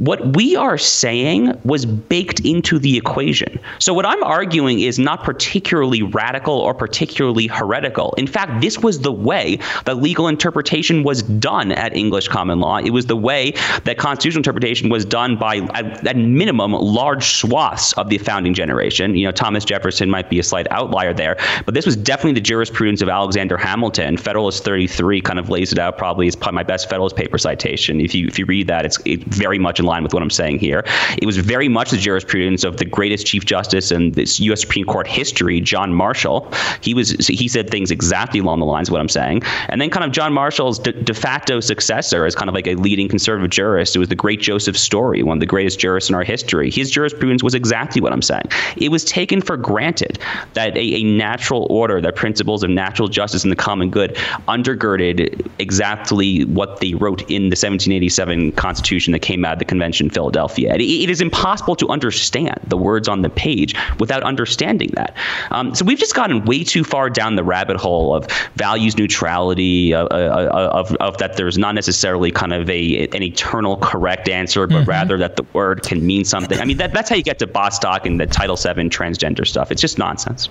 [0.03, 3.57] what we are saying was baked into the equation.
[3.79, 8.13] So, what I'm arguing is not particularly radical or particularly heretical.
[8.17, 12.77] In fact, this was the way that legal interpretation was done at English common law.
[12.77, 13.51] It was the way
[13.85, 19.15] that constitutional interpretation was done by, at, at minimum, large swaths of the founding generation.
[19.15, 22.41] You know, Thomas Jefferson might be a slight outlier there, but this was definitely the
[22.41, 24.17] jurisprudence of Alexander Hamilton.
[24.17, 28.01] Federalist 33 kind of lays it out, probably is probably my best Federalist paper citation.
[28.01, 30.31] If you, if you read that, it's it very much in line with what I'm
[30.31, 30.83] saying here.
[31.21, 34.61] It was very much the jurisprudence of the greatest Chief Justice in this U.S.
[34.61, 36.51] Supreme Court history, John Marshall.
[36.81, 39.43] He was he said things exactly along the lines of what I'm saying.
[39.69, 42.75] And then kind of John Marshall's de, de facto successor as kind of like a
[42.75, 43.95] leading conservative jurist.
[43.95, 46.71] It was the great Joseph Story, one of the greatest jurists in our history.
[46.71, 48.45] His jurisprudence was exactly what I'm saying.
[48.77, 50.19] It was taken for granted
[50.53, 54.15] that a, a natural order, that principles of natural justice and the common good
[54.47, 59.82] undergirded exactly what they wrote in the 1787 Constitution that came out of the Convention
[59.83, 60.73] in Philadelphia.
[60.75, 65.15] It, it is impossible to understand the words on the page without understanding that.
[65.51, 69.93] Um, so we've just gotten way too far down the rabbit hole of values neutrality,
[69.93, 74.29] uh, uh, uh of, of that there's not necessarily kind of a an eternal correct
[74.29, 74.89] answer, but mm-hmm.
[74.89, 76.59] rather that the word can mean something.
[76.59, 79.71] I mean, that, that's how you get to Bostock and the Title VII transgender stuff.
[79.71, 80.49] It's just nonsense.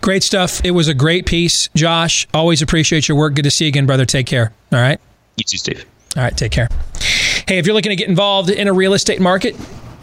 [0.00, 0.60] Great stuff.
[0.64, 2.26] It was a great piece, Josh.
[2.32, 3.34] Always appreciate your work.
[3.34, 4.06] Good to see you again, brother.
[4.06, 4.52] Take care.
[4.72, 5.00] All right.
[5.36, 5.84] You too, Steve.
[6.16, 6.36] All right.
[6.36, 6.68] Take care.
[7.46, 9.54] Hey, if you're looking to get involved in a real estate market,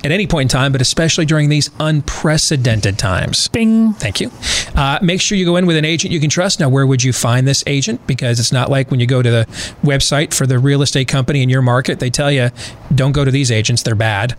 [0.03, 3.47] at any point in time, but especially during these unprecedented times.
[3.49, 3.93] Bing.
[3.93, 4.31] Thank you.
[4.75, 6.59] Uh, make sure you go in with an agent you can trust.
[6.59, 8.05] Now, where would you find this agent?
[8.07, 9.45] Because it's not like when you go to the
[9.83, 12.49] website for the real estate company in your market, they tell you,
[12.93, 14.35] don't go to these agents, they're bad.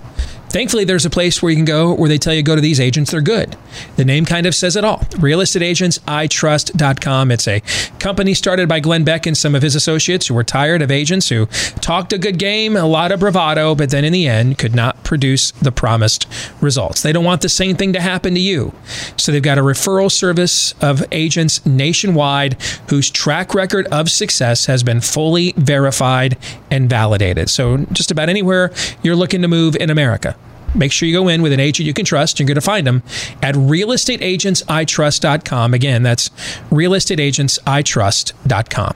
[0.53, 2.79] Thankfully, there's a place where you can go where they tell you go to these
[2.79, 3.57] agents, they're good.
[3.97, 4.99] The name kind of says it all.
[4.99, 7.31] RealestateAgentsITrust.com.
[7.31, 7.63] It's a
[7.99, 11.31] company started by Glenn Beck and some of his associates who were tired of agents
[11.31, 11.47] who
[11.81, 15.03] talked a good game, a lot of bravado, but then in the end could not
[15.05, 16.29] produce the promised
[16.61, 17.01] results.
[17.01, 18.75] They don't want the same thing to happen to you.
[19.17, 22.61] So they've got a referral service of agents nationwide
[22.91, 26.37] whose track record of success has been fully verified
[26.71, 27.49] and validated.
[27.49, 28.71] So just about anywhere
[29.03, 30.37] you're looking to move in America.
[30.75, 32.41] Make sure you go in with an agent you can trust.
[32.41, 33.03] You're going to find them
[33.43, 35.75] at realestateagentsitrust.com.
[35.75, 36.29] Again, that's
[36.71, 38.95] realestateagentsitrust.com.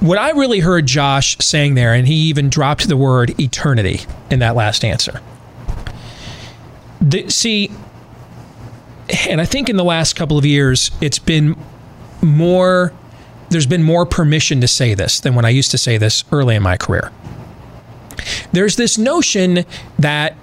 [0.00, 4.00] What I really heard Josh saying there, and he even dropped the word eternity
[4.30, 5.20] in that last answer.
[7.02, 7.70] The, see,
[9.28, 11.54] and I think in the last couple of years, it's been
[12.22, 12.94] more,
[13.50, 16.56] there's been more permission to say this than when I used to say this early
[16.56, 17.12] in my career.
[18.52, 19.64] There's this notion
[19.98, 20.36] that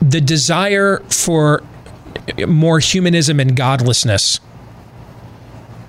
[0.00, 1.62] the desire for
[2.46, 4.40] more humanism and godlessness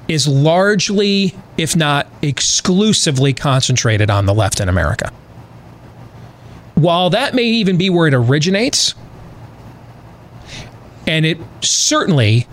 [0.07, 5.11] is largely, if not exclusively, concentrated on the left in America.
[6.75, 8.93] While that may even be where it originates,
[11.07, 12.47] and it certainly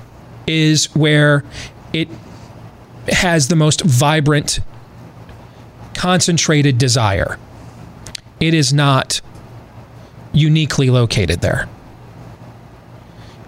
[0.47, 1.45] is where
[1.93, 2.09] it
[3.09, 4.61] has the most vibrant,
[5.95, 7.39] concentrated desire
[8.41, 9.21] it is not
[10.33, 11.69] uniquely located there.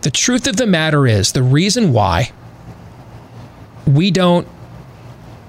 [0.03, 2.33] The truth of the matter is the reason why
[3.87, 4.47] we don't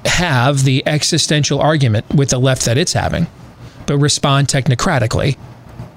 [0.05, 3.27] have the existential argument with the left that it's having,
[3.85, 5.37] but respond technocratically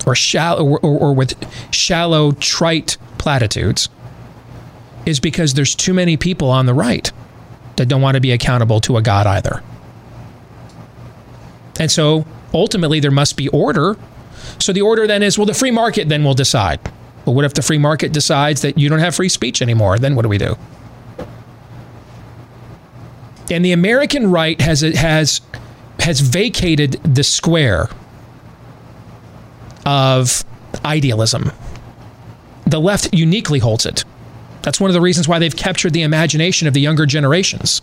[0.07, 1.35] or shallow or, or, with
[1.75, 3.89] shallow, trite platitudes
[5.05, 7.11] is because there's too many people on the right
[7.77, 9.63] that don't want to be accountable to a God either.
[11.79, 12.25] And so
[12.57, 13.97] ultimately there must be order.
[14.59, 16.81] So the order then is well, the free market then will decide.
[17.25, 19.99] But what if the free market decides that you don't have free speech anymore?
[19.99, 20.57] Then what do we do?
[23.51, 25.41] And the American right has has
[26.01, 27.89] has vacated the square
[29.85, 30.45] of
[30.85, 31.53] idealism.
[32.67, 34.05] The left uniquely holds it.
[34.63, 37.83] That's one of the reasons why they've captured the imagination of the younger generations.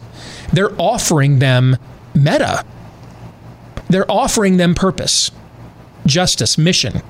[0.52, 1.78] They're offering them
[2.14, 2.66] meta
[3.94, 5.30] they're offering them purpose,
[6.06, 7.02] justice, mission.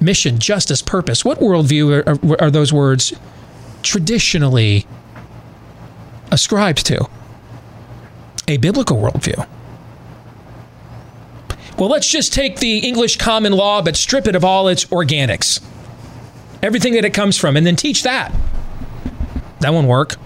[0.00, 1.24] Mission, justice, purpose.
[1.24, 3.12] What worldview are, are those words
[3.82, 4.86] traditionally
[6.30, 7.06] ascribed to?
[8.48, 9.46] A biblical worldview.
[11.78, 15.62] Well, let's just take the English common law, but strip it of all its organics,
[16.62, 18.34] everything that it comes from, and then teach that.
[19.60, 20.16] That won't work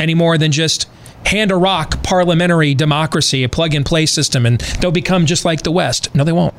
[0.00, 0.88] any more than just
[1.26, 5.72] hand Iraq parliamentary democracy, a plug and play system, and they'll become just like the
[5.72, 6.14] West.
[6.14, 6.54] No, they won't.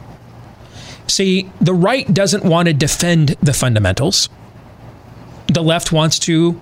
[1.07, 4.30] See, the right doesn't want to defend the fundamentals,
[5.48, 6.61] the left wants to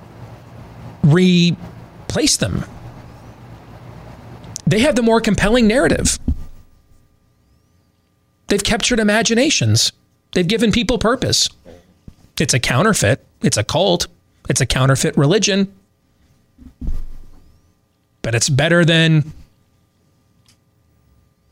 [1.03, 2.65] replace them.
[4.67, 6.19] They have the more compelling narrative.
[8.47, 9.91] They've captured imaginations.
[10.33, 11.49] They've given people purpose.
[12.39, 13.25] It's a counterfeit.
[13.41, 14.07] It's a cult.
[14.49, 15.73] It's a counterfeit religion
[18.25, 19.31] but it's better than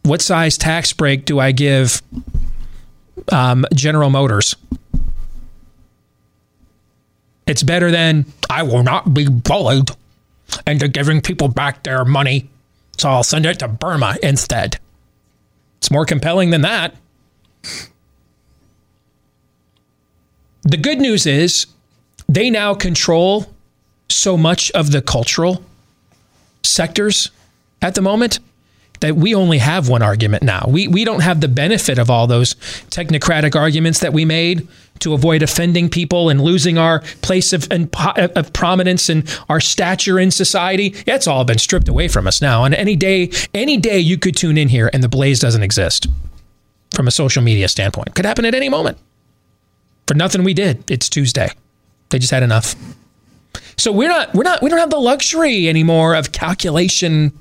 [0.01, 2.01] what size tax break do I give
[3.31, 4.55] um, General Motors?
[7.45, 9.91] It's better than I will not be bullied
[10.65, 12.49] into giving people back their money,
[12.97, 14.79] so I'll send it to Burma instead.
[15.77, 16.95] It's more compelling than that.
[20.63, 21.67] The good news is
[22.27, 23.53] they now control
[24.09, 25.63] so much of the cultural
[26.63, 27.31] sectors
[27.81, 28.39] at the moment
[29.03, 30.65] that we only have one argument now.
[30.65, 32.53] We, we don't have the benefit of all those
[32.89, 34.65] technocratic arguments that we made
[34.99, 40.31] to avoid offending people and losing our place of, of prominence and our stature in
[40.31, 40.89] society.
[41.05, 42.63] That's all been stripped away from us now.
[42.63, 46.07] And any day, any day you could tune in here and the blaze doesn't exist
[46.95, 48.15] from a social media standpoint.
[48.15, 48.97] Could happen at any moment.
[50.07, 51.49] For nothing we did, it's Tuesday.
[52.09, 52.75] They just had enough.
[53.77, 57.37] So we're not we're not we don't have the luxury anymore of calculation.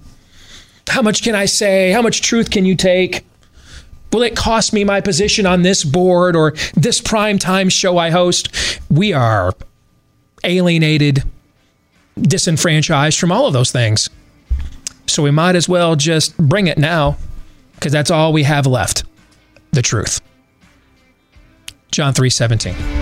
[0.88, 1.92] How much can I say?
[1.92, 3.24] How much truth can you take?
[4.12, 8.10] Will it cost me my position on this board or this prime time show I
[8.10, 8.80] host?
[8.90, 9.52] We are
[10.44, 11.22] alienated,
[12.20, 14.10] disenfranchised from all of those things.
[15.06, 17.16] So we might as well just bring it now
[17.74, 19.04] because that's all we have left
[19.72, 20.20] the truth.
[21.90, 23.01] John 3:17.